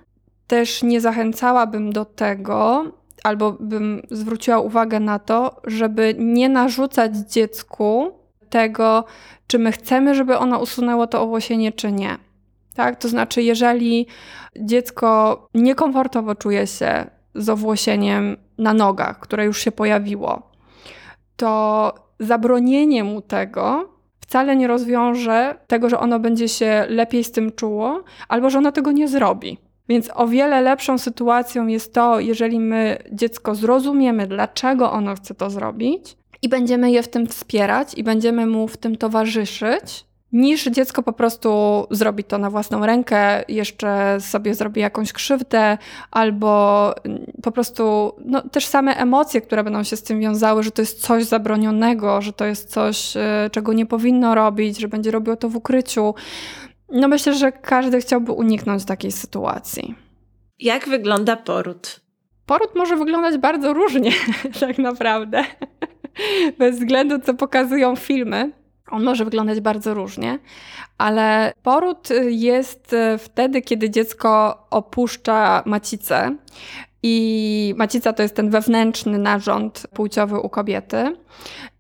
Też 0.50 0.84
nie 0.84 1.02
zachęcałabym 1.02 1.94
do 1.94 2.06
tego, 2.06 2.86
albo 3.24 3.52
bym 3.52 4.02
zwróciła 4.12 4.60
uwagę 4.60 5.00
na 5.00 5.20
to, 5.20 5.62
żeby 5.64 6.16
nie 6.18 6.50
narzucać 6.50 7.18
dziecku 7.18 8.12
tego, 8.50 9.06
czy 9.48 9.60
my 9.60 9.72
chcemy, 9.72 10.16
żeby 10.16 10.38
ono 10.38 10.60
usunęło 10.60 11.08
to 11.08 11.22
owłosienie, 11.22 11.72
czy 11.72 11.92
nie. 11.92 12.18
Tak? 12.76 13.00
To 13.00 13.08
znaczy, 13.08 13.42
jeżeli 13.42 14.08
dziecko 14.60 15.48
niekomfortowo 15.54 16.36
czuje 16.36 16.68
się 16.68 17.06
z 17.36 17.50
owłosieniem 17.50 18.38
na 18.58 18.74
nogach, 18.74 19.20
które 19.20 19.46
już 19.46 19.62
się 19.62 19.72
pojawiło, 19.72 20.52
to 21.36 21.94
zabronienie 22.20 23.04
mu 23.04 23.22
tego 23.22 23.90
wcale 24.20 24.56
nie 24.56 24.68
rozwiąże 24.68 25.56
tego, 25.68 25.90
że 25.90 26.00
ono 26.00 26.20
będzie 26.20 26.48
się 26.48 26.86
lepiej 26.90 27.24
z 27.24 27.32
tym 27.32 27.52
czuło, 27.52 28.04
albo 28.28 28.50
że 28.50 28.58
ono 28.58 28.72
tego 28.72 28.92
nie 28.92 29.08
zrobi. 29.08 29.58
Więc 29.90 30.10
o 30.16 30.28
wiele 30.28 30.62
lepszą 30.62 30.98
sytuacją 30.98 31.68
jest 31.68 31.94
to, 31.94 32.20
jeżeli 32.20 32.60
my 32.60 32.98
dziecko 33.12 33.56
zrozumiemy, 33.56 34.28
dlaczego 34.28 34.92
ono 34.92 35.16
chce 35.16 35.36
to 35.36 35.50
zrobić, 35.50 36.18
i 36.42 36.50
będziemy 36.50 36.92
je 36.92 37.04
w 37.04 37.08
tym 37.08 37.28
wspierać, 37.28 37.94
i 37.94 38.04
będziemy 38.04 38.46
mu 38.46 38.68
w 38.68 38.78
tym 38.78 38.96
towarzyszyć, 38.96 40.06
niż 40.32 40.66
dziecko 40.66 41.04
po 41.04 41.14
prostu 41.14 41.50
zrobi 41.92 42.24
to 42.24 42.38
na 42.38 42.50
własną 42.50 42.86
rękę, 42.86 43.44
jeszcze 43.48 44.18
sobie 44.20 44.56
zrobi 44.56 44.82
jakąś 44.82 45.14
krzywdę, 45.14 45.78
albo 46.12 46.94
po 47.44 47.52
prostu 47.52 48.14
no, 48.26 48.42
też 48.42 48.66
same 48.66 48.96
emocje, 48.96 49.42
które 49.42 49.64
będą 49.64 49.84
się 49.84 49.96
z 49.96 50.04
tym 50.04 50.20
wiązały, 50.20 50.64
że 50.64 50.72
to 50.72 50.82
jest 50.82 51.02
coś 51.02 51.24
zabronionego, 51.24 52.22
że 52.22 52.34
to 52.34 52.46
jest 52.46 52.72
coś, 52.72 53.18
e, 53.18 53.50
czego 53.52 53.74
nie 53.74 53.86
powinno 53.86 54.36
robić, 54.36 54.80
że 54.80 54.88
będzie 54.88 55.12
robiło 55.12 55.36
to 55.36 55.50
w 55.50 55.56
ukryciu. 55.56 56.14
No 56.92 57.08
myślę, 57.08 57.34
że 57.34 57.52
każdy 57.52 58.02
chciałby 58.02 58.32
uniknąć 58.32 58.86
takiej 58.86 59.12
sytuacji. 59.12 59.96
Jak 60.60 60.90
wygląda 60.90 61.36
poród? 61.36 62.00
Poród 62.46 62.76
może 62.76 62.96
wyglądać 62.96 63.38
bardzo 63.38 63.74
różnie, 63.74 64.12
tak 64.60 64.78
naprawdę. 64.78 65.44
Bez 66.58 66.80
względu, 66.80 67.20
co 67.20 67.34
pokazują 67.34 67.96
filmy. 67.96 68.52
On 68.92 69.04
może 69.04 69.26
wyglądać 69.26 69.60
bardzo 69.60 69.94
różnie, 69.94 70.40
ale 70.98 71.54
poród 71.64 72.10
jest 72.30 72.96
wtedy, 73.18 73.62
kiedy 73.62 73.90
dziecko 73.90 74.58
opuszcza 74.70 75.64
macicę. 75.66 76.36
I 77.04 77.74
macica 77.78 78.14
to 78.14 78.24
jest 78.24 78.36
ten 78.36 78.50
wewnętrzny 78.50 79.18
narząd 79.18 79.88
płciowy 79.94 80.40
u 80.40 80.50
kobiety. 80.50 81.16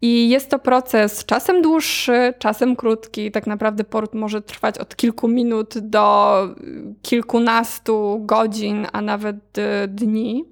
I 0.01 0.29
jest 0.29 0.49
to 0.49 0.59
proces 0.59 1.25
czasem 1.25 1.61
dłuższy, 1.61 2.33
czasem 2.39 2.75
krótki. 2.75 3.31
Tak 3.31 3.47
naprawdę 3.47 3.83
poród 3.83 4.13
może 4.13 4.41
trwać 4.41 4.77
od 4.77 4.95
kilku 4.95 5.27
minut 5.27 5.77
do 5.77 6.35
kilkunastu 7.01 8.21
godzin, 8.25 8.87
a 8.93 9.01
nawet 9.01 9.37
dni. 9.87 10.45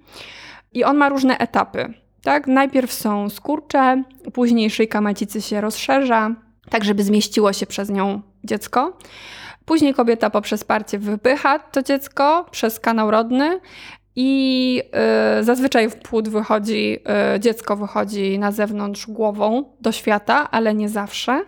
I 0.73 0.83
on 0.83 0.97
ma 0.97 1.09
różne 1.09 1.37
etapy. 1.37 1.93
Tak? 2.23 2.47
Najpierw 2.47 2.93
są 2.93 3.29
skurcze, 3.29 4.03
później 4.33 4.69
szyjka 4.69 5.01
macicy 5.01 5.41
się 5.41 5.61
rozszerza, 5.61 6.35
tak 6.69 6.83
żeby 6.83 7.03
zmieściło 7.03 7.53
się 7.53 7.65
przez 7.65 7.89
nią 7.89 8.21
dziecko. 8.43 8.97
Później 9.65 9.93
kobieta 9.93 10.29
poprzez 10.29 10.63
parcie 10.63 10.99
wypycha 10.99 11.59
to 11.59 11.83
dziecko 11.83 12.45
przez 12.51 12.79
kanał 12.79 13.11
rodny 13.11 13.59
i 14.19 14.81
y, 15.39 15.43
zazwyczaj 15.43 15.89
w 15.89 15.95
płód 15.95 16.29
wychodzi, 16.29 16.99
y, 17.35 17.39
dziecko 17.39 17.75
wychodzi 17.75 18.39
na 18.39 18.51
zewnątrz 18.51 19.07
głową 19.07 19.63
do 19.81 19.91
świata, 19.91 20.51
ale 20.51 20.73
nie 20.73 20.89
zawsze. 20.89 21.45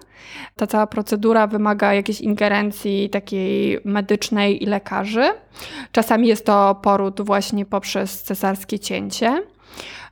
Ta 0.56 0.68
cała 0.68 0.88
procedura 0.88 1.48
wymaga 1.48 1.94
jakiejś 1.94 2.22
ingerencji 2.22 3.10
takiej 3.10 3.80
medycznej 3.86 4.64
i 4.64 4.66
lekarzy. 4.66 5.24
Czasami 5.92 6.28
jest 6.28 6.46
to 6.46 6.80
poród 6.84 7.22
właśnie 7.22 7.66
poprzez 7.66 8.24
cesarskie 8.24 8.80
cięcie. 8.80 9.44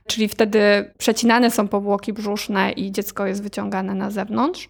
czyli 0.06 0.28
wtedy 0.28 0.92
przecinane 0.98 1.50
są 1.50 1.68
powłoki 1.68 2.12
brzuszne 2.12 2.72
i 2.72 2.92
dziecko 2.92 3.26
jest 3.26 3.42
wyciągane 3.42 3.94
na 3.94 4.10
zewnątrz. 4.10 4.68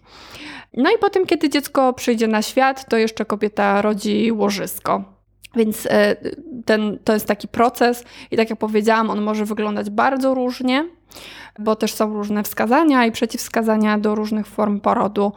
No 0.73 0.91
i 0.91 0.97
potem, 1.01 1.25
kiedy 1.25 1.49
dziecko 1.49 1.93
przyjdzie 1.93 2.27
na 2.27 2.41
świat, 2.41 2.89
to 2.89 2.97
jeszcze 2.97 3.25
kobieta 3.25 3.81
rodzi 3.81 4.31
łożysko. 4.31 5.18
Więc 5.55 5.85
e, 5.85 6.15
ten, 6.65 6.99
to 7.03 7.13
jest 7.13 7.25
taki 7.25 7.47
proces 7.47 8.03
i 8.31 8.37
tak 8.37 8.49
jak 8.49 8.59
powiedziałam, 8.59 9.09
on 9.09 9.21
może 9.21 9.45
wyglądać 9.45 9.89
bardzo 9.89 10.33
różnie, 10.33 10.85
bo 11.59 11.75
też 11.75 11.93
są 11.93 12.13
różne 12.13 12.43
wskazania 12.43 13.05
i 13.05 13.11
przeciwwskazania 13.11 13.97
do 13.97 14.15
różnych 14.15 14.47
form 14.47 14.79
porodu. 14.79 15.31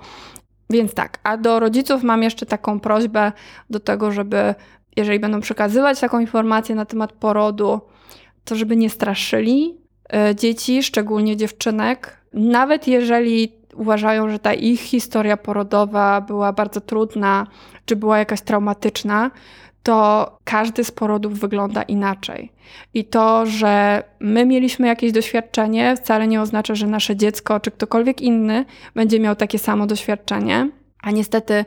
Więc 0.70 0.94
tak, 0.94 1.18
a 1.22 1.36
do 1.36 1.60
rodziców 1.60 2.02
mam 2.02 2.22
jeszcze 2.22 2.46
taką 2.46 2.80
prośbę 2.80 3.32
do 3.70 3.80
tego, 3.80 4.12
żeby 4.12 4.54
jeżeli 4.96 5.18
będą 5.18 5.40
przekazywać 5.40 6.00
taką 6.00 6.18
informację 6.20 6.74
na 6.74 6.84
temat 6.84 7.12
porodu, 7.12 7.80
to 8.44 8.56
żeby 8.56 8.76
nie 8.76 8.90
straszyli 8.90 9.76
e, 10.14 10.34
dzieci, 10.34 10.82
szczególnie 10.82 11.36
dziewczynek, 11.36 12.16
nawet 12.32 12.88
jeżeli 12.88 13.52
uważają, 13.74 14.30
że 14.30 14.38
ta 14.38 14.54
ich 14.54 14.80
historia 14.80 15.36
porodowa 15.36 16.20
była 16.20 16.52
bardzo 16.52 16.80
trudna, 16.80 17.46
czy 17.84 17.96
była 17.96 18.18
jakaś 18.18 18.40
traumatyczna, 18.40 19.30
to 19.82 20.30
każdy 20.44 20.84
z 20.84 20.90
porodów 20.90 21.40
wygląda 21.40 21.82
inaczej. 21.82 22.52
I 22.94 23.04
to, 23.04 23.46
że 23.46 24.02
my 24.20 24.46
mieliśmy 24.46 24.86
jakieś 24.86 25.12
doświadczenie, 25.12 25.96
wcale 25.96 26.26
nie 26.26 26.40
oznacza, 26.40 26.74
że 26.74 26.86
nasze 26.86 27.16
dziecko 27.16 27.60
czy 27.60 27.70
ktokolwiek 27.70 28.20
inny 28.20 28.64
będzie 28.94 29.20
miał 29.20 29.36
takie 29.36 29.58
samo 29.58 29.86
doświadczenie. 29.86 30.70
A 31.02 31.10
niestety 31.10 31.64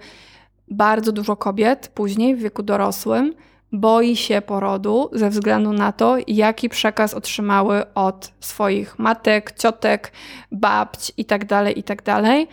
bardzo 0.67 1.11
dużo 1.11 1.35
kobiet 1.35 1.87
później 1.87 2.35
w 2.35 2.39
wieku 2.39 2.63
dorosłym 2.63 3.33
boi 3.71 4.15
się 4.15 4.41
porodu 4.41 5.09
ze 5.13 5.29
względu 5.29 5.73
na 5.73 5.91
to, 5.91 6.17
jaki 6.27 6.69
przekaz 6.69 7.13
otrzymały 7.13 7.93
od 7.93 8.31
swoich 8.39 8.99
matek, 8.99 9.53
ciotek, 9.59 10.11
babć 10.51 11.11
itd., 11.17 11.71
itd. 11.71 12.45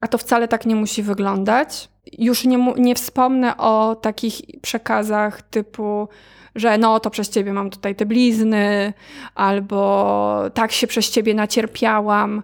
A 0.00 0.08
to 0.08 0.18
wcale 0.18 0.48
tak 0.48 0.66
nie 0.66 0.76
musi 0.76 1.02
wyglądać. 1.02 1.88
Już 2.18 2.44
nie, 2.44 2.74
nie 2.76 2.94
wspomnę 2.94 3.56
o 3.56 3.96
takich 4.02 4.40
przekazach 4.62 5.42
typu, 5.42 6.08
że 6.54 6.78
no 6.78 7.00
to 7.00 7.10
przez 7.10 7.30
ciebie 7.30 7.52
mam 7.52 7.70
tutaj 7.70 7.94
te 7.94 8.06
blizny, 8.06 8.92
albo 9.34 10.50
tak 10.54 10.72
się 10.72 10.86
przez 10.86 11.10
ciebie 11.10 11.34
nacierpiałam. 11.34 12.42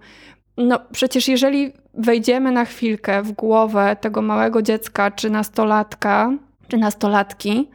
No 0.57 0.81
przecież 0.93 1.29
jeżeli 1.29 1.73
wejdziemy 1.95 2.53
na 2.53 2.65
chwilkę 2.65 3.23
w 3.23 3.33
głowę 3.33 3.97
tego 4.01 4.23
małego 4.23 4.63
dziecka, 4.63 5.11
czy 5.11 5.31
nastolatka, 5.31 6.33
czy 6.69 6.77
nastolatki, 6.77 7.69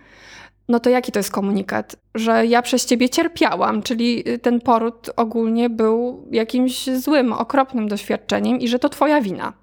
no 0.70 0.80
to 0.80 0.90
jaki 0.90 1.12
to 1.12 1.20
jest 1.20 1.32
komunikat? 1.32 1.96
Że 2.16 2.46
ja 2.46 2.62
przez 2.62 2.86
ciebie 2.86 3.10
cierpiałam, 3.10 3.82
czyli 3.82 4.24
ten 4.42 4.62
poród 4.62 5.10
ogólnie 5.16 5.70
był 5.70 6.28
jakimś 6.32 6.90
złym, 6.90 7.34
okropnym 7.34 7.88
doświadczeniem 7.88 8.60
i 8.60 8.68
że 8.68 8.80
to 8.80 8.90
twoja 8.90 9.22
wina. 9.22 9.54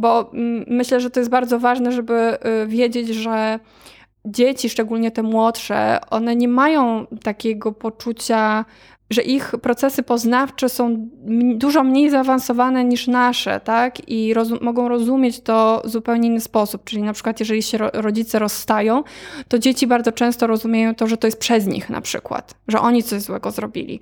Bo 0.00 0.30
mm, 0.32 0.64
myślę, 0.68 1.00
że 1.00 1.10
to 1.10 1.20
jest 1.20 1.30
bardzo 1.30 1.58
ważne, 1.58 1.92
żeby 1.92 2.38
y, 2.64 2.66
wiedzieć, 2.66 3.08
że 3.08 3.58
dzieci, 4.24 4.70
szczególnie 4.70 5.10
te 5.10 5.22
młodsze, 5.22 5.98
one 6.10 6.36
nie 6.36 6.48
mają 6.48 7.06
takiego 7.22 7.72
poczucia 7.72 8.64
że 9.10 9.22
ich 9.22 9.52
procesy 9.62 10.02
poznawcze 10.02 10.68
są 10.68 11.08
dużo 11.54 11.84
mniej 11.84 12.10
zaawansowane 12.10 12.84
niż 12.84 13.06
nasze, 13.06 13.60
tak? 13.60 14.08
I 14.08 14.34
mogą 14.60 14.88
rozumieć 14.88 15.40
to 15.40 15.82
w 15.84 15.88
zupełnie 15.88 16.28
inny 16.28 16.40
sposób. 16.40 16.84
Czyli 16.84 17.02
na 17.02 17.12
przykład, 17.12 17.40
jeżeli 17.40 17.62
się 17.62 17.78
ro 17.78 17.90
rodzice 17.92 18.38
rozstają, 18.38 19.02
to 19.48 19.58
dzieci 19.58 19.86
bardzo 19.86 20.12
często 20.12 20.46
rozumieją 20.46 20.94
to, 20.94 21.06
że 21.06 21.16
to 21.16 21.26
jest 21.26 21.38
przez 21.38 21.66
nich 21.66 21.90
na 21.90 22.00
przykład, 22.00 22.54
że 22.68 22.80
oni 22.80 23.02
coś 23.02 23.22
złego 23.22 23.50
zrobili. 23.50 24.00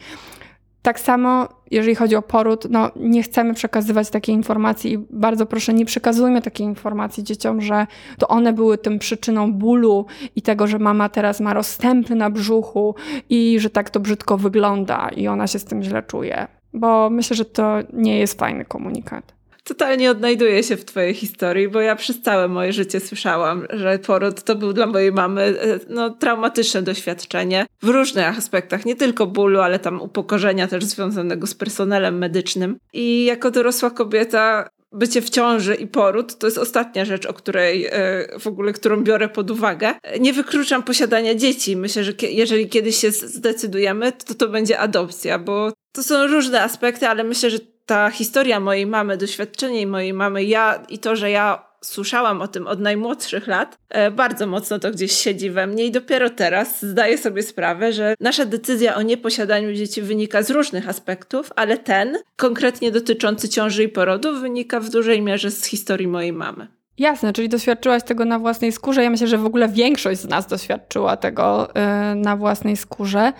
Tak 0.88 1.00
samo, 1.00 1.48
jeżeli 1.70 1.94
chodzi 1.94 2.16
o 2.16 2.22
poród, 2.22 2.66
no 2.70 2.90
nie 2.96 3.22
chcemy 3.22 3.54
przekazywać 3.54 4.10
takiej 4.10 4.34
informacji 4.34 4.92
i 4.92 4.98
bardzo 4.98 5.46
proszę, 5.46 5.74
nie 5.74 5.84
przekazujmy 5.84 6.42
takiej 6.42 6.66
informacji 6.66 7.24
dzieciom, 7.24 7.60
że 7.60 7.86
to 8.18 8.28
one 8.28 8.52
były 8.52 8.78
tym 8.78 8.98
przyczyną 8.98 9.52
bólu 9.52 10.06
i 10.36 10.42
tego, 10.42 10.66
że 10.66 10.78
mama 10.78 11.08
teraz 11.08 11.40
ma 11.40 11.54
rozstępy 11.54 12.14
na 12.14 12.30
brzuchu 12.30 12.94
i 13.30 13.60
że 13.60 13.70
tak 13.70 13.90
to 13.90 14.00
brzydko 14.00 14.38
wygląda 14.38 15.08
i 15.08 15.28
ona 15.28 15.46
się 15.46 15.58
z 15.58 15.64
tym 15.64 15.82
źle 15.82 16.02
czuje. 16.02 16.46
Bo 16.74 17.10
myślę, 17.10 17.36
że 17.36 17.44
to 17.44 17.76
nie 17.92 18.18
jest 18.18 18.38
fajny 18.38 18.64
komunikat 18.64 19.37
totalnie 19.68 20.10
odnajduję 20.10 20.62
się 20.62 20.76
w 20.76 20.84
Twojej 20.84 21.14
historii, 21.14 21.68
bo 21.68 21.80
ja 21.80 21.96
przez 21.96 22.22
całe 22.22 22.48
moje 22.48 22.72
życie 22.72 23.00
słyszałam, 23.00 23.66
że 23.70 23.98
poród 23.98 24.42
to 24.42 24.54
był 24.54 24.72
dla 24.72 24.86
mojej 24.86 25.12
mamy 25.12 25.42
e, 25.42 25.80
no, 25.88 26.10
traumatyczne 26.10 26.82
doświadczenie 26.82 27.66
w 27.82 27.88
różnych 27.88 28.38
aspektach, 28.38 28.86
nie 28.86 28.96
tylko 28.96 29.26
bólu, 29.26 29.60
ale 29.60 29.78
tam 29.78 30.00
upokorzenia 30.00 30.68
też 30.68 30.84
związanego 30.84 31.46
z 31.46 31.54
personelem 31.54 32.18
medycznym. 32.18 32.78
I 32.92 33.24
jako 33.24 33.50
dorosła 33.50 33.90
kobieta 33.90 34.68
bycie 34.92 35.22
w 35.22 35.30
ciąży 35.30 35.74
i 35.74 35.86
poród 35.86 36.38
to 36.38 36.46
jest 36.46 36.58
ostatnia 36.58 37.04
rzecz, 37.04 37.26
o 37.26 37.32
której 37.32 37.86
e, 37.86 37.90
w 38.38 38.46
ogóle, 38.46 38.72
którą 38.72 39.02
biorę 39.02 39.28
pod 39.28 39.50
uwagę. 39.50 39.94
Nie 40.20 40.32
wykluczam 40.32 40.82
posiadania 40.82 41.34
dzieci. 41.34 41.76
Myślę, 41.76 42.04
że 42.04 42.12
jeżeli 42.22 42.68
kiedyś 42.68 42.96
się 42.96 43.10
zdecydujemy, 43.10 44.12
to 44.12 44.34
to 44.34 44.48
będzie 44.48 44.78
adopcja, 44.78 45.38
bo 45.38 45.72
to 45.92 46.02
są 46.02 46.26
różne 46.26 46.62
aspekty, 46.62 47.08
ale 47.08 47.24
myślę, 47.24 47.50
że 47.50 47.58
ta 47.88 48.10
historia 48.10 48.60
mojej 48.60 48.86
mamy, 48.86 49.16
doświadczenie 49.16 49.86
mojej 49.86 50.12
mamy, 50.12 50.44
ja 50.44 50.82
i 50.88 50.98
to, 50.98 51.16
że 51.16 51.30
ja 51.30 51.68
słyszałam 51.80 52.42
o 52.42 52.48
tym 52.48 52.66
od 52.66 52.80
najmłodszych 52.80 53.46
lat, 53.46 53.78
e, 53.88 54.10
bardzo 54.10 54.46
mocno 54.46 54.78
to 54.78 54.90
gdzieś 54.90 55.12
siedzi 55.12 55.50
we 55.50 55.66
mnie 55.66 55.84
i 55.84 55.90
dopiero 55.90 56.30
teraz 56.30 56.82
zdaję 56.84 57.18
sobie 57.18 57.42
sprawę, 57.42 57.92
że 57.92 58.14
nasza 58.20 58.44
decyzja 58.44 58.94
o 58.94 59.02
nieposiadaniu 59.02 59.74
dzieci 59.74 60.02
wynika 60.02 60.42
z 60.42 60.50
różnych 60.50 60.88
aspektów, 60.88 61.50
ale 61.56 61.78
ten, 61.78 62.18
konkretnie 62.36 62.92
dotyczący 62.92 63.48
ciąży 63.48 63.84
i 63.84 63.88
porodu, 63.88 64.40
wynika 64.40 64.80
w 64.80 64.90
dużej 64.90 65.22
mierze 65.22 65.50
z 65.50 65.64
historii 65.64 66.08
mojej 66.08 66.32
mamy. 66.32 66.68
Jasne, 66.98 67.32
czyli 67.32 67.48
doświadczyłaś 67.48 68.02
tego 68.02 68.24
na 68.24 68.38
własnej 68.38 68.72
skórze. 68.72 69.02
Ja 69.02 69.10
myślę, 69.10 69.26
że 69.26 69.38
w 69.38 69.46
ogóle 69.46 69.68
większość 69.68 70.20
z 70.20 70.28
nas 70.28 70.46
doświadczyła 70.46 71.16
tego 71.16 71.68
yy, 71.74 72.14
na 72.14 72.36
własnej 72.36 72.76
skórze 72.76 73.32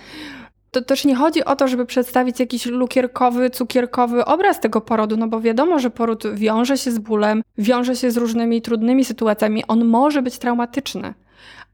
to 0.70 0.82
też 0.82 1.04
nie 1.04 1.14
chodzi 1.14 1.44
o 1.44 1.56
to, 1.56 1.68
żeby 1.68 1.86
przedstawić 1.86 2.40
jakiś 2.40 2.66
lukierkowy, 2.66 3.50
cukierkowy 3.50 4.24
obraz 4.24 4.60
tego 4.60 4.80
porodu, 4.80 5.16
no 5.16 5.28
bo 5.28 5.40
wiadomo, 5.40 5.78
że 5.78 5.90
poród 5.90 6.34
wiąże 6.34 6.78
się 6.78 6.90
z 6.90 6.98
bólem, 6.98 7.42
wiąże 7.58 7.96
się 7.96 8.10
z 8.10 8.16
różnymi 8.16 8.62
trudnymi 8.62 9.04
sytuacjami. 9.04 9.64
On 9.68 9.84
może 9.84 10.22
być 10.22 10.38
traumatyczny. 10.38 11.14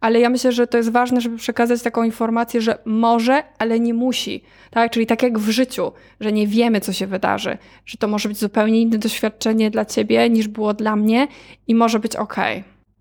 Ale 0.00 0.20
ja 0.20 0.30
myślę, 0.30 0.52
że 0.52 0.66
to 0.66 0.76
jest 0.76 0.90
ważne, 0.90 1.20
żeby 1.20 1.36
przekazać 1.36 1.82
taką 1.82 2.02
informację, 2.02 2.60
że 2.60 2.78
może, 2.84 3.42
ale 3.58 3.80
nie 3.80 3.94
musi. 3.94 4.44
Tak? 4.70 4.92
Czyli 4.92 5.06
tak 5.06 5.22
jak 5.22 5.38
w 5.38 5.50
życiu, 5.50 5.92
że 6.20 6.32
nie 6.32 6.46
wiemy, 6.46 6.80
co 6.80 6.92
się 6.92 7.06
wydarzy, 7.06 7.58
że 7.86 7.98
to 7.98 8.08
może 8.08 8.28
być 8.28 8.38
zupełnie 8.38 8.80
inne 8.80 8.98
doświadczenie 8.98 9.70
dla 9.70 9.84
ciebie 9.84 10.30
niż 10.30 10.48
było 10.48 10.74
dla 10.74 10.96
mnie 10.96 11.28
i 11.68 11.74
może 11.74 11.98
być 11.98 12.16
ok. 12.16 12.36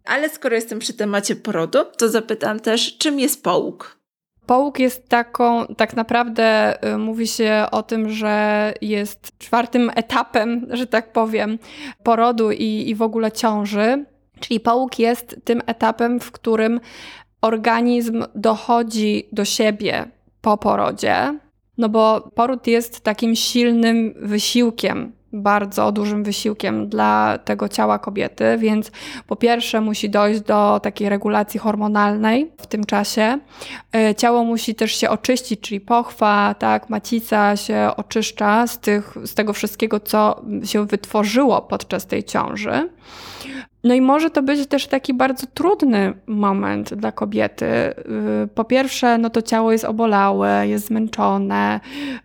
Ale 0.05 0.29
skoro 0.29 0.55
jestem 0.55 0.79
przy 0.79 0.93
temacie 0.93 1.35
porodu, 1.35 1.79
to 1.97 2.09
zapytam 2.09 2.59
też, 2.59 2.97
czym 2.97 3.19
jest 3.19 3.43
połóg? 3.43 4.02
Połóg 4.45 4.79
jest 4.79 5.09
taką, 5.09 5.65
tak 5.65 5.95
naprawdę 5.95 6.77
y, 6.93 6.97
mówi 6.97 7.27
się 7.27 7.65
o 7.71 7.83
tym, 7.83 8.09
że 8.09 8.73
jest 8.81 9.37
czwartym 9.37 9.91
etapem, 9.95 10.67
że 10.69 10.87
tak 10.87 11.11
powiem, 11.11 11.59
porodu 12.03 12.51
i, 12.51 12.89
i 12.89 12.95
w 12.95 13.01
ogóle 13.01 13.31
ciąży. 13.31 14.05
Czyli 14.39 14.59
połóg 14.59 14.99
jest 14.99 15.35
tym 15.43 15.61
etapem, 15.65 16.19
w 16.19 16.31
którym 16.31 16.79
organizm 17.41 18.23
dochodzi 18.35 19.27
do 19.31 19.45
siebie 19.45 20.05
po 20.41 20.57
porodzie, 20.57 21.39
no 21.77 21.89
bo 21.89 22.31
poród 22.35 22.67
jest 22.67 23.01
takim 23.01 23.35
silnym 23.35 24.13
wysiłkiem 24.17 25.11
bardzo 25.33 25.91
dużym 25.91 26.23
wysiłkiem 26.23 26.89
dla 26.89 27.37
tego 27.37 27.69
ciała 27.69 27.99
kobiety, 27.99 28.57
więc 28.57 28.91
po 29.27 29.35
pierwsze 29.35 29.81
musi 29.81 30.09
dojść 30.09 30.41
do 30.41 30.79
takiej 30.83 31.09
regulacji 31.09 31.59
hormonalnej 31.59 32.51
w 32.57 32.67
tym 32.67 32.83
czasie. 32.83 33.39
E, 33.95 34.15
ciało 34.15 34.43
musi 34.43 34.75
też 34.75 34.95
się 34.95 35.09
oczyścić, 35.09 35.59
czyli 35.59 35.79
pochwa, 35.81 36.55
tak, 36.59 36.89
macica 36.89 37.57
się 37.57 37.89
oczyszcza 37.97 38.67
z, 38.67 38.79
tych, 38.79 39.13
z 39.25 39.33
tego 39.33 39.53
wszystkiego, 39.53 39.99
co 39.99 40.41
się 40.63 40.85
wytworzyło 40.85 41.61
podczas 41.61 42.07
tej 42.07 42.23
ciąży. 42.23 42.89
No 43.83 43.93
i 43.93 44.01
może 44.01 44.29
to 44.29 44.43
być 44.43 44.67
też 44.67 44.87
taki 44.87 45.13
bardzo 45.13 45.47
trudny 45.53 46.13
moment 46.27 46.93
dla 46.93 47.11
kobiety. 47.11 47.65
Y, 47.65 47.93
po 48.55 48.63
pierwsze, 48.63 49.17
no 49.17 49.29
to 49.29 49.41
ciało 49.41 49.71
jest 49.71 49.85
obolałe, 49.85 50.67
jest 50.67 50.87
zmęczone. 50.87 51.79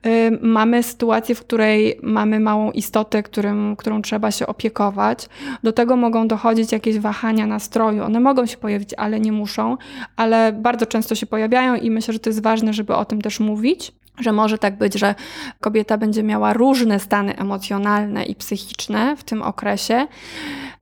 Y, 0.06 0.38
mamy 0.42 0.82
sytuację, 0.82 1.34
w 1.34 1.40
której 1.40 2.00
mamy 2.02 2.40
małą 2.40 2.70
istotę, 2.70 3.22
którym, 3.22 3.76
którą 3.76 4.02
trzeba 4.02 4.30
się 4.30 4.46
opiekować. 4.46 5.28
Do 5.62 5.72
tego 5.72 5.96
mogą 5.96 6.28
dochodzić 6.28 6.72
jakieś 6.72 6.98
wahania 6.98 7.46
nastroju. 7.46 8.04
One 8.04 8.20
mogą 8.20 8.46
się 8.46 8.56
pojawić, 8.56 8.94
ale 8.94 9.20
nie 9.20 9.32
muszą, 9.32 9.76
ale 10.16 10.52
bardzo 10.52 10.86
często 10.86 11.14
się 11.14 11.26
pojawiają 11.26 11.74
i 11.74 11.90
myślę, 11.90 12.14
że 12.14 12.20
to 12.20 12.30
jest 12.30 12.42
ważne, 12.42 12.72
żeby 12.72 12.94
o 12.94 13.04
tym 13.04 13.22
też 13.22 13.40
mówić 13.40 13.92
że 14.20 14.32
może 14.32 14.58
tak 14.58 14.78
być, 14.78 14.94
że 14.94 15.14
kobieta 15.60 15.98
będzie 15.98 16.22
miała 16.22 16.52
różne 16.52 17.00
stany 17.00 17.36
emocjonalne 17.36 18.24
i 18.24 18.34
psychiczne 18.34 19.16
w 19.16 19.24
tym 19.24 19.42
okresie 19.42 20.06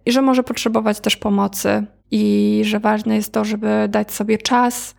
i 0.07 0.13
że 0.13 0.23
może 0.23 0.43
potrzebować 0.43 1.01
też 1.01 1.17
pomocy 1.17 1.87
i 2.11 2.63
że 2.65 2.81
ważne 2.81 3.17
jest 3.17 3.33
to, 3.33 3.45
żeby 3.45 3.87
dać 3.89 4.13
sobie 4.13 4.39
czas, 4.39 4.95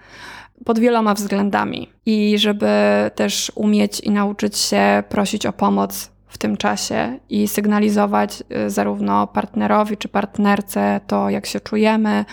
pod 0.65 0.79
wieloma 0.79 1.13
względami 1.13 1.89
i 2.05 2.37
żeby 2.37 2.67
też 3.15 3.51
umieć 3.55 3.99
i 3.99 4.11
nauczyć 4.11 4.57
się 4.57 5.03
prosić 5.09 5.45
o 5.45 5.53
pomoc 5.53 6.11
w 6.27 6.37
tym 6.37 6.57
czasie 6.57 7.19
i 7.29 7.47
sygnalizować 7.47 8.43
y, 8.65 8.69
zarówno 8.69 9.27
partnerowi 9.27 9.97
czy 9.97 10.07
partnerce 10.07 11.01
to, 11.07 11.29
jak 11.29 11.45
się 11.45 11.59
czujemy, 11.59 12.25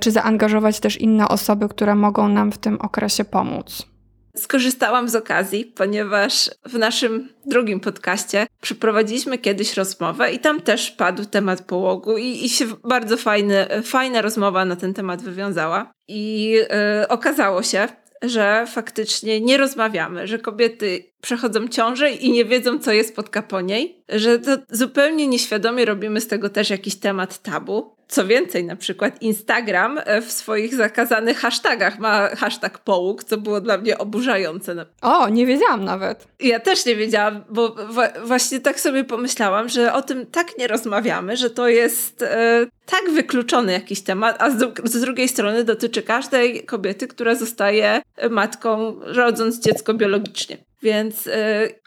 czy 0.00 0.10
zaangażować 0.10 0.80
też 0.80 1.00
inne 1.00 1.28
osoby, 1.28 1.68
które 1.68 1.94
mogą 1.94 2.28
nam 2.28 2.52
w 2.52 2.58
tym 2.58 2.80
okresie 2.80 3.24
pomóc. 3.24 3.91
Skorzystałam 4.36 5.08
z 5.08 5.14
okazji, 5.14 5.64
ponieważ 5.64 6.50
w 6.64 6.78
naszym 6.78 7.28
drugim 7.46 7.80
podcaście 7.80 8.46
przeprowadziliśmy 8.60 9.38
kiedyś 9.38 9.76
rozmowę 9.76 10.32
i 10.32 10.38
tam 10.38 10.60
też 10.60 10.90
padł 10.90 11.24
temat 11.24 11.62
połogu 11.62 12.18
i, 12.18 12.44
i 12.44 12.48
się 12.48 12.66
bardzo 12.84 13.16
fajny, 13.16 13.66
fajna 13.84 14.22
rozmowa 14.22 14.64
na 14.64 14.76
ten 14.76 14.94
temat 14.94 15.22
wywiązała. 15.22 15.92
I 16.08 16.50
yy, 16.50 17.08
okazało 17.08 17.62
się, 17.62 17.88
że 18.22 18.64
faktycznie 18.68 19.40
nie 19.40 19.56
rozmawiamy, 19.56 20.26
że 20.26 20.38
kobiety 20.38 21.12
przechodzą 21.22 21.68
ciążę 21.68 22.10
i 22.10 22.32
nie 22.32 22.44
wiedzą, 22.44 22.78
co 22.78 22.92
jest 22.92 23.16
pod 23.16 23.28
kaponiej, 23.28 24.04
że 24.08 24.38
to 24.38 24.50
zupełnie 24.70 25.26
nieświadomie 25.26 25.84
robimy 25.84 26.20
z 26.20 26.28
tego 26.28 26.48
też 26.48 26.70
jakiś 26.70 26.96
temat 26.96 27.42
tabu. 27.42 27.96
Co 28.12 28.26
więcej, 28.26 28.64
na 28.64 28.76
przykład 28.76 29.22
Instagram 29.22 30.00
e, 30.04 30.22
w 30.22 30.32
swoich 30.32 30.74
zakazanych 30.74 31.38
hashtagach 31.38 31.98
ma 31.98 32.28
hashtag 32.36 32.78
połóg, 32.78 33.24
co 33.24 33.36
było 33.38 33.60
dla 33.60 33.78
mnie 33.78 33.98
oburzające. 33.98 34.86
O, 35.02 35.28
nie 35.28 35.46
wiedziałam 35.46 35.84
nawet. 35.84 36.28
Ja 36.40 36.60
też 36.60 36.86
nie 36.86 36.96
wiedziałam, 36.96 37.44
bo 37.50 37.76
właśnie 38.24 38.60
tak 38.60 38.80
sobie 38.80 39.04
pomyślałam, 39.04 39.68
że 39.68 39.92
o 39.92 40.02
tym 40.02 40.26
tak 40.26 40.58
nie 40.58 40.68
rozmawiamy, 40.68 41.36
że 41.36 41.50
to 41.50 41.68
jest 41.68 42.22
e, 42.22 42.66
tak 42.86 43.10
wykluczony 43.10 43.72
jakiś 43.72 44.00
temat, 44.02 44.42
a 44.42 44.50
z, 44.50 44.80
z 44.84 45.00
drugiej 45.00 45.28
strony 45.28 45.64
dotyczy 45.64 46.02
każdej 46.02 46.64
kobiety, 46.64 47.08
która 47.08 47.34
zostaje 47.34 48.02
matką, 48.30 48.96
rodząc 49.00 49.60
dziecko 49.60 49.94
biologicznie. 49.94 50.71
Więc 50.82 51.26
y, 51.26 51.30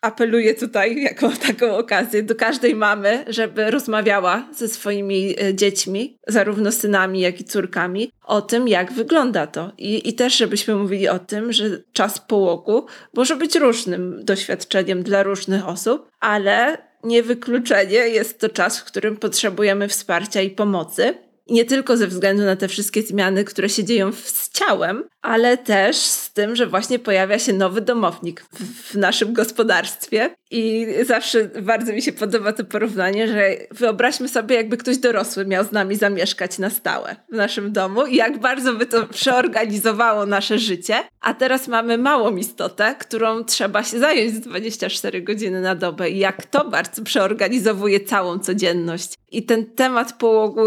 apeluję 0.02 0.54
tutaj, 0.54 1.02
jako 1.02 1.30
taką 1.48 1.78
okazję, 1.78 2.24
do 2.24 2.36
każdej 2.36 2.76
mamy, 2.76 3.26
żeby 3.28 3.72
rozmawiała 3.72 4.48
ze 4.54 4.68
swoimi 4.68 5.36
y, 5.44 5.56
dziećmi, 5.56 6.18
zarówno 6.28 6.72
synami, 6.72 7.20
jak 7.20 7.42
i 7.42 7.44
córkami, 7.44 8.12
o 8.24 8.42
tym, 8.42 8.68
jak 8.68 8.94
wygląda 8.94 9.48
to. 9.48 9.72
I, 9.78 10.10
I 10.10 10.14
też, 10.14 10.38
żebyśmy 10.38 10.76
mówili 10.76 11.08
o 11.08 11.20
tym, 11.20 11.54
że 11.54 11.66
czas 11.94 12.20
połogu 12.20 12.86
może 13.14 13.36
być 13.36 13.56
różnym 13.56 14.26
doświadczeniem 14.26 15.04
dla 15.04 15.24
różnych 15.24 15.68
osób, 15.68 16.10
ale 16.20 16.78
niewykluczenie 17.04 17.98
jest 17.98 18.40
to 18.40 18.50
czas, 18.50 18.80
w 18.80 18.84
którym 18.84 19.18
potrzebujemy 19.18 19.88
wsparcia 19.88 20.42
i 20.42 20.50
pomocy. 20.50 21.25
Nie 21.50 21.66
tylko 21.66 21.98
ze 21.98 22.08
względu 22.08 22.44
na 22.44 22.56
te 22.56 22.68
wszystkie 22.68 23.02
zmiany, 23.02 23.44
które 23.44 23.70
się 23.70 23.84
dzieją 23.84 24.12
z 24.12 24.50
ciałem, 24.50 25.04
ale 25.22 25.58
też 25.58 25.98
z 25.98 26.34
tym, 26.34 26.56
że 26.56 26.68
właśnie 26.68 27.00
pojawia 27.00 27.40
się 27.40 27.54
nowy 27.54 27.82
domownik 27.82 28.46
w, 28.54 28.92
w, 28.92 28.96
naszym 28.96 29.34
gospodarstwie. 29.34 30.36
I 30.52 30.88
zawsze 31.04 31.46
bardzo 31.46 31.94
mi 31.94 32.02
się 32.02 32.12
podoba 32.14 32.54
to 32.54 32.66
porównanie, 32.66 33.28
że 33.28 33.50
wyobraźmy 33.72 34.28
sobie, 34.30 34.56
jakby 34.56 34.78
ktoś 34.78 34.98
dorosły 34.98 35.46
miał 35.46 35.64
z 35.64 35.72
nami 35.72 35.96
zamieszkać 35.96 36.60
na 36.60 36.70
stałe 36.70 37.16
w 37.32 37.36
naszym 37.36 37.72
domu 37.72 38.06
i 38.06 38.16
jak 38.16 38.40
bardzo 38.40 38.74
by 38.74 38.86
to 38.86 39.08
przeorganizowało 39.08 40.26
nasze 40.26 40.60
życie. 40.60 40.96
A 41.22 41.34
teraz 41.34 41.68
mamy 41.68 41.98
małą 41.98 42.36
istotę, 42.36 42.96
którą 43.00 43.44
trzeba 43.44 43.84
się 43.84 44.00
zająć 44.00 44.40
24 44.40 45.22
godziny 45.22 45.62
na 45.62 45.76
dobę 45.76 46.10
i 46.10 46.18
jak 46.18 46.46
to 46.46 46.70
bardzo 46.70 47.04
przeorganizowuje 47.04 48.00
całą 48.00 48.40
codzienność. 48.40 49.14
I 49.32 49.44
ten 49.44 49.66
temat 49.66 50.14
połogu, 50.14 50.62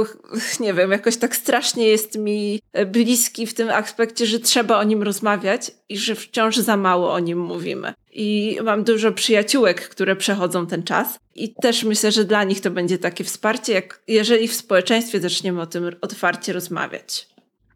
nie 0.61 0.75
wiem, 0.75 0.91
jakoś 0.91 1.17
tak 1.17 1.37
strasznie 1.37 1.89
jest 1.89 2.19
mi 2.19 2.61
bliski 2.87 3.47
w 3.47 3.55
tym 3.55 3.71
aspekcie, 3.71 4.27
że 4.27 4.39
trzeba 4.39 4.79
o 4.79 4.85
nim 4.85 5.03
rozmawiać 5.03 5.71
i 5.89 5.99
że 5.99 6.15
wciąż 6.15 6.57
za 6.57 6.77
mało 6.77 7.13
o 7.13 7.19
nim 7.19 7.39
mówimy. 7.39 7.95
I 8.13 8.59
mam 8.65 8.85
dużo 8.85 9.13
przyjaciółek, 9.13 9.89
które 9.89 10.17
przechodzą 10.17 10.67
ten 10.67 10.83
czas, 10.83 11.19
i 11.35 11.55
też 11.55 11.85
myślę, 11.85 12.13
że 12.13 12.25
dla 12.25 12.45
nich 12.45 12.61
to 12.61 12.71
będzie 12.71 12.99
takie 12.99 13.25
wsparcie, 13.25 13.73
jak 13.73 14.03
jeżeli 14.09 14.49
w 14.49 14.55
społeczeństwie 14.55 15.21
zaczniemy 15.21 15.61
o 15.61 15.67
tym 15.67 15.91
otwarcie 16.01 16.53
rozmawiać. 16.53 17.29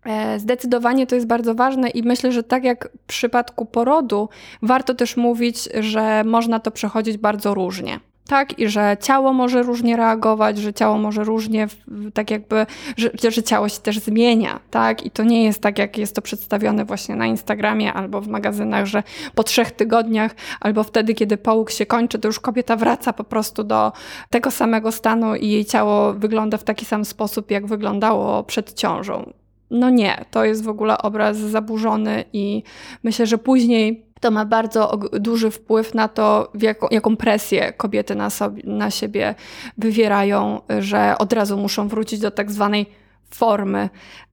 E, 0.05 0.39
zdecydowanie 0.39 1.07
to 1.07 1.15
jest 1.15 1.27
bardzo 1.27 1.55
ważne 1.55 1.91
i 1.91 2.03
myślę, 2.03 2.33
że 2.33 2.43
tak 2.43 2.65
jak 2.65 2.89
w 3.03 3.07
przypadku 3.07 3.67
porodu, 3.67 4.29
warto 4.63 4.95
też 4.95 5.17
mówić, 5.17 5.69
że 5.81 6.25
można 6.25 6.61
to 6.61 6.71
przechodzić 6.71 7.17
bardzo 7.17 7.55
różnie 7.55 8.01
tak? 8.27 8.59
I 8.59 8.69
że 8.69 8.97
ciało 9.01 9.33
może 9.33 9.63
różnie 9.63 9.97
reagować, 9.97 10.59
że 10.59 10.75
ciało 10.75 10.99
może 10.99 11.25
różnie, 11.25 11.67
tak 12.15 12.31
jakby, 12.31 12.67
że, 12.97 13.31
że 13.31 13.43
ciało 13.43 13.69
się 13.69 13.81
też 13.81 13.99
zmienia, 13.99 14.61
tak? 14.71 15.07
I 15.07 15.11
to 15.11 15.25
nie 15.25 15.45
jest 15.45 15.61
tak, 15.61 15.79
jak 15.79 15.99
jest 15.99 16.15
to 16.15 16.23
przedstawione 16.23 16.85
właśnie 16.85 17.17
na 17.17 17.27
Instagramie 17.27 17.93
albo 17.93 18.21
w 18.21 18.29
magazynach, 18.29 18.87
że 18.87 19.03
po 19.35 19.43
trzech 19.43 19.71
tygodniach 19.71 20.35
albo 20.61 20.83
wtedy, 20.83 21.15
kiedy 21.15 21.37
połóg 21.37 21.71
się 21.71 21.87
kończy, 21.87 22.19
to 22.19 22.29
już 22.29 22.41
kobieta 22.41 22.77
wraca 22.77 23.13
po 23.13 23.25
prostu 23.25 23.65
do 23.65 23.93
tego 24.31 24.51
samego 24.51 24.93
stanu 24.93 25.35
i 25.35 25.49
jej 25.49 25.65
ciało 25.65 26.13
wygląda 26.13 26.59
w 26.59 26.65
taki 26.65 26.85
sam 26.85 27.05
sposób, 27.05 27.51
jak 27.51 27.67
wyglądało 27.67 28.45
przed 28.45 28.73
ciążą. 28.73 29.33
No 29.71 29.91
nie, 29.91 30.25
to 30.31 30.45
jest 30.45 30.65
w 30.65 30.69
ogóle 30.69 30.99
obraz 30.99 31.37
zaburzony 31.37 32.25
i 32.33 32.63
myślę, 33.03 33.27
że 33.27 33.39
później 33.39 34.12
to 34.23 34.31
ma 34.31 34.45
bardzo 34.45 34.99
duży 35.13 35.51
wpływ 35.51 35.95
na 35.95 36.09
to, 36.09 36.53
jaką, 36.61 36.87
jaką 36.91 37.17
presję 37.17 37.73
kobiety 37.73 38.15
na, 38.15 38.31
sobie, 38.31 38.63
na 38.67 38.91
siebie 38.91 39.35
wywierają, 39.79 40.61
że 40.79 41.15
od 41.19 41.33
razu 41.33 41.57
muszą 41.57 41.89
wrócić 41.89 42.21
do 42.21 42.31
tak 42.31 42.51
zwanej 42.51 42.87
formy, 43.31 43.89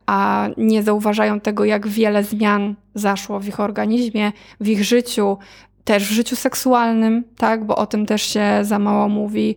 a 0.06 0.50
nie 0.58 0.84
zauważają 0.84 1.40
tego, 1.40 1.66
jak 1.66 1.88
wiele 1.88 2.24
zmian 2.24 2.76
zaszło 2.96 3.40
w 3.40 3.48
ich 3.48 3.60
organizmie, 3.60 4.32
w 4.60 4.68
ich 4.68 4.84
życiu, 4.84 5.38
też 5.84 6.10
w 6.10 6.12
życiu 6.12 6.36
seksualnym, 6.36 7.24
tak, 7.38 7.66
bo 7.66 7.76
o 7.76 7.86
tym 7.86 8.06
też 8.06 8.22
się 8.22 8.60
za 8.62 8.80
mało 8.80 9.10
mówi. 9.10 9.56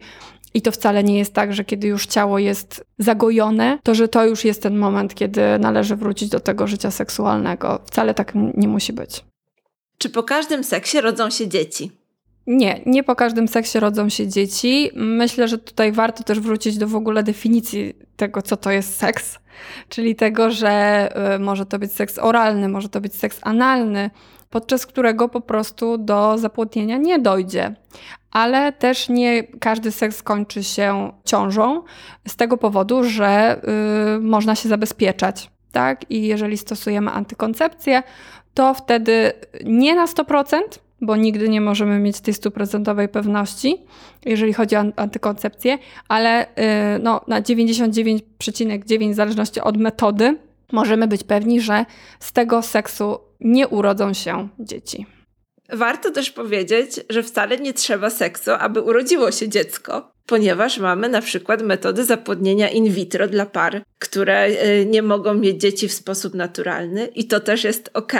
I 0.54 0.62
to 0.62 0.72
wcale 0.72 1.04
nie 1.04 1.18
jest 1.18 1.34
tak, 1.34 1.52
że 1.54 1.64
kiedy 1.64 1.88
już 1.88 2.06
ciało 2.06 2.38
jest 2.38 2.84
zagojone, 2.98 3.78
to 3.82 3.94
że 3.94 4.08
to 4.08 4.26
już 4.26 4.44
jest 4.44 4.62
ten 4.62 4.78
moment, 4.78 5.14
kiedy 5.14 5.58
należy 5.58 5.96
wrócić 5.96 6.28
do 6.28 6.40
tego 6.40 6.66
życia 6.66 6.90
seksualnego. 6.90 7.80
Wcale 7.86 8.14
tak 8.14 8.32
nie 8.34 8.68
musi 8.68 8.92
być. 8.92 9.24
Czy 10.02 10.10
po 10.10 10.22
każdym 10.22 10.64
seksie 10.64 11.00
rodzą 11.00 11.30
się 11.30 11.48
dzieci? 11.48 11.92
Nie, 12.46 12.80
nie 12.86 13.02
po 13.04 13.16
każdym 13.16 13.48
seksie 13.48 13.80
rodzą 13.80 14.08
się 14.08 14.28
dzieci. 14.28 14.90
Myślę, 14.94 15.48
że 15.48 15.58
tutaj 15.58 15.92
warto 15.92 16.24
też 16.24 16.40
wrócić 16.40 16.78
do 16.78 16.88
w 16.88 16.96
ogóle 16.96 17.22
definicji 17.22 17.94
tego, 18.16 18.42
co 18.42 18.56
to 18.56 18.70
jest 18.70 18.96
seks, 18.96 19.38
czyli 19.88 20.16
tego, 20.16 20.50
że 20.50 21.08
y, 21.34 21.38
może 21.38 21.66
to 21.66 21.78
być 21.78 21.92
seks 21.92 22.18
oralny, 22.18 22.68
może 22.68 22.88
to 22.88 23.00
być 23.00 23.14
seks 23.14 23.38
analny, 23.42 24.10
podczas 24.50 24.86
którego 24.86 25.28
po 25.28 25.40
prostu 25.40 25.98
do 25.98 26.38
zapłodnienia 26.38 26.96
nie 26.96 27.18
dojdzie. 27.18 27.74
Ale 28.30 28.72
też 28.72 29.08
nie 29.08 29.44
każdy 29.44 29.92
seks 29.92 30.22
kończy 30.22 30.64
się 30.64 31.12
ciążą 31.24 31.82
z 32.28 32.36
tego 32.36 32.56
powodu, 32.56 33.04
że 33.04 33.60
y, 34.16 34.20
można 34.20 34.54
się 34.54 34.68
zabezpieczać. 34.68 35.50
Tak? 35.72 36.10
I 36.10 36.26
jeżeli 36.26 36.58
stosujemy 36.58 37.10
antykoncepcję, 37.10 38.02
to 38.54 38.74
wtedy 38.74 39.32
nie 39.64 39.94
na 39.94 40.06
100%, 40.06 40.60
bo 41.00 41.16
nigdy 41.16 41.48
nie 41.48 41.60
możemy 41.60 41.98
mieć 41.98 42.20
tej 42.20 42.34
stuprocentowej 42.34 43.08
pewności, 43.08 43.76
jeżeli 44.24 44.52
chodzi 44.52 44.76
o 44.76 44.84
antykoncepcję, 44.96 45.78
ale 46.08 46.46
y, 46.46 46.48
no, 47.02 47.20
na 47.28 47.42
99,9 47.42 49.12
w 49.12 49.14
zależności 49.14 49.60
od 49.60 49.76
metody 49.76 50.38
możemy 50.72 51.06
być 51.06 51.24
pewni, 51.24 51.60
że 51.60 51.84
z 52.20 52.32
tego 52.32 52.62
seksu 52.62 53.18
nie 53.40 53.68
urodzą 53.68 54.12
się 54.12 54.48
dzieci. 54.58 55.06
Warto 55.72 56.10
też 56.10 56.30
powiedzieć, 56.30 57.00
że 57.10 57.22
wcale 57.22 57.56
nie 57.56 57.72
trzeba 57.72 58.10
seksu, 58.10 58.50
aby 58.58 58.80
urodziło 58.80 59.32
się 59.32 59.48
dziecko, 59.48 60.11
ponieważ 60.26 60.78
mamy 60.78 61.08
na 61.08 61.20
przykład 61.20 61.62
metody 61.62 62.04
zapłodnienia 62.04 62.68
in 62.68 62.92
vitro 62.92 63.28
dla 63.28 63.46
par, 63.46 63.82
które 63.98 64.48
y, 64.48 64.86
nie 64.86 65.02
mogą 65.02 65.34
mieć 65.34 65.60
dzieci 65.60 65.88
w 65.88 65.92
sposób 65.92 66.34
naturalny 66.34 67.06
i 67.06 67.24
to 67.24 67.40
też 67.40 67.64
jest 67.64 67.90
ok. 67.94 68.12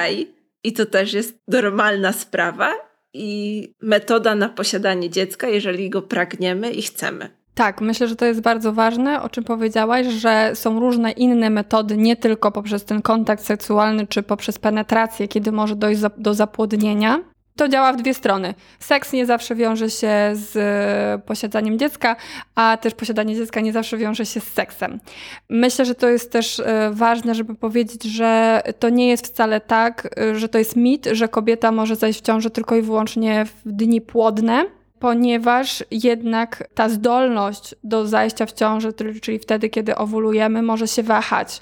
I 0.64 0.72
to 0.72 0.86
też 0.86 1.12
jest 1.12 1.38
normalna 1.48 2.12
sprawa 2.12 2.72
i 3.14 3.68
metoda 3.82 4.34
na 4.34 4.48
posiadanie 4.48 5.10
dziecka, 5.10 5.48
jeżeli 5.48 5.90
go 5.90 6.02
pragniemy 6.02 6.70
i 6.70 6.82
chcemy. 6.82 7.42
Tak, 7.54 7.80
myślę, 7.80 8.08
że 8.08 8.16
to 8.16 8.24
jest 8.24 8.40
bardzo 8.40 8.72
ważne, 8.72 9.22
o 9.22 9.28
czym 9.28 9.44
powiedziałaś, 9.44 10.06
że 10.06 10.50
są 10.54 10.80
różne 10.80 11.12
inne 11.12 11.50
metody, 11.50 11.96
nie 11.96 12.16
tylko 12.16 12.52
poprzez 12.52 12.84
ten 12.84 13.02
kontakt 13.02 13.44
seksualny 13.44 14.06
czy 14.06 14.22
poprzez 14.22 14.58
penetrację, 14.58 15.28
kiedy 15.28 15.52
może 15.52 15.76
dojść 15.76 16.00
do 16.18 16.34
zapłodnienia, 16.34 17.20
to 17.56 17.68
działa 17.68 17.92
w 17.92 17.96
dwie 17.96 18.14
strony. 18.14 18.54
Seks 18.78 19.12
nie 19.12 19.26
zawsze 19.26 19.54
wiąże 19.54 19.90
się 19.90 20.30
z 20.32 20.56
e, 20.56 21.26
posiadaniem 21.26 21.78
dziecka, 21.78 22.16
a 22.54 22.76
też 22.76 22.94
posiadanie 22.94 23.36
dziecka 23.36 23.60
nie 23.60 23.72
zawsze 23.72 23.96
wiąże 23.98 24.26
się 24.26 24.40
z 24.40 24.52
seksem. 24.52 25.00
Myślę, 25.48 25.84
że 25.84 25.94
to 25.94 26.08
jest 26.08 26.32
też 26.32 26.60
e, 26.60 26.90
ważne, 26.92 27.34
żeby 27.34 27.54
powiedzieć, 27.54 28.02
że 28.04 28.62
to 28.78 28.88
nie 28.88 29.08
jest 29.08 29.26
wcale 29.26 29.60
tak, 29.60 30.18
e, 30.18 30.34
że 30.34 30.48
to 30.48 30.58
jest 30.58 30.76
mit, 30.76 31.06
że 31.12 31.28
kobieta 31.28 31.72
może 31.72 31.96
zajść 31.96 32.18
w 32.18 32.26
ciąży 32.26 32.50
tylko 32.50 32.76
i 32.76 32.82
wyłącznie 32.82 33.44
w 33.64 33.72
dni 33.72 34.00
płodne 34.00 34.64
ponieważ 35.02 35.84
jednak 35.90 36.68
ta 36.74 36.88
zdolność 36.88 37.74
do 37.84 38.06
zajścia 38.06 38.46
w 38.46 38.52
ciąży, 38.52 38.92
czyli 39.22 39.38
wtedy, 39.38 39.68
kiedy 39.68 39.96
owulujemy, 39.96 40.62
może 40.62 40.88
się 40.88 41.02
wahać. 41.02 41.60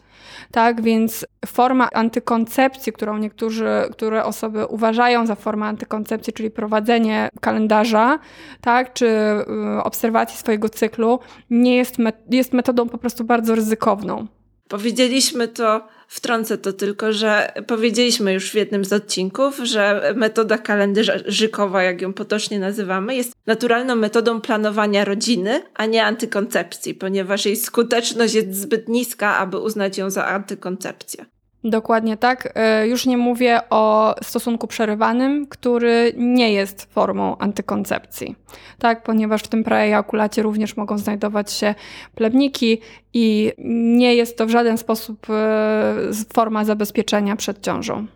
Tak, 0.51 0.83
więc 0.83 1.27
forma 1.47 1.89
antykoncepcji, 1.95 2.93
którą 2.93 3.19
niektórzy, 3.19 3.69
które 3.93 4.25
osoby 4.25 4.67
uważają 4.67 5.27
za 5.27 5.35
formę 5.35 5.67
antykoncepcji, 5.67 6.33
czyli 6.33 6.51
prowadzenie 6.51 7.29
kalendarza, 7.41 8.19
tak, 8.61 8.93
czy 8.93 9.07
y, 9.07 9.83
obserwacji 9.83 10.39
swojego 10.39 10.69
cyklu, 10.69 11.19
nie 11.51 11.77
jest, 11.77 11.97
jest 12.31 12.53
metodą 12.53 12.89
po 12.89 12.99
prostu 12.99 13.25
bardzo 13.25 13.55
ryzykowną. 13.55 14.27
Powiedzieliśmy 14.71 15.49
to 15.49 15.89
Wtrącę 16.11 16.59
to 16.59 16.73
tylko, 16.73 17.13
że 17.13 17.53
powiedzieliśmy 17.67 18.33
już 18.33 18.51
w 18.51 18.55
jednym 18.55 18.85
z 18.85 18.93
odcinków, 18.93 19.59
że 19.63 20.13
metoda 20.17 20.59
kalendarzykowa, 20.59 21.83
jak 21.83 22.03
ją 22.03 22.13
potocznie 22.13 22.59
nazywamy, 22.59 23.17
jest 23.17 23.33
naturalną 23.47 23.97
metodą 23.97 24.41
planowania 24.41 25.05
rodziny, 25.05 25.63
a 25.75 25.87
nie 25.87 26.05
antykoncepcji, 26.05 26.95
ponieważ 26.95 27.47
jej 27.47 27.57
skuteczność 27.57 28.35
jest 28.35 28.55
zbyt 28.55 28.89
niska, 28.89 29.37
aby 29.37 29.59
uznać 29.59 29.99
ją 29.99 30.11
za 30.11 30.27
antykoncepcję. 30.27 31.27
Dokładnie 31.65 32.17
tak. 32.17 32.53
E, 32.55 32.89
już 32.89 33.07
nie 33.07 33.17
mówię 33.17 33.61
o 33.71 34.15
stosunku 34.23 34.67
przerywanym, 34.67 35.47
który 35.47 36.13
nie 36.17 36.53
jest 36.53 36.93
formą 36.93 37.39
antykoncepcji. 37.39 38.37
Tak, 38.79 39.03
ponieważ 39.03 39.43
w 39.43 39.49
tym 39.49 39.65
prejakulacie 39.65 40.43
również 40.43 40.77
mogą 40.77 40.99
znajdować 40.99 41.53
się 41.53 41.75
plewniki 42.15 42.81
i 43.15 43.53
nie 43.95 44.15
jest 44.15 44.39
to 44.39 44.47
w 44.47 44.51
żaden 44.51 44.79
sposób 44.79 45.31
e, 45.31 45.95
forma 46.35 46.65
zabezpieczenia 46.65 47.37
przed 47.37 47.61
ciążą. 47.65 48.07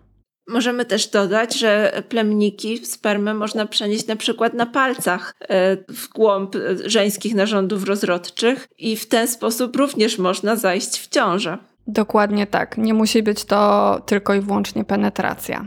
Możemy 0.48 0.84
też 0.84 1.06
dodać, 1.06 1.58
że 1.58 2.02
plemniki, 2.08 2.86
spermę 2.86 3.34
można 3.34 3.66
przenieść 3.66 4.06
na 4.06 4.16
przykład 4.16 4.54
na 4.54 4.66
palcach 4.66 5.34
e, 5.40 5.76
w 5.76 6.08
głąb 6.08 6.56
żeńskich 6.84 7.34
narządów 7.34 7.84
rozrodczych 7.84 8.68
i 8.78 8.96
w 8.96 9.08
ten 9.08 9.28
sposób 9.28 9.76
również 9.76 10.18
można 10.18 10.56
zajść 10.56 11.00
w 11.00 11.08
ciążę. 11.08 11.58
Dokładnie 11.86 12.46
tak. 12.46 12.78
Nie 12.78 12.94
musi 12.94 13.22
być 13.22 13.44
to 13.44 14.00
tylko 14.06 14.34
i 14.34 14.40
wyłącznie 14.40 14.84
penetracja. 14.84 15.64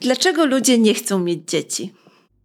Dlaczego 0.00 0.46
ludzie 0.46 0.78
nie 0.78 0.94
chcą 0.94 1.18
mieć 1.18 1.50
dzieci? 1.50 1.92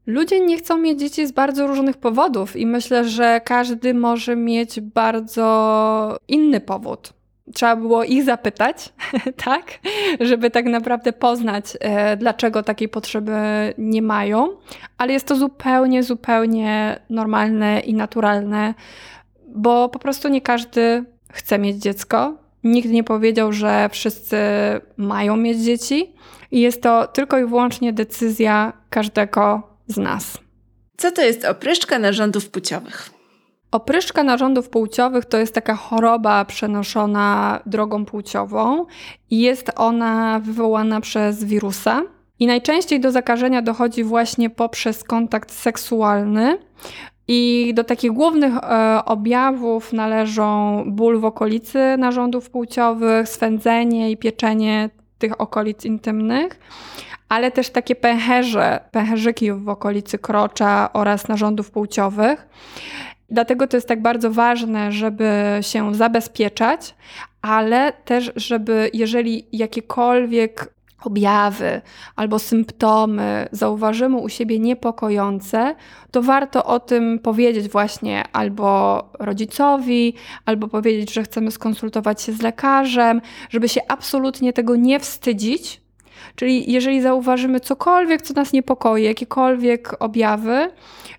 Ludzie 0.07 0.39
nie 0.39 0.57
chcą 0.57 0.77
mieć 0.77 0.99
dzieci 0.99 1.27
z 1.27 1.31
bardzo 1.31 1.67
różnych 1.67 1.97
powodów 1.97 2.55
i 2.55 2.65
myślę, 2.65 3.05
że 3.09 3.41
każdy 3.45 3.93
może 3.93 4.35
mieć 4.35 4.81
bardzo 4.81 6.17
inny 6.27 6.61
powód. 6.61 7.13
Trzeba 7.53 7.75
było 7.75 8.03
ich 8.03 8.23
zapytać, 8.23 8.93
tak, 9.45 9.79
żeby 10.19 10.51
tak 10.51 10.65
naprawdę 10.65 11.13
poznać, 11.13 11.77
e, 11.79 12.17
dlaczego 12.17 12.63
takiej 12.63 12.89
potrzeby 12.89 13.33
nie 13.77 14.01
mają, 14.01 14.47
ale 14.97 15.13
jest 15.13 15.27
to 15.27 15.35
zupełnie, 15.35 16.03
zupełnie 16.03 16.99
normalne 17.09 17.79
i 17.79 17.93
naturalne, 17.93 18.73
bo 19.47 19.89
po 19.89 19.99
prostu 19.99 20.27
nie 20.29 20.41
każdy 20.41 21.03
chce 21.31 21.59
mieć 21.59 21.77
dziecko, 21.77 22.46
Nikt 22.63 22.89
nie 22.89 23.03
powiedział, 23.03 23.53
że 23.53 23.89
wszyscy 23.91 24.37
mają 24.97 25.37
mieć 25.37 25.57
dzieci 25.57 26.13
i 26.51 26.61
jest 26.61 26.81
to 26.81 27.07
tylko 27.07 27.39
i 27.39 27.45
wyłącznie 27.45 27.93
decyzja 27.93 28.73
każdego 28.89 29.63
z 29.87 29.97
nas. 29.97 30.37
Co 30.97 31.11
to 31.11 31.21
jest 31.21 31.45
opryszczka 31.45 31.99
narządów 31.99 32.49
płciowych? 32.49 33.09
Opryszczka 33.71 34.23
narządów 34.23 34.69
płciowych 34.69 35.25
to 35.25 35.37
jest 35.37 35.53
taka 35.53 35.75
choroba 35.75 36.45
przenoszona 36.45 37.59
drogą 37.65 38.05
płciową 38.05 38.85
i 39.29 39.39
jest 39.39 39.71
ona 39.75 40.39
wywołana 40.39 41.01
przez 41.01 41.43
wirusa. 41.43 42.03
I 42.39 42.47
najczęściej 42.47 42.99
do 42.99 43.11
zakażenia 43.11 43.61
dochodzi 43.61 44.03
właśnie 44.03 44.49
poprzez 44.49 45.03
kontakt 45.03 45.51
seksualny 45.51 46.57
i 47.27 47.71
do 47.75 47.83
takich 47.83 48.11
głównych 48.11 48.53
e, 48.57 49.01
objawów 49.05 49.93
należą 49.93 50.83
ból 50.87 51.19
w 51.19 51.25
okolicy 51.25 51.79
narządów 51.97 52.49
płciowych, 52.49 53.29
swędzenie 53.29 54.11
i 54.11 54.17
pieczenie 54.17 54.89
tych 55.17 55.41
okolic 55.41 55.85
intymnych, 55.85 56.59
ale 57.29 57.51
też 57.51 57.69
takie 57.69 57.95
pęcherze, 57.95 58.79
pęcherzyki 58.91 59.51
w 59.51 59.69
okolicy 59.69 60.17
krocza 60.17 60.89
oraz 60.93 61.27
narządów 61.27 61.71
płciowych. 61.71 62.47
Dlatego 63.29 63.67
to 63.67 63.77
jest 63.77 63.87
tak 63.87 64.01
bardzo 64.01 64.31
ważne, 64.31 64.91
żeby 64.91 65.31
się 65.61 65.95
zabezpieczać, 65.95 66.95
ale 67.41 67.93
też, 68.05 68.31
żeby 68.35 68.89
jeżeli 68.93 69.47
jakiekolwiek 69.51 70.76
objawy 71.03 71.81
albo 72.15 72.39
symptomy 72.39 73.47
zauważymy 73.51 74.17
u 74.17 74.29
siebie 74.29 74.59
niepokojące, 74.59 75.75
to 76.11 76.21
warto 76.21 76.65
o 76.65 76.79
tym 76.79 77.19
powiedzieć 77.19 77.69
właśnie 77.69 78.23
albo 78.33 79.03
rodzicowi, 79.19 80.13
albo 80.45 80.67
powiedzieć, 80.67 81.13
że 81.13 81.23
chcemy 81.23 81.51
skonsultować 81.51 82.21
się 82.21 82.33
z 82.33 82.41
lekarzem, 82.41 83.21
żeby 83.49 83.69
się 83.69 83.81
absolutnie 83.87 84.53
tego 84.53 84.75
nie 84.75 84.99
wstydzić. 84.99 85.86
Czyli 86.35 86.71
jeżeli 86.71 87.01
zauważymy 87.01 87.59
cokolwiek, 87.59 88.21
co 88.21 88.33
nas 88.33 88.53
niepokoi, 88.53 89.03
jakiekolwiek 89.03 89.95
objawy, 89.99 90.71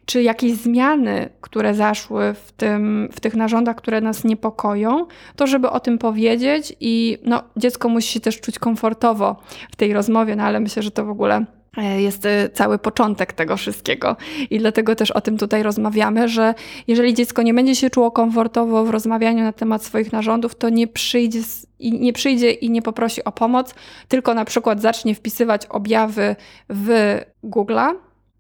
czy 0.07 0.23
jakieś 0.23 0.53
zmiany, 0.53 1.29
które 1.41 1.75
zaszły 1.75 2.35
w, 2.35 2.53
tym, 2.53 3.09
w 3.13 3.21
tych 3.21 3.35
narządach, 3.35 3.77
które 3.77 4.01
nas 4.01 4.25
niepokoją, 4.25 5.07
to 5.37 5.47
żeby 5.47 5.71
o 5.71 5.81
tym 5.81 5.99
powiedzieć 5.99 6.77
i 6.81 7.19
no, 7.25 7.43
dziecko 7.57 7.89
musi 7.89 8.13
się 8.13 8.21
też 8.21 8.41
czuć 8.41 8.59
komfortowo 8.59 9.37
w 9.71 9.77
tej 9.77 9.93
rozmowie, 9.93 10.37
no 10.37 10.43
ale 10.43 10.61
myślę, 10.61 10.83
że 10.83 10.91
to 10.91 11.05
w 11.05 11.11
ogóle 11.11 11.45
jest 11.83 12.27
e, 12.27 12.49
cały 12.49 12.79
początek 12.79 13.33
tego 13.33 13.57
wszystkiego. 13.57 14.17
I 14.51 14.59
dlatego 14.59 14.97
też 14.97 15.11
o 15.11 15.21
tym 15.21 15.39
tutaj 15.39 15.63
rozmawiamy, 15.63 16.29
że 16.29 16.55
jeżeli 16.87 17.15
dziecko 17.15 17.43
nie 17.43 17.55
będzie 17.55 17.77
się 17.77 17.91
czuło 17.91 18.11
komfortowo 18.11 18.85
w 18.85 18.91
rozmawianiu 18.91 19.45
na 19.45 19.53
temat 19.53 19.85
swoich 19.85 20.13
narządów, 20.13 20.55
to 20.55 20.69
nie 20.69 20.87
przyjdzie, 20.87 21.41
i 21.79 22.01
nie 22.01 22.13
przyjdzie 22.13 22.51
i 22.51 22.71
nie 22.71 22.83
poprosi 22.83 23.25
o 23.25 23.33
pomoc, 23.33 23.75
tylko 24.09 24.35
na 24.35 24.45
przykład 24.45 24.81
zacznie 24.81 25.15
wpisywać 25.15 25.67
objawy 25.67 26.37
w 26.69 27.19
Google'a 27.45 27.95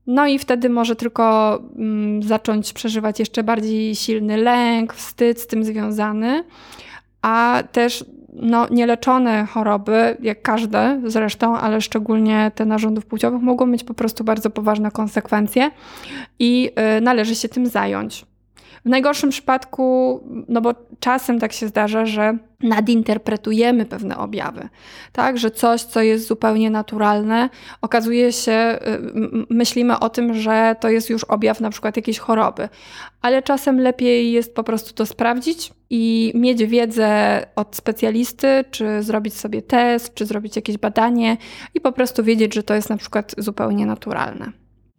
no 0.09 0.26
i 0.26 0.39
wtedy 0.39 0.68
może 0.68 0.97
tylko 0.97 1.55
mm, 1.76 2.22
zacząć 2.22 2.72
przeżywać 2.72 3.18
jeszcze 3.18 3.43
bardziej 3.43 3.95
silny 3.95 4.36
lęk, 4.36 4.95
wstyd 4.95 5.41
z 5.41 5.47
tym 5.47 5.64
związany, 5.64 6.45
a 7.22 7.62
też 7.72 8.05
no, 8.43 8.66
nieleczone 8.70 9.47
choroby, 9.47 10.16
jak 10.22 10.43
każde 10.43 11.01
zresztą, 11.05 11.59
ale 11.59 11.80
szczególnie 11.80 12.51
te 12.55 12.64
narządów 12.64 13.07
płciowych, 13.07 13.43
mogą 13.43 13.66
mieć 13.66 13.84
po 13.84 13.95
prostu 13.95 14.24
bardzo 14.24 14.51
poważne 14.51 14.91
konsekwencje 14.91 15.70
i 16.39 16.70
y, 16.99 17.01
należy 17.01 17.34
się 17.34 17.49
tym 17.49 17.66
zająć. 17.66 18.26
W 18.89 18.91
najgorszym 18.91 19.30
przypadku, 19.30 20.20
no 20.49 20.61
bo 20.61 20.74
czasem 21.01 21.41
tak 21.41 21.53
się 21.53 21.68
zdarza, 21.68 22.07
że 22.07 22.39
nadinterpretujemy 22.62 23.86
pewne 23.86 24.18
objawy, 24.18 24.68
tak, 25.12 25.39
że 25.39 25.51
coś, 25.51 25.82
co 25.82 26.03
jest 26.03 26.26
zupełnie 26.26 26.70
naturalne, 26.70 27.51
okazuje 27.82 28.32
się, 28.32 28.53
y, 28.53 29.47
myślimy 29.51 29.99
o 29.99 30.09
tym, 30.09 30.34
że 30.34 30.76
to 30.80 30.89
jest 30.89 31.11
już 31.11 31.24
objaw 31.24 31.61
na 31.61 31.70
przykład 31.70 31.97
jakiejś 31.97 32.18
choroby, 32.18 32.68
ale 33.22 33.43
czasem 33.43 33.80
lepiej 33.80 34.32
jest 34.32 34.55
po 34.55 34.64
prostu 34.64 34.95
to 34.95 35.07
sprawdzić 35.07 35.72
i 35.91 36.32
mieć 36.34 36.64
wiedzę 36.64 37.43
od 37.57 37.76
specjalisty, 37.76 38.64
czy 38.70 39.03
zrobić 39.03 39.34
sobie 39.34 39.62
test, 39.62 40.14
czy 40.14 40.26
zrobić 40.26 40.57
jakieś 40.57 40.78
badanie 40.78 41.36
i 41.74 41.80
po 41.80 41.93
prostu 41.93 42.24
wiedzieć, 42.24 42.55
że 42.55 42.62
to 42.62 42.74
jest 42.74 42.91
na 42.91 42.97
przykład 42.97 43.34
zupełnie 43.39 43.86
naturalne. 43.86 44.53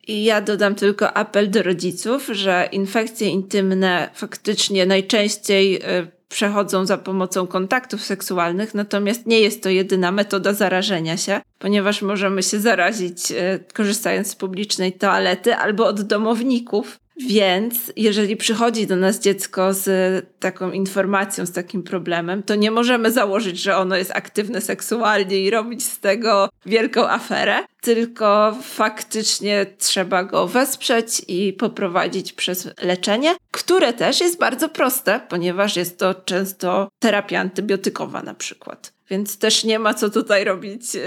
I 0.09 0.23
ja 0.23 0.41
dodam 0.41 0.75
tylko 0.75 1.13
apel 1.13 1.49
do 1.49 1.63
rodziców, 1.63 2.29
że 2.31 2.69
infekcje 2.71 3.29
intymne 3.29 4.09
faktycznie 4.13 4.85
najczęściej 4.85 5.75
y, 5.75 5.81
przechodzą 6.29 6.85
za 6.85 6.97
pomocą 6.97 7.47
kontaktów 7.47 8.01
seksualnych, 8.01 8.75
natomiast 8.75 9.25
nie 9.25 9.39
jest 9.39 9.63
to 9.63 9.69
jedyna 9.69 10.11
metoda 10.11 10.53
zarażenia 10.53 11.17
się, 11.17 11.41
ponieważ 11.59 12.01
możemy 12.01 12.43
się 12.43 12.59
zarazić 12.59 13.31
y, 13.31 13.35
korzystając 13.73 14.27
z 14.27 14.35
publicznej 14.35 14.93
toalety 14.93 15.55
albo 15.55 15.85
od 15.85 16.01
domowników. 16.01 16.99
Więc 17.27 17.93
jeżeli 17.95 18.37
przychodzi 18.37 18.87
do 18.87 18.95
nas 18.95 19.19
dziecko 19.19 19.73
z 19.73 19.89
taką 20.39 20.71
informacją, 20.71 21.45
z 21.45 21.51
takim 21.51 21.83
problemem, 21.83 22.43
to 22.43 22.55
nie 22.55 22.71
możemy 22.71 23.11
założyć, 23.11 23.59
że 23.59 23.77
ono 23.77 23.95
jest 23.95 24.11
aktywne 24.11 24.61
seksualnie 24.61 25.39
i 25.39 25.49
robić 25.49 25.83
z 25.83 25.99
tego 25.99 26.49
wielką 26.65 27.09
aferę, 27.09 27.59
tylko 27.81 28.57
faktycznie 28.63 29.65
trzeba 29.77 30.23
go 30.23 30.47
wesprzeć 30.47 31.21
i 31.27 31.53
poprowadzić 31.53 32.33
przez 32.33 32.69
leczenie, 32.81 33.35
które 33.51 33.93
też 33.93 34.19
jest 34.19 34.39
bardzo 34.39 34.69
proste, 34.69 35.21
ponieważ 35.29 35.75
jest 35.75 35.99
to 35.99 36.13
często 36.13 36.89
terapia 36.99 37.39
antybiotykowa 37.39 38.23
na 38.23 38.33
przykład. 38.33 38.93
Więc 39.09 39.37
też 39.37 39.63
nie 39.63 39.79
ma 39.79 39.93
co 39.93 40.09
tutaj 40.09 40.43
robić 40.43 40.95
e, 40.95 40.99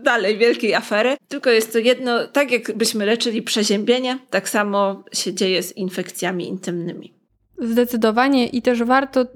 dalej 0.00 0.38
wielkiej 0.38 0.74
afery, 0.74 1.16
tylko 1.28 1.50
jest 1.50 1.72
to 1.72 1.78
jedno, 1.78 2.26
tak 2.26 2.50
jakbyśmy 2.50 3.06
leczyli 3.06 3.42
przeziębienie, 3.42 4.18
tak 4.30 4.48
samo 4.48 5.04
się 5.12 5.34
dzieje 5.34 5.62
z 5.62 5.76
infekcjami 5.76 6.48
intymnymi. 6.48 7.19
Zdecydowanie 7.60 8.46
i 8.46 8.62
też 8.62 8.82
warto, 8.82 9.20
y, 9.22 9.26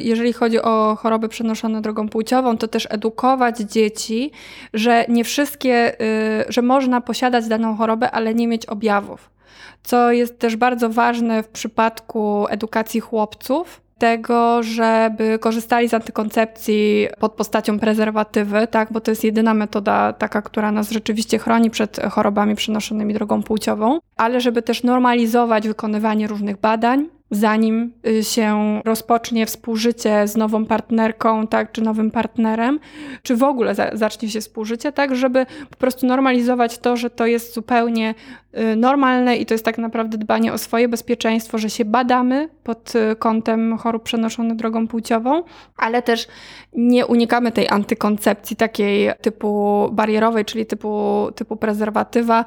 jeżeli 0.00 0.32
chodzi 0.32 0.62
o 0.62 0.96
choroby 1.00 1.28
przenoszone 1.28 1.82
drogą 1.82 2.08
płciową, 2.08 2.58
to 2.58 2.68
też 2.68 2.88
edukować 2.90 3.58
dzieci, 3.58 4.30
że 4.74 5.04
nie 5.08 5.24
wszystkie, 5.24 6.00
y, 6.00 6.44
że 6.48 6.62
można 6.62 7.00
posiadać 7.00 7.48
daną 7.48 7.76
chorobę, 7.76 8.10
ale 8.10 8.34
nie 8.34 8.48
mieć 8.48 8.66
objawów. 8.66 9.34
co 9.82 10.12
jest 10.12 10.38
też 10.38 10.56
bardzo 10.56 10.90
ważne 10.90 11.42
w 11.42 11.48
przypadku 11.48 12.46
edukacji 12.48 13.00
chłopców, 13.00 13.80
tego, 13.98 14.62
żeby 14.62 15.38
korzystali 15.38 15.88
z 15.88 15.94
antykoncepcji 15.94 17.08
pod 17.18 17.32
postacią 17.32 17.78
prezerwatywy, 17.78 18.66
tak, 18.70 18.92
bo 18.92 19.00
to 19.00 19.10
jest 19.10 19.24
jedyna 19.24 19.54
metoda 19.54 20.12
taka, 20.12 20.42
która 20.42 20.72
nas 20.72 20.90
rzeczywiście 20.90 21.38
chroni 21.38 21.70
przed 21.70 22.00
chorobami 22.10 22.54
przenoszonymi 22.54 23.14
drogą 23.14 23.42
płciową, 23.42 23.98
ale 24.16 24.40
żeby 24.40 24.62
też 24.62 24.82
normalizować 24.82 25.68
wykonywanie 25.68 26.26
różnych 26.26 26.56
badań, 26.56 27.08
zanim 27.34 27.92
y, 28.06 28.24
się 28.24 28.80
rozpocznie 28.84 29.46
współżycie 29.46 30.28
z 30.28 30.36
nową 30.36 30.66
partnerką, 30.66 31.46
tak, 31.46 31.72
czy 31.72 31.82
nowym 31.82 32.10
partnerem, 32.10 32.80
czy 33.22 33.36
w 33.36 33.42
ogóle 33.42 33.74
za 33.74 33.90
zacznie 33.92 34.28
się 34.28 34.40
współżycie, 34.40 34.92
tak, 34.92 35.16
żeby 35.16 35.46
po 35.70 35.76
prostu 35.76 36.06
normalizować 36.06 36.78
to, 36.78 36.96
że 36.96 37.10
to 37.10 37.26
jest 37.26 37.54
zupełnie 37.54 38.14
y, 38.58 38.76
normalne 38.76 39.36
i 39.36 39.46
to 39.46 39.54
jest 39.54 39.64
tak 39.64 39.78
naprawdę 39.78 40.18
dbanie 40.18 40.52
o 40.52 40.58
swoje 40.58 40.88
bezpieczeństwo, 40.88 41.58
że 41.58 41.70
się 41.70 41.84
badamy 41.84 42.48
pod 42.64 42.92
y, 42.94 43.16
kątem 43.16 43.78
chorób 43.78 44.02
przenoszonych 44.02 44.56
drogą 44.56 44.88
płciową, 44.88 45.42
ale 45.76 46.02
też 46.02 46.28
nie 46.72 47.06
unikamy 47.06 47.52
tej 47.52 47.68
antykoncepcji 47.68 48.56
takiej 48.56 49.10
typu 49.20 49.88
barierowej, 49.92 50.44
czyli 50.44 50.66
typu, 50.66 51.26
typu 51.34 51.56
prezerwatywa, 51.56 52.44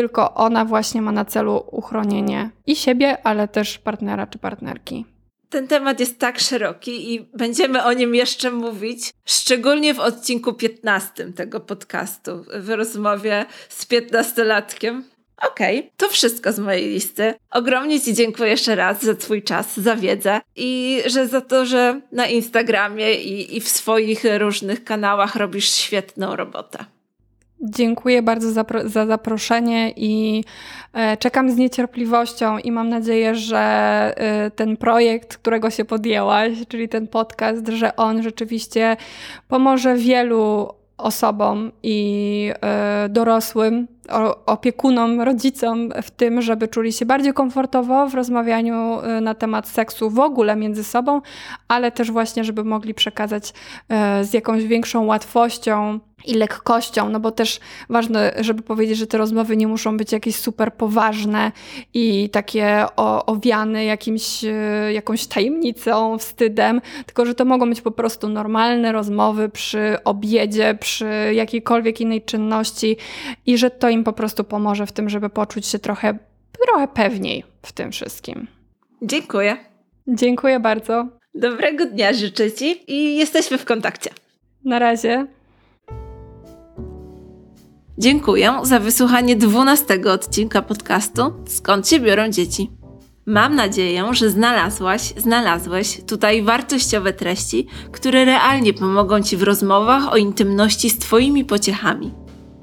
tylko 0.00 0.34
ona 0.34 0.64
właśnie 0.64 1.02
ma 1.02 1.12
na 1.12 1.24
celu 1.24 1.64
uchronienie 1.70 2.50
i 2.66 2.76
siebie, 2.76 3.26
ale 3.26 3.48
też 3.48 3.78
partnera 3.78 4.26
czy 4.26 4.38
partnerki. 4.38 5.04
Ten 5.50 5.68
temat 5.68 6.00
jest 6.00 6.18
tak 6.18 6.38
szeroki 6.38 7.14
i 7.14 7.28
będziemy 7.34 7.84
o 7.84 7.92
nim 7.92 8.14
jeszcze 8.14 8.50
mówić, 8.50 9.12
szczególnie 9.24 9.94
w 9.94 10.00
odcinku 10.00 10.54
15 10.54 11.32
tego 11.32 11.60
podcastu, 11.60 12.44
w 12.54 12.68
rozmowie 12.68 13.46
z 13.68 13.86
15-latkiem. 13.86 15.02
Okej, 15.42 15.78
okay, 15.78 15.90
to 15.96 16.08
wszystko 16.08 16.52
z 16.52 16.58
mojej 16.58 16.88
listy. 16.88 17.34
Ogromnie 17.50 18.00
Ci 18.00 18.14
dziękuję 18.14 18.50
jeszcze 18.50 18.74
raz 18.74 19.02
za 19.02 19.14
Twój 19.14 19.42
czas, 19.42 19.80
za 19.80 19.96
wiedzę 19.96 20.40
i 20.56 21.02
że 21.06 21.26
za 21.26 21.40
to, 21.40 21.66
że 21.66 22.00
na 22.12 22.26
Instagramie 22.26 23.14
i, 23.14 23.56
i 23.56 23.60
w 23.60 23.68
swoich 23.68 24.22
różnych 24.38 24.84
kanałach 24.84 25.36
robisz 25.36 25.70
świetną 25.70 26.36
robotę. 26.36 26.84
Dziękuję 27.62 28.22
bardzo 28.22 28.52
za, 28.52 28.64
za 28.84 29.06
zaproszenie 29.06 29.92
i 29.96 30.44
e, 30.92 31.16
czekam 31.16 31.50
z 31.50 31.56
niecierpliwością 31.56 32.58
i 32.58 32.72
mam 32.72 32.88
nadzieję, 32.88 33.34
że 33.34 33.58
e, 34.16 34.50
ten 34.50 34.76
projekt, 34.76 35.36
którego 35.36 35.70
się 35.70 35.84
podjęłaś, 35.84 36.52
czyli 36.68 36.88
ten 36.88 37.08
podcast, 37.08 37.68
że 37.68 37.96
on 37.96 38.22
rzeczywiście 38.22 38.96
pomoże 39.48 39.94
wielu 39.96 40.68
osobom 40.96 41.72
i 41.82 42.52
e, 42.62 43.08
dorosłym, 43.08 43.86
opiekunom, 44.46 45.20
rodzicom 45.20 45.88
w 46.02 46.10
tym, 46.10 46.42
żeby 46.42 46.68
czuli 46.68 46.92
się 46.92 47.06
bardziej 47.06 47.32
komfortowo 47.32 48.08
w 48.08 48.14
rozmawianiu 48.14 48.98
na 49.20 49.34
temat 49.34 49.68
seksu 49.68 50.10
w 50.10 50.18
ogóle 50.18 50.56
między 50.56 50.84
sobą, 50.84 51.20
ale 51.68 51.92
też 51.92 52.10
właśnie, 52.10 52.44
żeby 52.44 52.64
mogli 52.64 52.94
przekazać 52.94 53.54
z 54.22 54.34
jakąś 54.34 54.64
większą 54.64 55.04
łatwością 55.04 56.00
i 56.26 56.34
lekkością, 56.34 57.08
no 57.08 57.20
bo 57.20 57.30
też 57.30 57.60
ważne, 57.88 58.32
żeby 58.40 58.62
powiedzieć, 58.62 58.98
że 58.98 59.06
te 59.06 59.18
rozmowy 59.18 59.56
nie 59.56 59.66
muszą 59.66 59.96
być 59.96 60.12
jakieś 60.12 60.36
super 60.36 60.74
poważne 60.74 61.52
i 61.94 62.30
takie 62.30 62.84
owiane 63.26 63.84
jakimś, 63.84 64.44
e, 64.44 64.92
jakąś 64.92 65.26
tajemnicą, 65.26 66.18
wstydem, 66.18 66.80
tylko 67.06 67.26
że 67.26 67.34
to 67.34 67.44
mogą 67.44 67.68
być 67.68 67.80
po 67.80 67.90
prostu 67.90 68.28
normalne 68.28 68.92
rozmowy 68.92 69.48
przy 69.48 69.96
obiedzie, 70.04 70.76
przy 70.80 71.34
jakiejkolwiek 71.34 72.00
innej 72.00 72.22
czynności 72.22 72.96
i 73.46 73.58
że 73.58 73.70
to 73.70 73.89
im 73.90 74.04
po 74.04 74.12
prostu 74.12 74.44
pomoże 74.44 74.86
w 74.86 74.92
tym, 74.92 75.08
żeby 75.08 75.30
poczuć 75.30 75.66
się 75.66 75.78
trochę, 75.78 76.18
trochę 76.66 76.88
pewniej 76.88 77.44
w 77.62 77.72
tym 77.72 77.92
wszystkim. 77.92 78.46
Dziękuję. 79.02 79.56
Dziękuję 80.08 80.60
bardzo. 80.60 81.08
Dobrego 81.34 81.86
dnia 81.86 82.12
życzę 82.12 82.52
Ci 82.52 82.92
i 82.92 83.16
jesteśmy 83.16 83.58
w 83.58 83.64
kontakcie. 83.64 84.10
Na 84.64 84.78
razie. 84.78 85.26
Dziękuję 87.98 88.54
za 88.62 88.78
wysłuchanie 88.78 89.36
dwunastego 89.36 90.12
odcinka 90.12 90.62
podcastu 90.62 91.32
Skąd 91.46 91.88
się 91.88 92.00
biorą 92.00 92.28
dzieci. 92.28 92.70
Mam 93.26 93.54
nadzieję, 93.54 94.04
że 94.12 94.30
znalazłaś, 94.30 95.14
znalazłeś 95.16 96.00
tutaj 96.06 96.42
wartościowe 96.42 97.12
treści, 97.12 97.66
które 97.92 98.24
realnie 98.24 98.74
pomogą 98.74 99.22
Ci 99.22 99.36
w 99.36 99.42
rozmowach 99.42 100.12
o 100.12 100.16
intymności 100.16 100.90
z 100.90 100.98
Twoimi 100.98 101.44
pociechami. 101.44 102.12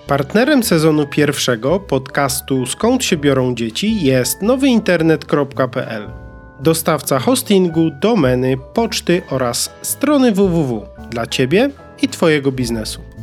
Partnerem 0.06 0.62
sezonu 0.62 1.06
pierwszego 1.06 1.80
podcastu 1.80 2.66
Skąd 2.66 3.04
się 3.04 3.16
biorą 3.16 3.54
dzieci 3.54 4.04
jest 4.04 4.42
nowyinternet.pl. 4.42 6.10
Dostawca 6.60 7.18
hostingu, 7.18 7.90
domeny, 8.00 8.56
poczty 8.74 9.22
oraz 9.30 9.70
strony 9.82 10.32
www 10.32 10.86
dla 11.10 11.26
Ciebie 11.26 11.70
i 12.02 12.08
Twojego 12.08 12.52
biznesu. 12.52 13.15